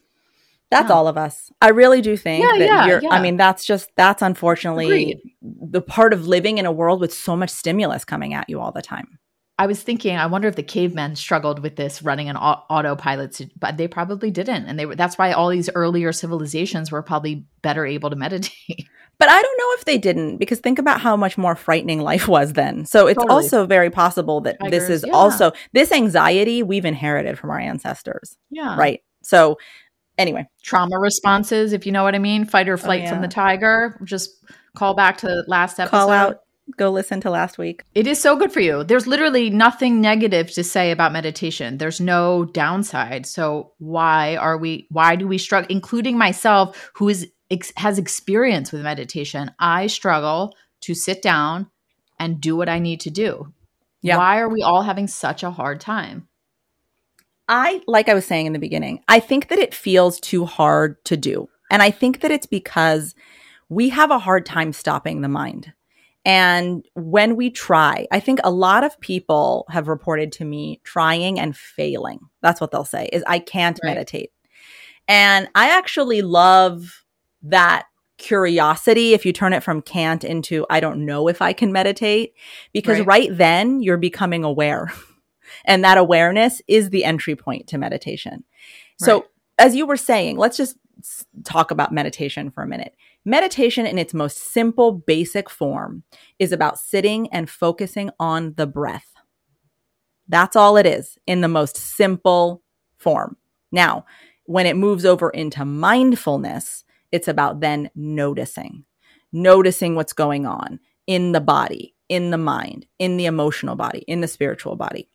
That's 0.70 0.90
Yeah. 0.90 0.96
all 0.96 1.08
of 1.08 1.18
us. 1.18 1.50
I 1.62 1.70
really 1.70 2.02
do 2.02 2.18
think 2.18 2.44
Yeah, 2.44 2.60
that 2.60 2.66
yeah, 2.66 2.86
you're 3.02 3.12
I 3.12 3.22
mean 3.22 3.38
that's 3.38 3.66
just 3.66 3.90
that's 3.96 4.22
unfortunately 4.22 4.86
Agreed. 5.14 5.18
the 5.42 5.82
part 5.82 6.14
of 6.14 6.28
living 6.28 6.58
in 6.58 6.66
a 6.66 6.72
world 6.72 7.00
with 7.00 7.14
so 7.14 7.36
much 7.36 7.50
stimulus 7.50 8.04
coming 8.06 8.34
at 8.34 8.50
you 8.50 8.60
all 8.60 8.72
the 8.72 8.82
time. 8.82 9.20
I 9.60 9.66
was 9.66 9.82
thinking, 9.82 10.16
I 10.16 10.28
wonder 10.28 10.48
if 10.48 10.56
the 10.56 10.62
cavemen 10.62 11.16
struggled 11.16 11.60
with 11.64 11.78
this 11.78 12.04
running 12.04 12.30
an 12.30 12.38
au- 12.38 12.62
autopilot, 12.70 13.42
but 13.58 13.76
they 13.78 13.88
probably 13.88 14.30
didn't, 14.30 14.66
and 14.68 14.78
they 14.78 14.86
were. 14.86 14.96
That's 14.96 15.18
why 15.18 15.32
all 15.32 15.50
these 15.50 15.68
earlier 15.74 16.12
civilizations 16.14 16.92
were 16.92 17.02
probably 17.02 17.46
better 17.64 17.84
able 17.86 18.10
to 18.12 18.16
meditate. 18.16 18.88
But 19.20 19.30
I 19.30 19.42
don't 19.42 19.58
know 19.58 19.74
if 19.80 19.86
they 19.86 19.98
didn't 19.98 20.38
because 20.38 20.60
think 20.60 20.78
about 20.78 21.02
how 21.02 21.18
much 21.18 21.40
more 21.40 21.56
frightening 21.56 22.02
life 22.02 22.28
was 22.28 22.54
then. 22.54 22.86
So 22.86 23.08
it's 23.08 23.18
Totally. 23.18 23.34
also 23.34 23.66
very 23.66 23.90
possible 23.90 24.42
that 24.42 24.58
this 24.70 24.90
is 24.90 25.04
also 25.12 25.54
this 25.74 25.92
anxiety 25.92 26.62
we've 26.62 26.86
inherited 26.86 27.40
from 27.40 27.50
our 27.50 27.58
ancestors, 27.58 28.38
yeah, 28.52 28.78
right? 28.78 29.02
So 29.24 29.58
anyway, 30.18 30.48
trauma 30.64 30.98
responses, 31.00 31.74
if 31.74 31.86
you 31.86 31.92
know 31.92 32.04
what 32.04 32.16
I 32.16 32.20
mean, 32.20 32.46
fight 32.46 32.70
or 32.70 32.74
Oh, 32.74 32.78
flight 32.78 33.08
from 33.10 33.22
the 33.22 33.28
tiger. 33.28 34.00
Just 34.04 34.32
call 34.76 34.94
back 34.94 35.18
to 35.20 35.44
last 35.48 35.80
episode. 35.80 35.92
call 35.98 36.10
out, 36.12 36.40
go 36.78 36.90
listen 36.92 37.22
to 37.22 37.30
last 37.30 37.58
week. 37.58 37.84
It 37.96 38.08
is 38.08 38.22
so 38.22 38.36
good 38.36 38.52
for 38.52 38.60
you. 38.60 38.84
There's 38.84 39.08
literally 39.08 39.50
nothing 39.50 40.02
negative 40.02 40.52
to 40.52 40.64
say 40.64 40.92
about 40.92 41.12
meditation. 41.14 41.78
There's 41.78 42.02
no 42.02 42.46
downside. 42.46 43.26
So 43.26 43.72
why 43.80 44.36
are 44.36 44.58
we 44.58 44.88
why 44.90 45.16
do 45.16 45.28
we 45.28 45.38
struggle 45.38 45.68
including 45.70 46.18
myself 46.18 46.92
who 46.96 47.10
is 47.10 47.28
ex- 47.50 47.74
has 47.78 47.98
experience 47.98 48.72
with 48.72 48.82
meditation. 48.82 49.52
I 49.60 49.88
struggle 49.88 50.56
to 50.82 50.94
sit 50.94 51.22
down 51.22 51.68
and 52.20 52.42
do 52.42 52.56
what 52.56 52.70
I 52.70 52.80
need 52.80 53.00
to 53.02 53.10
do. 53.10 53.54
Yeah. 54.02 54.18
Why 54.18 54.40
are 54.40 54.50
we 54.50 54.62
all 54.62 54.84
having 54.84 55.08
such 55.08 55.44
a 55.44 55.52
hard 55.52 55.80
time? 55.82 56.28
I, 57.50 57.82
like 57.88 58.10
I 58.10 58.14
was 58.14 58.26
saying 58.26 58.46
in 58.46 58.54
the 58.54 58.60
beginning, 58.60 59.02
I 59.08 59.20
think 59.20 59.48
that 59.50 59.60
it 59.60 59.74
feels 59.74 60.20
too 60.20 60.46
hard 60.46 61.04
to 61.06 61.18
do. 61.18 61.50
And 61.72 61.82
I 61.82 61.92
think 61.92 62.22
that 62.22 62.32
it's 62.32 62.46
because 62.46 63.16
we 63.70 63.90
have 63.90 64.12
a 64.12 64.20
hard 64.20 64.46
time 64.46 64.74
stopping 64.74 65.22
the 65.22 65.28
mind. 65.30 65.74
And 66.26 66.86
when 66.94 67.38
we 67.38 67.50
try, 67.50 68.06
I 68.12 68.20
think 68.20 68.40
a 68.44 68.52
lot 68.52 68.84
of 68.84 69.00
people 69.00 69.66
have 69.70 69.88
reported 69.88 70.32
to 70.34 70.46
me 70.46 70.82
trying 70.84 71.40
and 71.40 71.56
failing. 71.56 72.20
That's 72.42 72.60
what 72.60 72.72
they'll 72.72 72.84
say 72.84 73.10
is 73.14 73.24
I 73.28 73.40
can't 73.40 73.80
Right. 73.82 73.92
meditate. 73.92 74.32
And 75.08 75.48
I 75.56 75.70
actually 75.78 76.22
love 76.22 77.06
that 77.44 77.86
curiosity 78.18 79.14
if 79.14 79.26
you 79.26 79.32
turn 79.32 79.54
it 79.54 79.64
from 79.64 79.82
can't 79.82 80.24
into 80.24 80.66
I 80.70 80.80
don't 80.80 81.06
know 81.06 81.28
if 81.30 81.42
I 81.42 81.54
can 81.54 81.72
meditate 81.72 82.34
because 82.74 82.98
Right. 83.00 83.08
right 83.08 83.38
then 83.38 83.82
you're 83.82 83.98
becoming 83.98 84.44
aware. 84.44 84.92
And 85.66 85.84
that 85.84 85.98
awareness 85.98 86.62
is 86.68 86.90
the 86.90 87.04
entry 87.04 87.36
point 87.36 87.68
to 87.68 87.78
meditation. 87.78 88.44
So, 89.00 89.26
as 89.60 89.76
you 89.76 89.86
were 89.86 89.98
saying, 89.98 90.38
let's 90.38 90.58
just 90.58 90.78
talk 91.44 91.72
about 91.72 91.92
meditation 91.92 92.50
for 92.50 92.64
a 92.64 92.68
minute. 92.68 92.96
Meditation, 93.26 93.86
in 93.86 93.98
its 93.98 94.14
most 94.14 94.38
simple, 94.38 94.92
basic 94.92 95.50
form, 95.50 96.04
is 96.40 96.52
about 96.52 96.80
sitting 96.80 97.28
and 97.32 97.50
focusing 97.50 98.10
on 98.20 98.54
the 98.56 98.68
breath. 98.68 99.14
That's 100.28 100.56
all 100.56 100.78
it 100.78 100.86
is 100.86 101.18
in 101.28 101.42
the 101.42 101.48
most 101.48 101.78
simple 101.78 102.64
form. 102.98 103.38
Now, 103.72 104.06
when 104.46 104.66
it 104.66 104.78
moves 104.78 105.06
over 105.06 105.30
into 105.30 105.66
mindfulness, 105.66 106.84
it's 107.12 107.28
about 107.28 107.60
then 107.60 107.90
noticing, 107.96 108.86
noticing 109.32 109.96
what's 109.96 110.14
going 110.14 110.46
on 110.46 110.80
in 111.06 111.32
the 111.32 111.42
body, 111.42 111.96
in 112.10 112.32
the 112.32 112.38
mind, 112.38 112.86
in 113.00 113.18
the 113.18 113.26
emotional 113.26 113.76
body, 113.76 114.00
in 114.08 114.22
the 114.22 114.28
spiritual 114.28 114.76
body. 114.76 115.10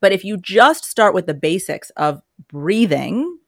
But 0.00 0.12
if 0.12 0.24
you 0.24 0.36
just 0.36 0.84
start 0.84 1.14
with 1.14 1.26
the 1.26 1.34
basics 1.34 1.90
of 1.90 2.22
breathing, 2.48 3.38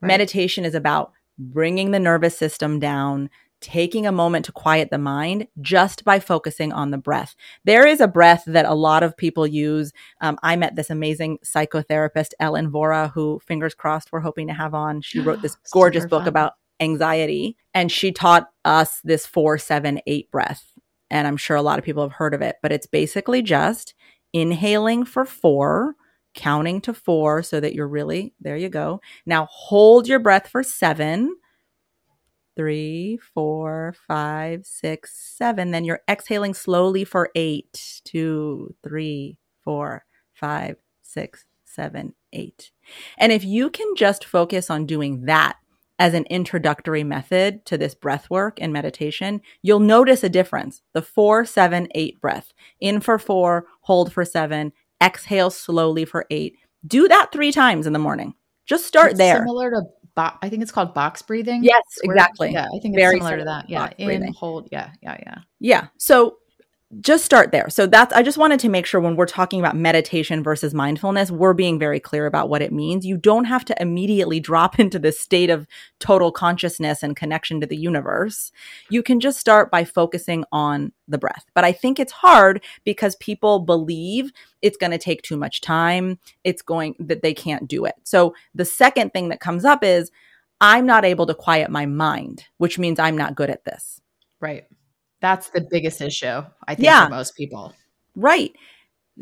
Right. 0.00 0.08
meditation 0.08 0.64
is 0.64 0.74
about 0.74 1.12
bringing 1.38 1.90
the 1.90 1.98
nervous 2.00 2.36
system 2.36 2.78
down, 2.78 3.30
taking 3.60 4.06
a 4.06 4.12
moment 4.12 4.44
to 4.44 4.52
quiet 4.52 4.90
the 4.90 4.98
mind 4.98 5.46
just 5.60 6.04
by 6.04 6.20
focusing 6.20 6.72
on 6.72 6.90
the 6.90 6.98
breath. 6.98 7.34
There 7.64 7.86
is 7.86 8.00
a 8.00 8.08
breath 8.08 8.42
that 8.46 8.66
a 8.66 8.74
lot 8.74 9.02
of 9.02 9.16
people 9.16 9.46
use. 9.46 9.92
Um, 10.20 10.38
I 10.42 10.56
met 10.56 10.76
this 10.76 10.90
amazing 10.90 11.38
psychotherapist, 11.44 12.30
Ellen 12.38 12.70
Vora, 12.70 13.10
who, 13.12 13.40
fingers 13.46 13.74
crossed, 13.74 14.12
we're 14.12 14.20
hoping 14.20 14.48
to 14.48 14.52
have 14.54 14.74
on. 14.74 15.00
She 15.00 15.20
wrote 15.20 15.40
this 15.42 15.56
gorgeous 15.72 16.04
book 16.06 16.26
about 16.26 16.52
anxiety, 16.80 17.56
and 17.72 17.90
she 17.90 18.12
taught 18.12 18.50
us 18.64 19.00
this 19.04 19.26
four, 19.26 19.56
seven, 19.58 20.00
eight 20.06 20.30
breath. 20.30 20.72
And 21.10 21.26
I'm 21.26 21.36
sure 21.36 21.56
a 21.56 21.62
lot 21.62 21.78
of 21.78 21.84
people 21.84 22.02
have 22.02 22.12
heard 22.12 22.34
of 22.34 22.42
it, 22.42 22.56
but 22.62 22.72
it's 22.72 22.86
basically 22.86 23.40
just 23.42 23.94
inhaling 24.34 25.06
for 25.06 25.24
four, 25.24 25.94
counting 26.34 26.80
to 26.82 26.92
four 26.92 27.42
so 27.42 27.60
that 27.60 27.74
you're 27.74 27.88
really, 27.88 28.34
there 28.40 28.56
you 28.56 28.68
go. 28.68 29.00
Now 29.24 29.48
hold 29.50 30.06
your 30.06 30.18
breath 30.18 30.48
for 30.48 30.62
seven, 30.62 31.36
three, 32.56 33.18
four, 33.32 33.94
five, 34.06 34.66
six, 34.66 35.34
seven. 35.38 35.70
Then 35.70 35.84
you're 35.84 36.02
exhaling 36.10 36.52
slowly 36.52 37.04
for 37.04 37.30
eight, 37.34 38.02
two, 38.04 38.74
three, 38.82 39.38
four, 39.62 40.04
five, 40.34 40.76
six, 41.02 41.46
seven, 41.64 42.14
eight. 42.32 42.72
And 43.16 43.32
if 43.32 43.44
you 43.44 43.70
can 43.70 43.94
just 43.96 44.24
focus 44.24 44.68
on 44.68 44.86
doing 44.86 45.26
that 45.26 45.56
as 45.98 46.14
an 46.14 46.24
introductory 46.24 47.04
method 47.04 47.64
to 47.66 47.78
this 47.78 47.94
breath 47.94 48.28
work 48.28 48.58
and 48.60 48.72
meditation, 48.72 49.40
you'll 49.62 49.80
notice 49.80 50.24
a 50.24 50.28
difference. 50.28 50.82
The 50.92 51.02
four, 51.02 51.44
seven, 51.44 51.88
eight 51.94 52.20
breath. 52.20 52.52
In 52.80 53.00
for 53.00 53.18
four, 53.18 53.66
hold 53.82 54.12
for 54.12 54.24
seven, 54.24 54.72
exhale 55.02 55.50
slowly 55.50 56.04
for 56.04 56.26
eight. 56.30 56.56
Do 56.86 57.08
that 57.08 57.30
three 57.32 57.52
times 57.52 57.86
in 57.86 57.92
the 57.92 57.98
morning. 57.98 58.34
Just 58.66 58.86
start 58.86 59.12
It's 59.12 59.18
there. 59.18 59.38
Similar 59.38 59.70
to 59.70 59.82
bo- 60.14 60.36
I 60.42 60.48
think 60.48 60.62
it's 60.62 60.72
called 60.72 60.94
box 60.94 61.22
breathing. 61.22 61.62
Yes, 61.62 61.82
exactly. 62.02 62.52
Yeah, 62.52 62.66
I 62.66 62.78
think 62.80 62.94
it's 62.94 63.02
Very 63.02 63.18
similar 63.18 63.38
to 63.38 63.44
that. 63.44 63.68
Yeah. 63.68 63.90
In, 63.98 64.06
breathing. 64.06 64.32
hold, 64.32 64.68
yeah, 64.72 64.90
yeah, 65.02 65.16
yeah. 65.24 65.38
Yeah. 65.60 65.86
So 65.98 66.38
just 67.00 67.24
start 67.24 67.52
there. 67.52 67.68
So 67.70 67.86
that's, 67.86 68.12
I 68.12 68.22
just 68.22 68.38
wanted 68.38 68.60
to 68.60 68.68
make 68.68 68.86
sure 68.86 69.00
when 69.00 69.16
we're 69.16 69.26
talking 69.26 69.60
about 69.60 69.76
meditation 69.76 70.42
versus 70.42 70.74
mindfulness, 70.74 71.30
we're 71.30 71.54
being 71.54 71.78
very 71.78 72.00
clear 72.00 72.26
about 72.26 72.48
what 72.48 72.62
it 72.62 72.72
means. 72.72 73.06
You 73.06 73.16
don't 73.16 73.44
have 73.44 73.64
to 73.66 73.82
immediately 73.82 74.40
drop 74.40 74.78
into 74.78 74.98
this 74.98 75.18
state 75.18 75.50
of 75.50 75.66
total 76.00 76.32
consciousness 76.32 77.02
and 77.02 77.16
connection 77.16 77.60
to 77.60 77.66
the 77.66 77.76
universe. 77.76 78.52
You 78.90 79.02
can 79.02 79.20
just 79.20 79.38
start 79.38 79.70
by 79.70 79.84
focusing 79.84 80.44
on 80.52 80.92
the 81.08 81.18
breath. 81.18 81.44
But 81.54 81.64
I 81.64 81.72
think 81.72 81.98
it's 81.98 82.12
hard 82.12 82.62
because 82.84 83.16
people 83.16 83.60
believe 83.60 84.32
it's 84.62 84.76
going 84.76 84.92
to 84.92 84.98
take 84.98 85.22
too 85.22 85.36
much 85.36 85.60
time. 85.60 86.18
It's 86.44 86.62
going 86.62 86.96
that 86.98 87.22
they 87.22 87.34
can't 87.34 87.68
do 87.68 87.84
it. 87.84 87.94
So 88.04 88.34
the 88.54 88.64
second 88.64 89.12
thing 89.12 89.28
that 89.28 89.40
comes 89.40 89.64
up 89.64 89.84
is 89.84 90.10
I'm 90.60 90.86
not 90.86 91.04
able 91.04 91.26
to 91.26 91.34
quiet 91.34 91.70
my 91.70 91.86
mind, 91.86 92.44
which 92.58 92.78
means 92.78 92.98
I'm 92.98 93.16
not 93.16 93.34
good 93.34 93.50
at 93.50 93.64
this. 93.64 94.00
Right. 94.40 94.64
That's 95.24 95.48
the 95.48 95.62
biggest 95.62 96.02
issue, 96.02 96.42
I 96.68 96.74
think, 96.74 96.84
Yeah. 96.84 97.06
for 97.06 97.10
most 97.10 97.34
people. 97.34 97.72
Right. 98.14 98.52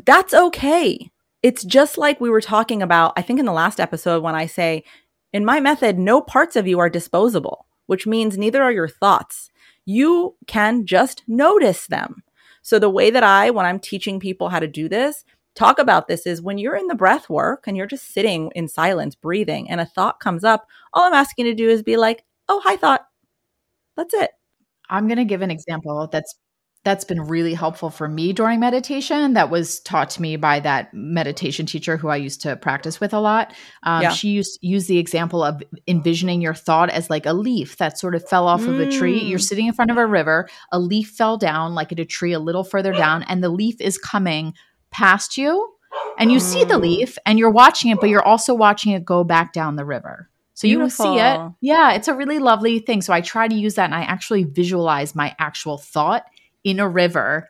That's 0.05 0.33
okay. 0.33 1.09
It's 1.41 1.63
just 1.63 1.97
like 1.97 2.19
we 2.19 2.29
were 2.29 2.41
talking 2.41 2.81
about, 2.81 3.13
I 3.15 3.21
think 3.21 3.39
in 3.39 3.45
the 3.45 3.53
last 3.53 3.79
episode, 3.79 4.21
when 4.21 4.35
I 4.35 4.45
say, 4.45 4.83
in 5.31 5.45
my 5.45 5.61
method, 5.61 5.97
no 5.97 6.19
parts 6.19 6.57
of 6.57 6.67
you 6.67 6.77
are 6.79 6.89
disposable, 6.89 7.67
which 7.85 8.05
means 8.05 8.37
neither 8.37 8.61
are 8.61 8.71
your 8.73 8.89
thoughts. 8.89 9.49
You 9.85 10.35
can 10.45 10.85
just 10.85 11.23
notice 11.25 11.87
them. 11.87 12.23
So, 12.61 12.79
the 12.79 12.89
way 12.89 13.09
that 13.09 13.23
I, 13.23 13.49
when 13.49 13.65
I'm 13.65 13.79
teaching 13.79 14.19
people 14.19 14.49
how 14.49 14.59
to 14.59 14.67
do 14.67 14.89
this, 14.89 15.23
talk 15.55 15.79
about 15.79 16.09
this 16.09 16.27
is 16.27 16.41
when 16.41 16.57
you're 16.57 16.75
in 16.75 16.87
the 16.87 16.95
breath 16.95 17.29
work 17.29 17.63
and 17.65 17.77
you're 17.77 17.87
just 17.87 18.13
sitting 18.13 18.51
in 18.55 18.67
silence, 18.67 19.15
breathing, 19.15 19.69
and 19.69 19.79
a 19.79 19.85
thought 19.85 20.19
comes 20.19 20.43
up, 20.43 20.67
all 20.93 21.03
I'm 21.03 21.13
asking 21.13 21.45
you 21.45 21.53
to 21.53 21.55
do 21.63 21.69
is 21.69 21.81
be 21.81 21.95
like, 21.95 22.25
oh, 22.49 22.61
hi, 22.65 22.75
thought. 22.75 23.07
That's 23.95 24.13
it. 24.13 24.31
I'm 24.89 25.07
going 25.07 25.17
to 25.17 25.25
give 25.25 25.41
an 25.41 25.51
example 25.51 26.07
that's 26.11 26.35
that's 26.85 27.05
been 27.05 27.21
really 27.21 27.53
helpful 27.53 27.89
for 27.89 28.09
me 28.09 28.33
during 28.33 28.59
meditation. 28.59 29.35
That 29.35 29.49
was 29.49 29.79
taught 29.79 30.09
to 30.11 30.21
me 30.21 30.35
by 30.35 30.59
that 30.59 30.93
meditation 30.93 31.65
teacher 31.65 31.95
who 31.95 32.09
I 32.09 32.17
used 32.17 32.41
to 32.41 32.57
practice 32.57 32.99
with 32.99 33.13
a 33.13 33.21
lot. 33.21 33.53
Um, 33.83 34.01
Yeah. 34.01 34.09
She 34.11 34.27
used 34.29 34.59
used 34.61 34.89
the 34.89 34.97
example 34.97 35.41
of 35.43 35.63
envisioning 35.87 36.41
your 36.41 36.53
thought 36.53 36.89
as 36.89 37.09
like 37.09 37.25
a 37.25 37.31
leaf 37.31 37.77
that 37.77 37.97
sort 37.97 38.15
of 38.15 38.27
fell 38.27 38.49
off 38.49 38.67
of 38.67 38.81
a 38.81 38.91
tree. 38.91 39.21
Mm. 39.21 39.29
You're 39.29 39.39
sitting 39.39 39.67
in 39.67 39.73
front 39.73 39.91
of 39.91 39.97
a 39.97 40.05
river. 40.05 40.49
A 40.73 40.79
leaf 40.79 41.11
fell 41.11 41.37
down, 41.37 41.73
like 41.73 41.93
at 41.93 41.99
a 42.01 42.05
tree, 42.05 42.33
a 42.33 42.39
little 42.39 42.65
further 42.65 42.91
down, 42.91 43.23
and 43.23 43.41
the 43.41 43.49
leaf 43.49 43.79
is 43.79 43.97
coming 43.97 44.53
past 44.91 45.37
you. 45.37 45.69
And 46.17 46.33
you 46.33 46.39
see 46.41 46.65
the 46.65 46.73
Mm. 46.73 46.81
leaf, 46.81 47.17
and 47.25 47.39
you're 47.39 47.49
watching 47.49 47.91
it, 47.91 47.99
but 48.01 48.09
you're 48.09 48.27
also 48.27 48.53
watching 48.53 48.91
it 48.91 49.05
go 49.05 49.23
back 49.23 49.53
down 49.53 49.77
the 49.77 49.85
river. 49.85 50.29
So 50.53 50.67
you 50.67 50.79
will 50.79 50.89
see 50.89 51.17
it. 51.17 51.51
Yeah, 51.61 51.93
it's 51.93 52.07
a 52.07 52.13
really 52.13 52.39
lovely 52.39 52.79
thing. 52.79 53.01
So 53.01 53.11
I 53.13 53.21
try 53.21 53.47
to 53.47 53.55
use 53.55 53.75
that 53.75 53.85
and 53.85 53.95
I 53.95 54.01
actually 54.03 54.43
visualize 54.43 55.15
my 55.15 55.35
actual 55.39 55.77
thought 55.77 56.25
in 56.63 56.79
a 56.79 56.87
river 56.87 57.49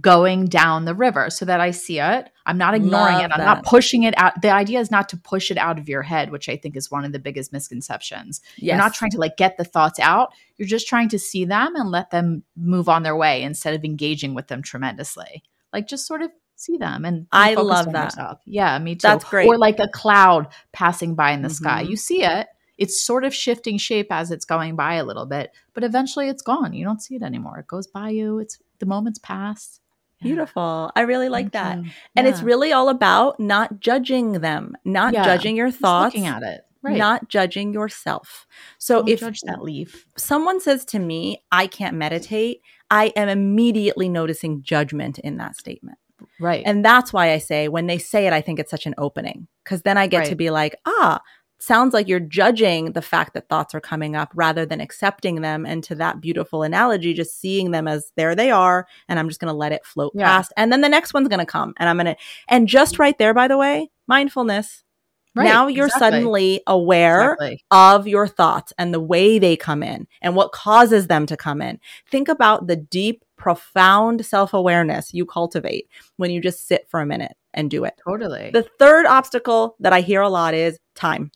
going 0.00 0.46
down 0.46 0.84
the 0.84 0.94
river 0.94 1.28
so 1.28 1.44
that 1.44 1.60
I 1.60 1.72
see 1.72 1.98
it. 1.98 2.30
I'm 2.46 2.58
not 2.58 2.74
ignoring 2.74 3.14
Love 3.14 3.24
it. 3.24 3.32
I'm 3.32 3.40
that. 3.40 3.44
not 3.44 3.64
pushing 3.64 4.04
it 4.04 4.14
out. 4.16 4.40
The 4.40 4.50
idea 4.50 4.78
is 4.78 4.90
not 4.90 5.08
to 5.08 5.16
push 5.16 5.50
it 5.50 5.58
out 5.58 5.78
of 5.78 5.88
your 5.88 6.02
head, 6.02 6.30
which 6.30 6.48
I 6.48 6.56
think 6.56 6.76
is 6.76 6.90
one 6.90 7.04
of 7.04 7.12
the 7.12 7.18
biggest 7.18 7.52
misconceptions. 7.52 8.40
You're 8.56 8.76
not 8.76 8.94
trying 8.94 9.10
to 9.12 9.18
like 9.18 9.36
get 9.36 9.56
the 9.56 9.64
thoughts 9.64 9.98
out. 9.98 10.32
You're 10.56 10.68
just 10.68 10.86
trying 10.86 11.08
to 11.10 11.18
see 11.18 11.44
them 11.44 11.74
and 11.74 11.90
let 11.90 12.10
them 12.10 12.44
move 12.56 12.88
on 12.88 13.02
their 13.02 13.16
way 13.16 13.42
instead 13.42 13.74
of 13.74 13.84
engaging 13.84 14.34
with 14.34 14.46
them 14.46 14.62
tremendously. 14.62 15.42
Like 15.72 15.88
just 15.88 16.06
sort 16.06 16.22
of 16.22 16.30
see 16.62 16.76
them 16.76 17.04
and 17.04 17.26
I 17.32 17.54
love 17.54 17.92
that. 17.92 18.04
yourself. 18.12 18.40
Yeah, 18.46 18.78
me 18.78 18.94
too. 18.94 19.00
That's 19.08 19.24
great. 19.24 19.46
Or 19.48 19.58
like 19.58 19.78
a 19.80 19.88
cloud 19.88 20.48
passing 20.72 21.14
by 21.14 21.32
in 21.32 21.42
the 21.42 21.50
sky. 21.50 21.84
Mhm. 21.84 21.90
You 21.90 21.96
see 21.96 22.22
it. 22.24 22.48
It's 22.78 23.02
sort 23.04 23.24
of 23.24 23.34
shifting 23.34 23.78
shape 23.78 24.08
as 24.10 24.30
it's 24.30 24.44
going 24.44 24.76
by 24.76 24.94
a 24.94 25.04
little 25.04 25.26
bit, 25.26 25.52
but 25.74 25.84
eventually 25.84 26.28
it's 26.28 26.42
gone. 26.42 26.72
You 26.72 26.84
don't 26.84 27.00
see 27.02 27.14
it 27.16 27.22
anymore. 27.22 27.58
It 27.58 27.66
goes 27.66 27.86
by 27.86 28.08
you. 28.10 28.38
It's 28.38 28.58
the 28.78 28.86
moment's 28.86 29.18
passed. 29.18 29.80
Yeah. 30.20 30.28
Beautiful. 30.28 30.90
I 30.96 31.00
really 31.02 31.28
like 31.28 31.52
Thank 31.52 31.52
that. 31.52 31.84
you. 31.84 31.90
And 32.16 32.26
it's 32.26 32.42
really 32.42 32.72
all 32.72 32.88
about 32.88 33.38
not 33.40 33.80
judging 33.80 34.32
them, 34.34 34.76
not 34.84 35.12
Yeah. 35.14 35.24
judging 35.24 35.56
your 35.56 35.68
Just 35.68 35.80
thoughts, 35.80 36.14
looking 36.14 36.26
at 36.28 36.42
it. 36.42 36.62
Right. 36.84 36.96
not 36.96 37.28
judging 37.28 37.72
yourself. 37.72 38.46
So 38.78 39.00
Don't 39.00 39.08
if 39.10 39.20
judge 39.20 39.40
that 39.42 39.62
leaf. 39.62 40.04
someone 40.16 40.60
says 40.60 40.84
to 40.86 40.98
me, 40.98 41.42
I 41.52 41.68
can't 41.68 41.96
meditate, 41.96 42.60
I 42.90 43.06
am 43.14 43.28
immediately 43.28 44.08
noticing 44.08 44.62
judgment 44.62 45.18
in 45.20 45.36
that 45.36 45.56
statement. 45.56 45.98
Right. 46.40 46.62
And 46.66 46.84
that's 46.84 47.12
why 47.12 47.32
I 47.32 47.38
say, 47.38 47.68
when 47.68 47.86
they 47.86 47.98
say 47.98 48.26
it, 48.26 48.32
I 48.32 48.40
think 48.40 48.58
it's 48.58 48.70
such 48.70 48.86
an 48.86 48.94
opening 48.98 49.48
because 49.64 49.82
then 49.82 49.98
I 49.98 50.06
get 50.06 50.26
to 50.26 50.34
be 50.34 50.50
like, 50.50 50.76
ah, 50.86 51.20
sounds 51.58 51.94
like 51.94 52.08
you're 52.08 52.18
judging 52.18 52.92
the 52.92 53.00
fact 53.00 53.34
that 53.34 53.48
thoughts 53.48 53.72
are 53.72 53.80
coming 53.80 54.16
up 54.16 54.32
rather 54.34 54.66
than 54.66 54.80
accepting 54.80 55.42
them. 55.42 55.64
And 55.64 55.84
to 55.84 55.94
that 55.94 56.20
beautiful 56.20 56.64
analogy, 56.64 57.14
just 57.14 57.40
seeing 57.40 57.70
them 57.70 57.86
as 57.86 58.10
there 58.16 58.34
they 58.34 58.50
are, 58.50 58.86
and 59.08 59.18
I'm 59.18 59.28
just 59.28 59.40
going 59.40 59.52
to 59.52 59.56
let 59.56 59.70
it 59.72 59.86
float 59.86 60.12
Yeah. 60.14 60.26
past. 60.26 60.52
And 60.56 60.72
then 60.72 60.80
the 60.80 60.88
next 60.88 61.14
one's 61.14 61.28
going 61.28 61.38
to 61.38 61.46
come, 61.46 61.72
and 61.78 61.88
I'm 61.88 61.96
going 61.96 62.06
to, 62.06 62.16
and 62.48 62.66
just 62.66 62.98
right 62.98 63.16
there, 63.16 63.32
by 63.32 63.46
the 63.46 63.56
way, 63.58 63.90
mindfulness. 64.08 64.82
Right, 65.34 65.44
now 65.44 65.66
you're 65.66 65.86
exactly. 65.86 66.10
suddenly 66.10 66.62
aware 66.66 67.32
Exactly. 67.32 67.64
of 67.70 68.06
your 68.06 68.28
thoughts 68.28 68.74
and 68.76 68.92
the 68.92 69.00
way 69.00 69.38
they 69.38 69.56
come 69.56 69.82
in 69.82 70.06
and 70.20 70.36
what 70.36 70.52
causes 70.52 71.06
them 71.06 71.24
to 71.24 71.38
come 71.38 71.62
in. 71.62 71.80
Think 72.10 72.28
about 72.28 72.66
the 72.66 72.76
deep, 72.76 73.24
profound 73.42 74.24
self 74.24 74.54
awareness 74.54 75.12
you 75.12 75.26
cultivate 75.26 75.88
when 76.16 76.30
you 76.30 76.40
just 76.40 76.68
sit 76.68 76.88
for 76.88 77.00
a 77.00 77.06
minute 77.06 77.36
and 77.52 77.68
do 77.68 77.82
it. 77.82 77.94
Totally. 78.06 78.50
The 78.52 78.62
third 78.78 79.04
obstacle 79.04 79.74
that 79.80 79.92
I 79.92 80.00
hear 80.00 80.20
a 80.20 80.28
lot 80.28 80.54
is 80.54 80.78
time. 80.94 81.32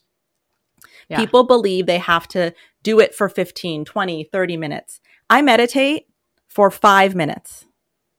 Yeah. 1.09 1.17
People 1.17 1.43
believe 1.43 1.85
they 1.85 1.97
have 1.97 2.25
to 2.29 2.53
do 2.81 3.01
it 3.01 3.13
for 3.13 3.27
15, 3.27 3.83
20, 3.83 4.23
30 4.23 4.57
minutes. 4.57 5.01
I 5.29 5.41
meditate 5.41 6.05
for 6.47 6.71
five 6.71 7.13
minutes. 7.13 7.65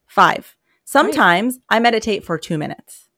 Five. 0.07 0.55
Sometimes 0.85 1.59
I 1.71 1.81
meditate 1.81 2.27
for 2.27 2.37
two 2.37 2.59
minutes. 2.59 3.09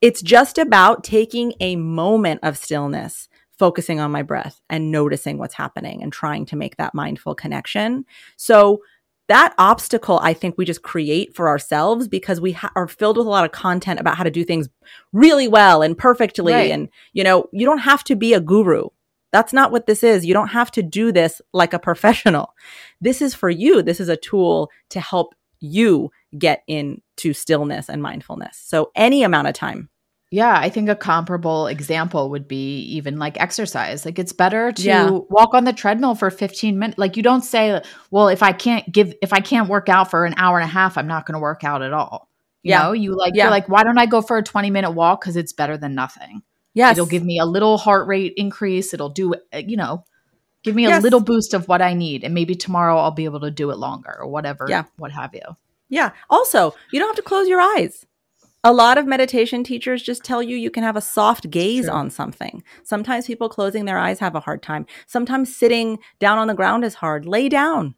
It's 0.00 0.20
just 0.20 0.58
about 0.58 1.04
taking 1.04 1.52
a 1.60 1.76
moment 1.76 2.40
of 2.42 2.58
stillness, 2.58 3.28
focusing 3.56 4.00
on 4.00 4.10
my 4.10 4.22
breath 4.22 4.60
and 4.68 4.90
noticing 4.90 5.38
what's 5.38 5.54
happening 5.54 6.02
and 6.02 6.12
trying 6.12 6.44
to 6.46 6.56
make 6.56 6.76
that 6.76 6.92
mindful 6.92 7.36
connection. 7.36 8.04
So, 8.36 8.82
that 9.28 9.54
obstacle 9.58 10.20
I 10.22 10.34
think 10.34 10.56
we 10.56 10.64
just 10.64 10.82
create 10.82 11.34
for 11.34 11.48
ourselves 11.48 12.08
because 12.08 12.40
we 12.40 12.52
ha- 12.52 12.72
are 12.76 12.86
filled 12.86 13.16
with 13.16 13.26
a 13.26 13.30
lot 13.30 13.44
of 13.44 13.52
content 13.52 14.00
about 14.00 14.16
how 14.16 14.24
to 14.24 14.30
do 14.30 14.44
things 14.44 14.68
really 15.12 15.48
well 15.48 15.82
and 15.82 15.98
perfectly. 15.98 16.52
Right. 16.52 16.70
And, 16.70 16.88
you 17.12 17.24
know, 17.24 17.48
you 17.52 17.66
don't 17.66 17.78
have 17.78 18.04
to 18.04 18.16
be 18.16 18.34
a 18.34 18.40
guru. 18.40 18.88
That's 19.32 19.52
not 19.52 19.72
what 19.72 19.86
this 19.86 20.02
is. 20.02 20.24
You 20.24 20.32
don't 20.32 20.48
have 20.48 20.70
to 20.72 20.82
do 20.82 21.12
this 21.12 21.42
like 21.52 21.72
a 21.72 21.78
professional. 21.88 22.54
This 23.00 23.20
is 23.20 23.34
for 23.34 23.50
you. 23.50 23.82
This 23.82 24.00
is 24.00 24.08
a 24.08 24.16
tool 24.16 24.70
to 24.90 25.00
help 25.00 25.34
you 25.60 26.10
get 26.38 26.62
into 26.66 27.32
stillness 27.32 27.88
and 27.88 28.02
mindfulness. 28.02 28.58
So, 28.62 28.90
any 28.94 29.22
amount 29.22 29.48
of 29.48 29.54
time. 29.54 29.88
Yeah, 30.32 30.58
I 30.58 30.70
think 30.70 30.88
a 30.88 30.96
comparable 30.96 31.68
example 31.68 32.30
would 32.30 32.48
be 32.48 32.80
even 32.80 33.18
like 33.18 33.40
exercise. 33.40 34.04
Like 34.04 34.18
it's 34.18 34.32
better 34.32 34.72
to 34.72 34.82
Yeah. 34.82 35.10
walk 35.30 35.54
on 35.54 35.64
the 35.64 35.72
treadmill 35.72 36.16
for 36.16 36.30
15 36.30 36.78
minutes. 36.78 36.98
Like 36.98 37.16
you 37.16 37.22
don't 37.22 37.42
say, 37.42 37.80
well, 38.10 38.26
if 38.28 38.42
I 38.42 38.50
can't 38.52 38.90
give 38.90 39.14
if 39.22 39.32
I 39.32 39.38
can't 39.40 39.68
work 39.68 39.88
out 39.88 40.10
for 40.10 40.24
an 40.26 40.34
hour 40.36 40.58
and 40.58 40.64
a 40.68 40.72
half, 40.72 40.98
I'm 40.98 41.06
not 41.06 41.26
going 41.26 41.34
to 41.34 41.38
work 41.40 41.62
out 41.62 41.80
at 41.82 41.92
all. 41.92 42.28
You 42.64 42.70
Yeah. 42.70 42.82
know, 42.82 42.92
you 42.92 43.16
like 43.16 43.34
Yeah. 43.36 43.44
you're 43.44 43.50
like 43.52 43.68
why 43.68 43.84
don't 43.84 43.98
I 43.98 44.06
go 44.06 44.20
for 44.20 44.36
a 44.36 44.42
20 44.42 44.68
minute 44.70 44.90
walk 44.90 45.22
cuz 45.22 45.36
it's 45.36 45.52
better 45.52 45.76
than 45.78 45.94
nothing. 45.94 46.42
Yes. 46.74 46.96
It'll 46.96 47.06
give 47.06 47.24
me 47.24 47.38
a 47.38 47.46
little 47.46 47.78
heart 47.78 48.08
rate 48.08 48.34
increase. 48.36 48.92
It'll 48.92 49.08
do 49.08 49.34
uh, 49.54 49.58
you 49.58 49.76
know, 49.76 50.04
give 50.64 50.74
me 50.74 50.86
a 50.86 50.98
little 50.98 51.20
boost 51.20 51.54
of 51.54 51.68
what 51.68 51.80
I 51.80 51.94
need 51.94 52.24
and 52.24 52.34
maybe 52.34 52.56
tomorrow 52.56 52.98
I'll 52.98 53.12
be 53.12 53.26
able 53.26 53.40
to 53.40 53.50
do 53.52 53.70
it 53.70 53.78
longer 53.78 54.16
or 54.18 54.26
whatever, 54.26 54.66
Yeah. 54.68 54.82
what 54.98 55.12
have 55.12 55.32
you. 55.34 55.56
Yeah. 55.88 56.10
Also, 56.28 56.74
you 56.90 56.98
don't 56.98 57.08
have 57.10 57.16
to 57.16 57.22
close 57.22 57.46
your 57.46 57.60
eyes. 57.60 58.04
A 58.66 58.72
lot 58.72 58.98
of 58.98 59.06
meditation 59.06 59.62
teachers 59.62 60.02
just 60.02 60.24
tell 60.24 60.42
you 60.42 60.56
you 60.56 60.72
can 60.72 60.82
have 60.82 60.96
a 60.96 61.00
soft 61.00 61.48
gaze 61.50 61.84
True. 61.84 61.94
on 61.94 62.10
something. 62.10 62.64
Sometimes 62.82 63.24
people 63.28 63.48
closing 63.48 63.84
their 63.84 63.96
eyes 63.96 64.18
have 64.18 64.34
a 64.34 64.40
hard 64.40 64.60
time. 64.60 64.86
Sometimes 65.06 65.54
sitting 65.56 66.00
down 66.18 66.38
on 66.38 66.48
the 66.48 66.54
ground 66.54 66.84
is 66.84 66.94
hard. 66.94 67.26
Lay 67.26 67.48
down. 67.48 67.94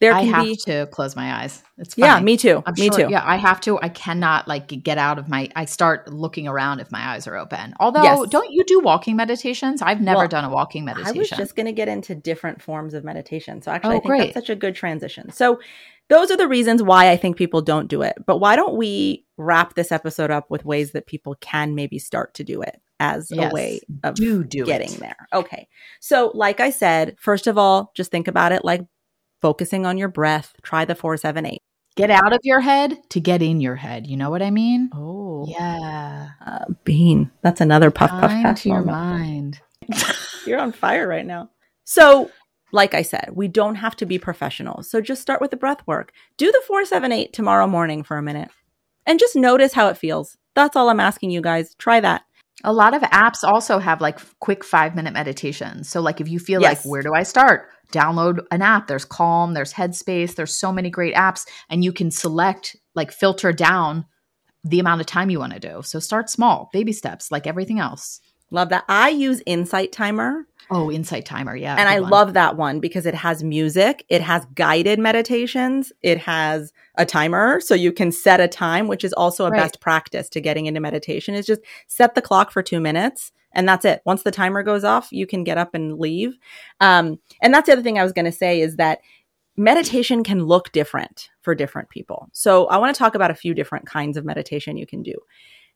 There 0.00 0.14
I 0.14 0.22
can 0.24 0.32
have 0.32 0.44
be 0.44 0.56
to 0.64 0.86
close 0.86 1.14
my 1.14 1.42
eyes. 1.42 1.62
It's 1.76 1.96
Yeah, 1.98 2.18
me 2.20 2.36
too. 2.38 2.62
I'm 2.66 2.74
me 2.78 2.86
sure, 2.88 2.98
too. 2.98 3.06
Yeah, 3.10 3.22
I 3.24 3.36
have 3.36 3.60
to. 3.62 3.78
I 3.80 3.90
cannot 3.90 4.48
like 4.48 4.68
get 4.82 4.96
out 4.96 5.18
of 5.18 5.28
my. 5.28 5.50
I 5.54 5.66
start 5.66 6.12
looking 6.12 6.48
around 6.48 6.80
if 6.80 6.90
my 6.90 7.10
eyes 7.10 7.26
are 7.26 7.36
open. 7.36 7.74
Although, 7.78 8.02
Yes. 8.02 8.28
don't 8.30 8.50
you 8.50 8.64
do 8.64 8.80
walking 8.80 9.16
meditations? 9.16 9.82
I've 9.82 10.00
never 10.00 10.20
Well, 10.20 10.28
done 10.28 10.44
a 10.44 10.50
walking 10.50 10.84
meditation. 10.86 11.16
I 11.16 11.18
was 11.18 11.30
just 11.30 11.56
going 11.56 11.66
to 11.66 11.72
get 11.72 11.88
into 11.88 12.14
different 12.14 12.60
forms 12.62 12.94
of 12.94 13.04
meditation. 13.04 13.60
So 13.62 13.70
actually, 13.70 13.96
Oh, 13.96 13.98
I 13.98 14.00
think 14.00 14.06
great. 14.06 14.18
that's 14.34 14.34
such 14.46 14.50
a 14.50 14.56
good 14.56 14.74
transition. 14.74 15.30
So 15.30 15.60
those 16.08 16.30
are 16.30 16.36
the 16.36 16.48
reasons 16.48 16.82
why 16.82 17.10
I 17.10 17.16
think 17.16 17.36
people 17.36 17.62
don't 17.62 17.88
do 17.88 18.02
it. 18.02 18.14
But 18.26 18.38
why 18.38 18.56
don't 18.56 18.76
we 18.76 19.24
wrap 19.38 19.74
this 19.74 19.90
episode 19.90 20.30
up 20.30 20.50
with 20.50 20.64
ways 20.64 20.92
that 20.92 21.06
people 21.06 21.34
can 21.40 21.74
maybe 21.74 21.98
start 21.98 22.34
to 22.34 22.44
do 22.44 22.62
it 22.62 22.80
as 23.00 23.30
Yes. 23.30 23.50
a 23.50 23.54
way 23.54 23.80
of 24.02 24.14
do 24.14 24.44
do 24.44 24.64
getting 24.64 24.92
it. 24.92 25.00
there. 25.00 25.16
Okay. 25.32 25.66
So, 26.00 26.30
like 26.34 26.60
I 26.60 26.70
said, 26.70 27.16
first 27.18 27.46
of 27.46 27.58
all, 27.58 27.90
just 27.96 28.10
think 28.10 28.28
about 28.28 28.52
it 28.52 28.64
like 28.64 28.82
focusing 29.42 29.84
on 29.86 29.98
your 29.98 30.08
breath. 30.08 30.54
Try 30.62 30.84
the 30.84 30.94
478. 30.94 31.60
Get 31.96 32.10
out 32.10 32.32
of 32.32 32.40
your 32.42 32.60
head 32.60 32.98
to 33.10 33.20
get 33.20 33.40
in 33.42 33.60
your 33.60 33.76
head. 33.76 34.06
You 34.06 34.16
know 34.16 34.28
what 34.30 34.42
I 34.42 34.50
mean? 34.50 34.90
Oh, 34.92 35.46
Yeah. 35.48 36.28
uh, 36.44 36.64
bean. 36.84 37.30
That's 37.42 37.60
another 37.60 37.90
puff 37.90 38.10
puff 38.10 38.30
pass 38.30 38.62
to 38.62 38.68
your 38.68 38.82
moment. 38.82 38.90
mind. 38.90 39.60
You're 40.46 40.58
on 40.60 40.72
fire 40.72 41.06
right 41.06 41.24
now. 41.26 41.50
So, 41.84 42.30
like 42.74 42.92
I 42.92 43.02
said, 43.02 43.30
we 43.32 43.46
don't 43.46 43.76
have 43.76 43.94
to 43.96 44.04
be 44.04 44.18
professionals. 44.18 44.90
So 44.90 45.00
just 45.00 45.22
start 45.22 45.40
with 45.40 45.52
the 45.52 45.56
breath 45.56 45.86
work. 45.86 46.12
Do 46.36 46.50
the 46.50 46.60
478 46.66 47.32
tomorrow 47.32 47.68
morning 47.68 48.02
for 48.02 48.18
a 48.18 48.22
minute 48.22 48.50
and 49.06 49.20
just 49.20 49.36
notice 49.36 49.72
how 49.72 49.88
it 49.88 49.96
feels. 49.96 50.36
That's 50.56 50.74
all 50.74 50.90
I'm 50.90 50.98
asking 50.98 51.30
you 51.30 51.40
guys. 51.40 51.76
Try 51.76 52.00
that. 52.00 52.22
A 52.64 52.72
lot 52.72 52.92
of 52.94 53.02
apps 53.02 53.44
also 53.44 53.78
have 53.78 54.00
like 54.00 54.18
quick 54.40 54.64
five 54.64 54.96
minute 54.96 55.14
meditations. 55.14 55.88
So, 55.88 56.00
like, 56.00 56.20
if 56.20 56.28
you 56.28 56.40
feel 56.40 56.60
Yes. 56.60 56.84
like, 56.84 56.90
where 56.90 57.02
do 57.02 57.12
I 57.14 57.22
start? 57.22 57.68
Download 57.92 58.44
an 58.50 58.62
app. 58.62 58.88
There's 58.88 59.04
Calm, 59.04 59.54
there's 59.54 59.72
Headspace, 59.72 60.34
there's 60.34 60.54
so 60.54 60.72
many 60.72 60.90
great 60.90 61.14
apps, 61.14 61.46
and 61.68 61.84
you 61.84 61.92
can 61.92 62.10
select, 62.10 62.76
like, 62.94 63.12
filter 63.12 63.52
down 63.52 64.06
the 64.64 64.80
amount 64.80 65.00
of 65.00 65.06
time 65.06 65.30
you 65.30 65.38
want 65.38 65.52
to 65.52 65.60
do. 65.60 65.82
So, 65.82 65.98
start 65.98 66.30
small, 66.30 66.70
baby 66.72 66.92
steps, 66.92 67.30
like 67.30 67.46
everything 67.46 67.78
else. 67.78 68.20
Love 68.54 68.68
that. 68.70 68.84
I 68.88 69.08
use 69.10 69.42
Insight 69.46 69.92
Timer 69.92 70.46
Oh, 70.70 70.90
Insight 70.90 71.26
Timer. 71.26 71.54
Yeah. 71.54 71.76
and 71.78 71.88
I 71.88 72.00
one. 72.00 72.10
love 72.10 72.32
that 72.34 72.56
one 72.56 72.80
because 72.80 73.04
it 73.04 73.14
has 73.14 73.44
music, 73.44 74.04
it 74.08 74.22
has 74.22 74.46
guided 74.54 74.98
meditations, 74.98 75.92
it 76.02 76.16
has 76.18 76.72
a 76.96 77.04
timer 77.04 77.60
so 77.60 77.74
you 77.74 77.92
can 77.92 78.10
set 78.10 78.40
a 78.40 78.48
time, 78.48 78.86
which 78.88 79.04
is 79.04 79.12
also 79.12 79.44
a 79.44 79.50
Right. 79.50 79.60
best 79.60 79.80
practice 79.80 80.28
to 80.30 80.40
getting 80.40 80.64
into 80.66 80.80
meditation 80.80 81.34
is 81.34 81.44
just 81.44 81.60
set 81.86 82.14
the 82.14 82.22
clock 82.22 82.50
for 82.50 82.62
2 82.62 82.80
minutes 82.80 83.30
and 83.52 83.68
that's 83.68 83.84
it. 83.84 84.00
Once 84.06 84.22
the 84.22 84.30
timer 84.30 84.62
goes 84.62 84.84
off, 84.84 85.08
you 85.12 85.26
can 85.26 85.44
get 85.44 85.58
up 85.58 85.74
and 85.74 85.98
leave. 85.98 86.38
Um, 86.80 87.18
and 87.42 87.52
that's 87.52 87.66
the 87.66 87.72
other 87.72 87.82
thing 87.82 87.98
I 87.98 88.02
was 88.02 88.12
going 88.12 88.24
to 88.24 88.32
say 88.32 88.60
is 88.60 88.76
that 88.76 89.00
meditation 89.56 90.24
can 90.24 90.44
look 90.44 90.72
different 90.72 91.28
for 91.42 91.54
different 91.54 91.88
people. 91.88 92.28
So 92.32 92.66
I 92.66 92.78
want 92.78 92.94
to 92.94 92.98
talk 92.98 93.14
about 93.14 93.30
a 93.30 93.34
few 93.34 93.54
different 93.54 93.86
kinds 93.86 94.16
of 94.16 94.24
meditation 94.24 94.76
you 94.76 94.86
can 94.86 95.02
do. 95.02 95.14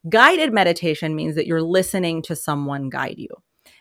Guided 0.09 0.53
meditation 0.53 1.17
means 1.17 1.35
that 1.35 1.47
you're 1.47 1.63
listening 1.63 2.23
to 2.23 2.37
someone 2.37 2.89
guide 2.89 3.19
you. 3.19 3.29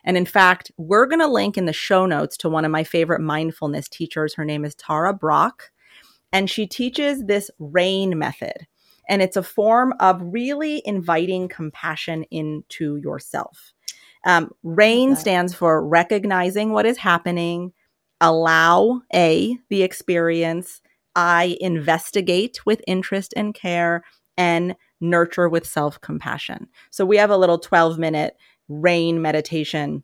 And 0.04 0.18
in 0.18 0.26
fact, 0.26 0.72
we're 0.78 1.06
going 1.06 1.20
to 1.20 1.28
link 1.28 1.58
in 1.58 1.66
the 1.66 1.74
show 1.74 2.06
notes 2.06 2.38
to 2.38 2.50
one 2.50 2.66
of 2.66 2.72
my 2.72 2.84
favorite 2.84 3.22
mindfulness 3.22 3.88
teachers. 3.88 4.36
Her 4.36 4.46
name 4.46 4.66
is 4.66 4.74
Tara 4.76 5.14
Brach, 5.14 5.72
and 6.32 6.50
she 6.50 6.66
teaches 6.66 7.26
this 7.26 7.52
RAIN 7.60 8.18
method. 8.18 8.68
And 9.10 9.22
it's 9.22 9.38
a 9.38 9.44
form 9.44 9.94
of 10.00 10.22
really 10.22 10.82
inviting 10.86 11.48
compassion 11.48 12.24
into 12.32 12.98
yourself. 12.98 13.74
Um, 14.26 14.52
RAIN 14.64 15.16
stands 15.16 15.54
for 15.54 15.86
recognizing 15.86 16.72
what 16.72 16.86
is 16.86 16.98
happening, 16.98 17.72
allow 18.20 19.02
A, 19.14 19.58
the 19.70 19.84
experience, 19.84 20.82
I, 21.16 21.58
investigate 21.62 22.66
with 22.66 22.82
interest 22.88 23.34
and 23.38 23.54
care, 23.54 24.04
and 24.36 24.76
nurture 25.00 25.50
with 25.50 25.68
self 25.68 26.00
compassion. 26.02 26.68
So 26.92 27.06
we 27.06 27.18
have 27.18 27.30
a 27.30 27.38
little 27.38 27.60
12 27.60 27.98
minute 27.98 28.36
rain 28.68 29.22
meditation 29.22 30.04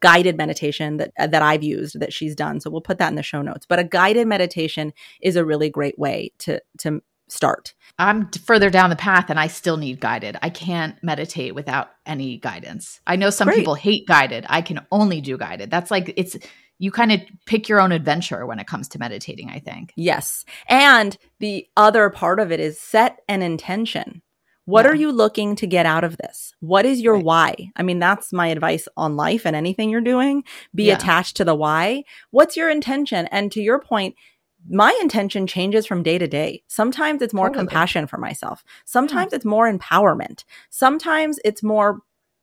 guided 0.00 0.36
meditation 0.36 0.98
that 0.98 1.10
uh, 1.18 1.26
that 1.26 1.42
I've 1.42 1.64
used 1.64 1.98
that 2.00 2.12
she's 2.12 2.36
done 2.36 2.60
so 2.60 2.70
we'll 2.70 2.80
put 2.80 2.98
that 2.98 3.08
in 3.08 3.16
the 3.16 3.22
show 3.22 3.42
notes 3.42 3.66
but 3.66 3.78
a 3.78 3.84
guided 3.84 4.26
meditation 4.26 4.92
is 5.20 5.36
a 5.36 5.44
really 5.44 5.68
great 5.68 5.98
way 5.98 6.32
to 6.38 6.60
to 6.78 7.02
start 7.28 7.74
I'm 8.00 8.30
further 8.30 8.70
down 8.70 8.88
the 8.88 8.96
path 8.96 9.28
and 9.28 9.38
I 9.38 9.46
still 9.48 9.76
need 9.76 10.00
guided. 10.00 10.38
I 10.40 10.48
can't 10.48 10.96
meditate 11.02 11.54
without 11.54 11.90
any 12.06 12.38
guidance. 12.38 13.00
I 13.06 13.16
know 13.16 13.28
some 13.28 13.46
Great. 13.46 13.58
people 13.58 13.74
hate 13.74 14.06
guided. 14.06 14.46
I 14.48 14.62
can 14.62 14.86
only 14.90 15.20
do 15.20 15.36
guided. 15.36 15.70
That's 15.70 15.90
like 15.90 16.14
it's 16.16 16.36
you 16.82 16.90
kind 16.90 17.12
of 17.12 17.20
pick 17.46 17.68
your 17.68 17.80
own 17.80 17.92
adventure 17.92 18.46
when 18.46 18.58
it 18.58 18.66
comes 18.66 18.88
to 18.88 18.98
meditating, 18.98 19.50
I 19.50 19.58
think. 19.60 19.92
yes 19.96 20.44
and 20.68 21.16
the 21.38 21.66
other 21.76 22.10
part 22.10 22.40
of 22.40 22.50
it 22.50 22.58
is 22.60 22.80
set 22.80 23.18
an 23.28 23.42
intention 23.42 24.22
what 24.66 24.84
Yeah. 24.84 24.92
are 24.92 24.94
you 24.94 25.10
looking 25.12 25.56
to 25.56 25.66
get 25.66 25.84
out 25.86 26.04
of 26.04 26.16
this 26.18 26.54
what 26.60 26.84
is 26.86 27.00
your 27.00 27.14
Right. 27.16 27.24
why 27.24 27.54
i 27.76 27.82
mean 27.82 27.98
that's 27.98 28.32
my 28.32 28.48
advice 28.48 28.86
on 28.96 29.16
life 29.16 29.46
and 29.46 29.54
anything 29.56 29.90
you're 29.90 30.00
doing 30.14 30.42
be 30.74 30.84
Yeah. 30.88 30.94
attached 30.94 31.36
to 31.38 31.44
the 31.44 31.54
why 31.54 32.04
what's 32.30 32.56
your 32.56 32.70
intention 32.70 33.26
and 33.30 33.50
to 33.52 33.60
your 33.60 33.78
point 33.80 34.14
my 34.68 34.96
intention 35.00 35.46
changes 35.46 35.86
from 35.86 36.02
day 36.02 36.18
to 36.18 36.26
day. 36.26 36.62
Sometimes 36.68 37.22
it's 37.22 37.32
more 37.32 37.48
Totally. 37.48 37.60
compassion 37.66 38.06
for 38.06 38.18
myself. 38.18 38.62
Sometimes 38.84 39.32
it's 39.32 39.46
more 39.46 39.66
empowerment. 39.72 40.44
Sometimes 40.68 41.38
it's 41.46 41.62
more 41.62 42.00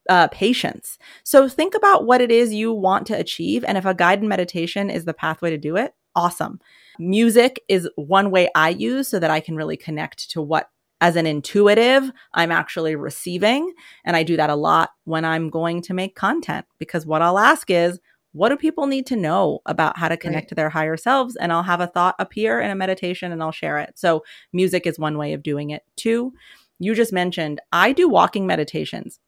uh, 0.10 0.28
patience. 0.28 0.98
So 1.24 1.48
think 1.48 1.76
about 1.76 2.06
what 2.06 2.22
it 2.22 2.32
is 2.32 2.54
you 2.54 2.74
want 2.74 3.08
to 3.08 3.18
achieve. 3.18 3.64
And 3.64 3.78
if 3.78 3.86
a 3.86 3.94
guided 3.94 4.26
meditation 4.26 4.90
is 4.90 5.06
the 5.06 5.14
pathway 5.14 5.50
to 5.50 5.58
do 5.58 5.76
it, 5.76 5.94
awesome. 6.16 6.60
Music 7.00 7.62
is 7.68 7.90
one 7.96 8.32
way 8.32 8.50
I 8.56 8.70
use 8.70 9.08
so 9.08 9.20
that 9.20 9.32
I 9.32 9.40
can 9.40 9.56
really 9.56 9.78
connect 9.78 10.32
to 10.32 10.42
what 10.42 10.70
as 11.00 11.16
an 11.16 11.28
intuitive, 11.28 12.12
I'm 12.34 12.52
actually 12.52 12.96
receiving. 12.96 13.72
And 14.04 14.16
I 14.16 14.24
do 14.24 14.36
that 14.38 14.50
a 14.50 14.56
lot 14.56 14.92
when 15.04 15.26
I'm 15.26 15.50
going 15.50 15.82
to 15.84 15.94
make 15.94 16.16
content 16.16 16.66
because 16.80 17.06
what 17.06 17.22
I'll 17.22 17.38
ask 17.38 17.70
is, 17.70 18.00
what 18.34 18.50
do 18.50 18.58
people 18.58 18.88
need 18.88 19.08
to 19.08 19.16
know 19.16 19.60
about 19.66 19.98
how 19.98 20.10
to 20.10 20.18
connect 20.18 20.46
right. 20.46 20.50
to 20.50 20.56
their 20.56 20.70
higher 20.70 20.98
selves? 20.98 21.36
And 21.36 21.52
I'll 21.52 21.64
have 21.64 21.82
a 21.82 21.88
thought 21.88 22.16
appear 22.20 22.60
in 22.60 22.70
a 22.70 22.76
meditation 22.76 23.32
and 23.32 23.42
I'll 23.42 23.52
share 23.52 23.80
it. 23.80 23.94
So, 23.98 24.24
music 24.54 24.86
is 24.86 25.00
one 25.00 25.18
way 25.18 25.34
of 25.34 25.42
doing 25.42 25.70
it. 25.70 25.84
Two, 25.96 26.34
you 26.78 26.94
just 26.94 27.14
mentioned 27.14 27.62
I 27.72 27.94
do 27.94 28.08
walking 28.08 28.46
meditations. 28.46 29.20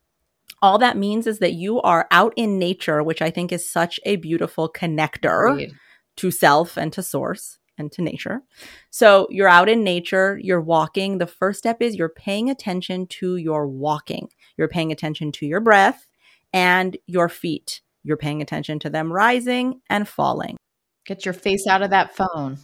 All 0.61 0.77
that 0.79 0.97
means 0.97 1.27
is 1.27 1.39
that 1.39 1.53
you 1.53 1.81
are 1.81 2.07
out 2.11 2.33
in 2.35 2.59
nature, 2.59 3.01
which 3.03 3.21
I 3.21 3.29
think 3.29 3.51
is 3.51 3.69
such 3.69 3.99
a 4.05 4.17
beautiful 4.17 4.69
connector 4.69 5.55
right. 5.55 5.71
to 6.17 6.31
self 6.31 6.77
and 6.77 6.91
to 6.93 7.03
source 7.03 7.59
and 7.77 7.91
to 7.93 8.01
nature. 8.01 8.41
So 8.89 9.27
you're 9.29 9.47
out 9.47 9.69
in 9.69 9.83
nature, 9.83 10.39
you're 10.41 10.61
walking. 10.61 11.17
The 11.17 11.27
first 11.27 11.59
step 11.59 11.81
is 11.81 11.95
you're 11.95 12.09
paying 12.09 12.49
attention 12.49 13.07
to 13.07 13.37
your 13.37 13.67
walking. 13.67 14.29
You're 14.57 14.67
paying 14.67 14.91
attention 14.91 15.31
to 15.33 15.45
your 15.45 15.61
breath 15.61 16.05
and 16.53 16.97
your 17.07 17.29
feet. 17.29 17.81
You're 18.03 18.17
paying 18.17 18.41
attention 18.41 18.79
to 18.79 18.89
them 18.89 19.11
rising 19.11 19.81
and 19.89 20.07
falling. 20.07 20.57
Get 21.05 21.25
your 21.25 21.33
face 21.33 21.65
out 21.67 21.81
of 21.81 21.89
that 21.89 22.15
phone. 22.15 22.57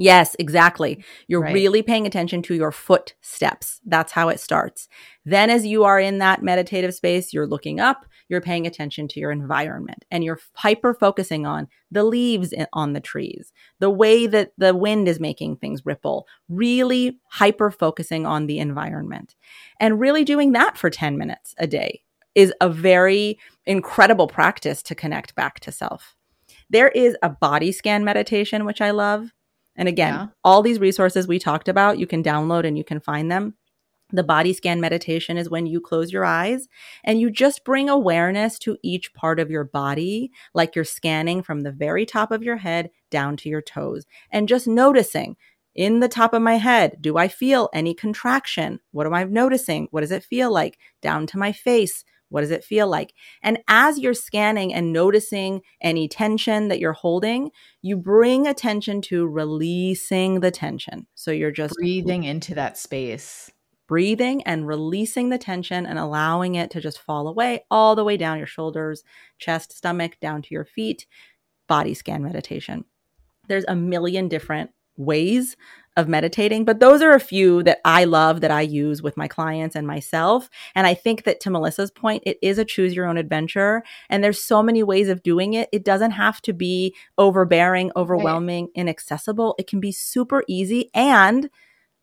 Yes, 0.00 0.36
exactly. 0.38 1.04
You're 1.26 1.42
right. 1.42 1.52
really 1.52 1.82
paying 1.82 2.06
attention 2.06 2.40
to 2.42 2.54
your 2.54 2.70
footsteps. 2.70 3.80
That's 3.84 4.12
how 4.12 4.28
it 4.28 4.38
starts. 4.38 4.88
Then, 5.24 5.50
as 5.50 5.66
you 5.66 5.82
are 5.82 5.98
in 5.98 6.18
that 6.18 6.40
meditative 6.40 6.94
space, 6.94 7.32
you're 7.32 7.48
looking 7.48 7.80
up, 7.80 8.06
you're 8.28 8.40
paying 8.40 8.64
attention 8.64 9.08
to 9.08 9.20
your 9.20 9.32
environment, 9.32 10.04
and 10.12 10.22
you're 10.22 10.38
hyper 10.54 10.94
focusing 10.94 11.46
on 11.46 11.66
the 11.90 12.04
leaves 12.04 12.54
on 12.72 12.92
the 12.92 13.00
trees, 13.00 13.52
the 13.80 13.90
way 13.90 14.28
that 14.28 14.52
the 14.56 14.72
wind 14.72 15.08
is 15.08 15.18
making 15.18 15.56
things 15.56 15.84
ripple, 15.84 16.28
really 16.48 17.18
hyper 17.30 17.72
focusing 17.72 18.24
on 18.24 18.46
the 18.46 18.60
environment. 18.60 19.34
And 19.80 19.98
really 19.98 20.24
doing 20.24 20.52
that 20.52 20.78
for 20.78 20.90
10 20.90 21.18
minutes 21.18 21.56
a 21.58 21.66
day 21.66 22.02
is 22.36 22.52
a 22.60 22.68
very 22.68 23.36
incredible 23.66 24.28
practice 24.28 24.80
to 24.84 24.94
connect 24.94 25.34
back 25.34 25.58
to 25.58 25.72
self. 25.72 26.14
There 26.70 26.88
is 26.88 27.16
a 27.20 27.28
body 27.28 27.72
scan 27.72 28.04
meditation, 28.04 28.64
which 28.64 28.80
I 28.80 28.92
love. 28.92 29.32
And 29.78 29.88
again, 29.88 30.12
yeah. 30.12 30.26
all 30.44 30.60
these 30.60 30.80
resources 30.80 31.26
we 31.26 31.38
talked 31.38 31.68
about, 31.68 31.98
you 31.98 32.06
can 32.06 32.22
download 32.22 32.66
and 32.66 32.76
you 32.76 32.84
can 32.84 33.00
find 33.00 33.30
them. 33.30 33.54
The 34.10 34.24
body 34.24 34.52
scan 34.52 34.80
meditation 34.80 35.36
is 35.36 35.50
when 35.50 35.66
you 35.66 35.80
close 35.80 36.12
your 36.12 36.24
eyes 36.24 36.66
and 37.04 37.20
you 37.20 37.30
just 37.30 37.64
bring 37.64 37.88
awareness 37.88 38.58
to 38.60 38.76
each 38.82 39.12
part 39.14 39.38
of 39.38 39.50
your 39.50 39.64
body, 39.64 40.32
like 40.54 40.74
you're 40.74 40.84
scanning 40.84 41.42
from 41.42 41.60
the 41.60 41.72
very 41.72 42.04
top 42.04 42.30
of 42.30 42.42
your 42.42 42.56
head 42.56 42.90
down 43.10 43.36
to 43.38 43.48
your 43.48 43.62
toes 43.62 44.04
and 44.30 44.48
just 44.48 44.66
noticing 44.66 45.36
in 45.74 46.00
the 46.00 46.08
top 46.08 46.34
of 46.34 46.42
my 46.42 46.56
head, 46.56 46.96
do 47.00 47.18
I 47.18 47.28
feel 47.28 47.68
any 47.72 47.94
contraction? 47.94 48.80
What 48.90 49.06
am 49.06 49.14
I 49.14 49.24
noticing? 49.24 49.86
What 49.92 50.00
does 50.00 50.10
it 50.10 50.24
feel 50.24 50.52
like? 50.52 50.76
Down 51.02 51.26
to 51.28 51.38
my 51.38 51.52
face. 51.52 52.02
What 52.28 52.42
does 52.42 52.50
it 52.50 52.64
feel 52.64 52.88
like? 52.88 53.14
And 53.42 53.58
as 53.68 53.98
you're 53.98 54.14
scanning 54.14 54.72
and 54.74 54.92
noticing 54.92 55.62
any 55.80 56.08
tension 56.08 56.68
that 56.68 56.78
you're 56.78 56.92
holding, 56.92 57.50
you 57.82 57.96
bring 57.96 58.46
attention 58.46 59.00
to 59.02 59.26
releasing 59.26 60.40
the 60.40 60.50
tension. 60.50 61.06
So 61.14 61.30
you're 61.30 61.50
just 61.50 61.74
breathing 61.74 62.24
into 62.24 62.54
that 62.54 62.76
space. 62.76 63.50
Breathing 63.86 64.42
and 64.42 64.66
releasing 64.66 65.30
the 65.30 65.38
tension 65.38 65.86
and 65.86 65.98
allowing 65.98 66.56
it 66.56 66.70
to 66.72 66.80
just 66.80 67.00
fall 67.00 67.26
away 67.26 67.64
all 67.70 67.96
the 67.96 68.04
way 68.04 68.18
down 68.18 68.36
your 68.36 68.46
shoulders, 68.46 69.02
chest, 69.38 69.72
stomach, 69.72 70.18
down 70.20 70.42
to 70.42 70.48
your 70.50 70.66
feet. 70.66 71.06
Body 71.66 71.94
scan 71.94 72.22
meditation. 72.22 72.84
There's 73.48 73.64
a 73.66 73.74
million 73.74 74.28
different 74.28 74.72
ways 74.98 75.56
of 75.98 76.08
meditating, 76.08 76.64
but 76.64 76.78
those 76.78 77.02
are 77.02 77.12
a 77.12 77.20
few 77.20 77.62
that 77.64 77.80
I 77.84 78.04
love 78.04 78.40
that 78.40 78.52
I 78.52 78.60
use 78.60 79.02
with 79.02 79.16
my 79.16 79.26
clients 79.26 79.74
and 79.74 79.84
myself. 79.84 80.48
And 80.76 80.86
I 80.86 80.94
think 80.94 81.24
that 81.24 81.40
to 81.40 81.50
Melissa's 81.50 81.90
point, 81.90 82.22
it 82.24 82.38
is 82.40 82.56
a 82.56 82.64
choose 82.64 82.94
your 82.94 83.06
own 83.06 83.18
adventure. 83.18 83.82
And 84.08 84.22
there's 84.22 84.40
so 84.40 84.62
many 84.62 84.84
ways 84.84 85.08
of 85.08 85.24
doing 85.24 85.54
it. 85.54 85.68
It 85.72 85.84
doesn't 85.84 86.12
have 86.12 86.40
to 86.42 86.52
be 86.52 86.94
overbearing, 87.18 87.90
overwhelming, 87.96 88.66
right. 88.66 88.72
inaccessible. 88.76 89.56
It 89.58 89.66
can 89.66 89.80
be 89.80 89.90
super 89.90 90.44
easy. 90.46 90.88
And 90.94 91.50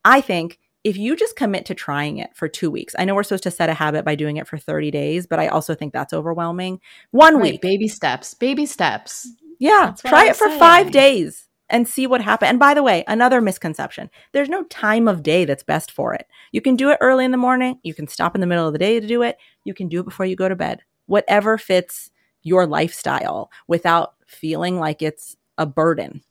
I 0.04 0.20
think 0.20 0.60
if 0.84 0.98
you 0.98 1.16
just 1.16 1.38
commit 1.38 1.66
to 1.68 1.74
trying 1.74 2.18
it 2.18 2.36
for 2.36 2.50
two 2.50 2.70
weeks, 2.70 2.96
I 3.00 3.06
know 3.06 3.16
we're 3.16 3.24
supposed 3.24 3.44
to 3.44 3.52
set 3.52 3.70
a 3.70 3.74
habit 3.74 4.04
by 4.04 4.16
doing 4.16 4.36
it 4.36 4.46
for 4.46 4.58
30 4.58 4.92
days, 4.92 5.26
but 5.26 5.40
I 5.40 5.48
also 5.48 5.74
think 5.74 5.94
that's 5.94 6.14
overwhelming. 6.14 6.82
One 7.12 7.36
right, 7.36 7.54
week. 7.54 7.62
Baby 7.62 7.88
steps, 7.88 8.34
baby 8.34 8.66
steps. 8.66 9.26
Yeah. 9.58 9.94
Try 10.06 10.26
it 10.26 10.36
for 10.36 10.50
five 10.60 10.92
days 10.92 11.45
and 11.70 11.88
see 11.88 12.08
what 12.08 12.22
happens. 12.22 12.50
And 12.50 12.60
by 12.60 12.74
the 12.74 12.84
way, 12.84 13.04
another 13.08 13.42
misconception 13.42 14.10
there's 14.32 14.50
no 14.50 14.64
time 14.64 15.08
of 15.08 15.24
day 15.24 15.46
that's 15.46 15.64
best 15.64 15.92
for 15.92 16.14
it. 16.14 16.28
You 16.52 16.62
can 16.62 16.76
do 16.76 16.90
it 16.90 16.98
early 17.02 17.26
in 17.26 17.32
the 17.32 17.38
morning, 17.38 17.80
you 17.84 17.94
can 17.94 18.08
stop 18.08 18.36
in 18.36 18.42
the 18.42 18.48
middle 18.48 18.68
of 18.68 18.74
the 18.74 18.80
day 18.80 19.00
to 19.00 19.08
do 19.08 19.22
it, 19.22 19.38
you 19.64 19.74
can 19.74 19.88
do 19.88 20.00
it 20.00 20.06
before 20.06 20.26
you 20.26 20.36
go 20.36 20.50
to 20.50 20.56
bed, 20.56 20.82
whatever 21.06 21.58
fits 21.58 22.12
your 22.44 22.68
lifestyle 22.68 23.52
without 23.68 24.14
feeling 24.28 24.80
like 24.80 25.02
it's 25.02 25.36
a 25.58 25.66
burden. 25.66 26.22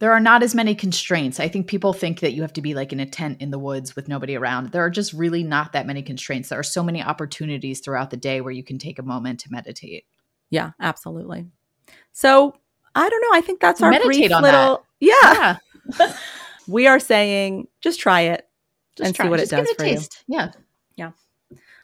There 0.00 0.12
are 0.12 0.20
not 0.20 0.42
as 0.42 0.54
many 0.54 0.74
constraints. 0.74 1.38
I 1.38 1.48
think 1.48 1.68
people 1.68 1.92
think 1.92 2.20
that 2.20 2.32
you 2.32 2.42
have 2.42 2.52
to 2.54 2.60
be 2.60 2.74
like 2.74 2.92
in 2.92 3.00
a 3.00 3.06
tent 3.06 3.40
in 3.40 3.50
the 3.50 3.58
woods 3.58 3.94
with 3.94 4.08
nobody 4.08 4.36
around. 4.36 4.72
There 4.72 4.84
are 4.84 4.90
just 4.90 5.12
really 5.12 5.44
not 5.44 5.72
that 5.72 5.86
many 5.86 6.02
constraints. 6.02 6.48
There 6.48 6.58
are 6.58 6.64
so 6.64 6.82
many 6.82 7.02
opportunities 7.02 7.80
throughout 7.80 8.10
the 8.10 8.16
day 8.16 8.40
where 8.40 8.52
you 8.52 8.64
can 8.64 8.78
take 8.78 8.98
a 8.98 9.04
moment 9.04 9.40
to 9.40 9.52
meditate. 9.52 10.04
Yeah, 10.50 10.72
absolutely. 10.80 11.46
So 12.12 12.54
I 12.94 13.08
don't 13.08 13.20
know. 13.20 13.38
I 13.38 13.40
think 13.40 13.60
that's 13.60 13.82
our 13.82 13.90
Meditate 13.90 14.28
brief 14.28 14.30
little. 14.30 14.40
That. 14.40 14.82
Yeah. 15.00 15.56
yeah. 15.98 16.16
we 16.68 16.86
are 16.86 17.00
saying 17.00 17.68
just 17.80 18.00
try 18.00 18.22
it 18.22 18.46
just 18.96 19.08
and 19.08 19.16
try. 19.16 19.26
see 19.26 19.30
what 19.30 19.40
just 19.40 19.52
it 19.52 19.56
does 19.56 19.68
it 19.68 19.76
for 19.76 19.84
taste. 19.84 20.24
you. 20.26 20.36
Yeah. 20.36 20.52
yeah. 20.96 21.10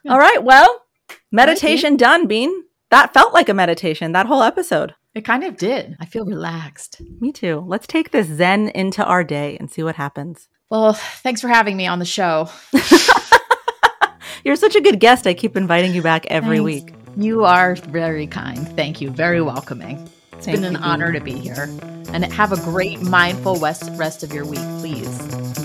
Yeah. 0.04 0.12
All 0.12 0.18
right. 0.18 0.42
Well, 0.42 0.82
meditation 1.30 1.96
done, 1.96 2.26
Bean. 2.26 2.64
That 2.90 3.14
felt 3.14 3.32
like 3.32 3.48
a 3.48 3.54
meditation, 3.54 4.12
that 4.12 4.26
whole 4.26 4.42
episode. 4.42 4.94
It 5.14 5.24
kind 5.24 5.44
of 5.44 5.56
did. 5.56 5.96
I 6.00 6.06
feel 6.06 6.24
relaxed. 6.24 7.00
Me 7.20 7.32
too. 7.32 7.64
Let's 7.66 7.86
take 7.86 8.10
this 8.10 8.26
Zen 8.26 8.68
into 8.68 9.04
our 9.04 9.24
day 9.24 9.56
and 9.58 9.70
see 9.70 9.82
what 9.82 9.96
happens. 9.96 10.48
Well, 10.70 10.92
thanks 10.92 11.40
for 11.40 11.48
having 11.48 11.76
me 11.76 11.86
on 11.86 11.98
the 11.98 12.04
show. 12.04 12.48
You're 14.44 14.56
such 14.56 14.76
a 14.76 14.80
good 14.80 15.00
guest. 15.00 15.26
I 15.26 15.34
keep 15.34 15.56
inviting 15.56 15.94
you 15.94 16.02
back 16.02 16.26
every 16.26 16.58
thanks. 16.58 16.64
week. 16.64 16.94
You 17.16 17.44
are 17.44 17.74
very 17.74 18.26
kind. 18.26 18.66
Thank 18.76 19.00
you. 19.00 19.10
Very 19.10 19.42
welcoming. 19.42 20.08
It's 20.40 20.46
Thank 20.46 20.62
been 20.62 20.74
an 20.74 20.82
honor 20.82 21.12
to 21.12 21.20
be 21.20 21.32
here. 21.32 21.68
And 22.14 22.24
have 22.24 22.50
a 22.50 22.56
great 22.56 23.02
mindful 23.02 23.56
rest, 23.56 24.22
of 24.22 24.32
your 24.32 24.46
week, 24.46 24.64
please. 24.78 25.06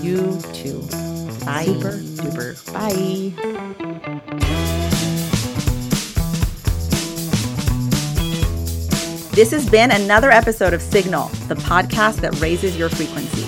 You 0.04 0.38
too. 0.52 0.82
Bye. 1.46 1.64
Super 1.64 1.92
duper. 2.20 2.72
Bye. 2.74 3.32
This 9.34 9.50
has 9.50 9.66
been 9.66 9.92
another 9.92 10.30
episode 10.30 10.74
of 10.74 10.82
Signal, 10.82 11.28
the 11.48 11.54
podcast 11.54 12.16
that 12.16 12.38
raises 12.38 12.76
your 12.76 12.90
frequency. 12.90 13.44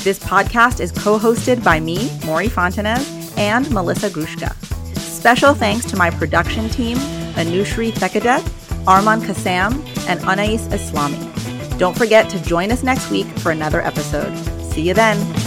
This 0.00 0.18
podcast 0.18 0.80
is 0.80 0.92
co 0.92 1.18
hosted 1.18 1.62
by 1.62 1.78
me, 1.78 2.10
Mory 2.24 2.48
Fontanez, 2.48 3.36
and 3.36 3.70
Melissa 3.70 4.08
Grushka. 4.08 4.54
Special 4.96 5.52
thanks 5.52 5.84
to 5.90 5.96
my 5.98 6.08
production 6.08 6.70
team, 6.70 6.96
Anushri 7.36 7.92
Thekadet, 7.92 8.50
Arman 8.86 9.20
Kassam, 9.20 9.84
and 10.08 10.20
Anais 10.20 10.68
Islami. 10.68 11.78
Don't 11.78 11.96
forget 11.96 12.28
to 12.30 12.42
join 12.42 12.70
us 12.70 12.82
next 12.82 13.10
week 13.10 13.26
for 13.38 13.50
another 13.52 13.80
episode. 13.82 14.36
See 14.72 14.82
you 14.82 14.94
then. 14.94 15.39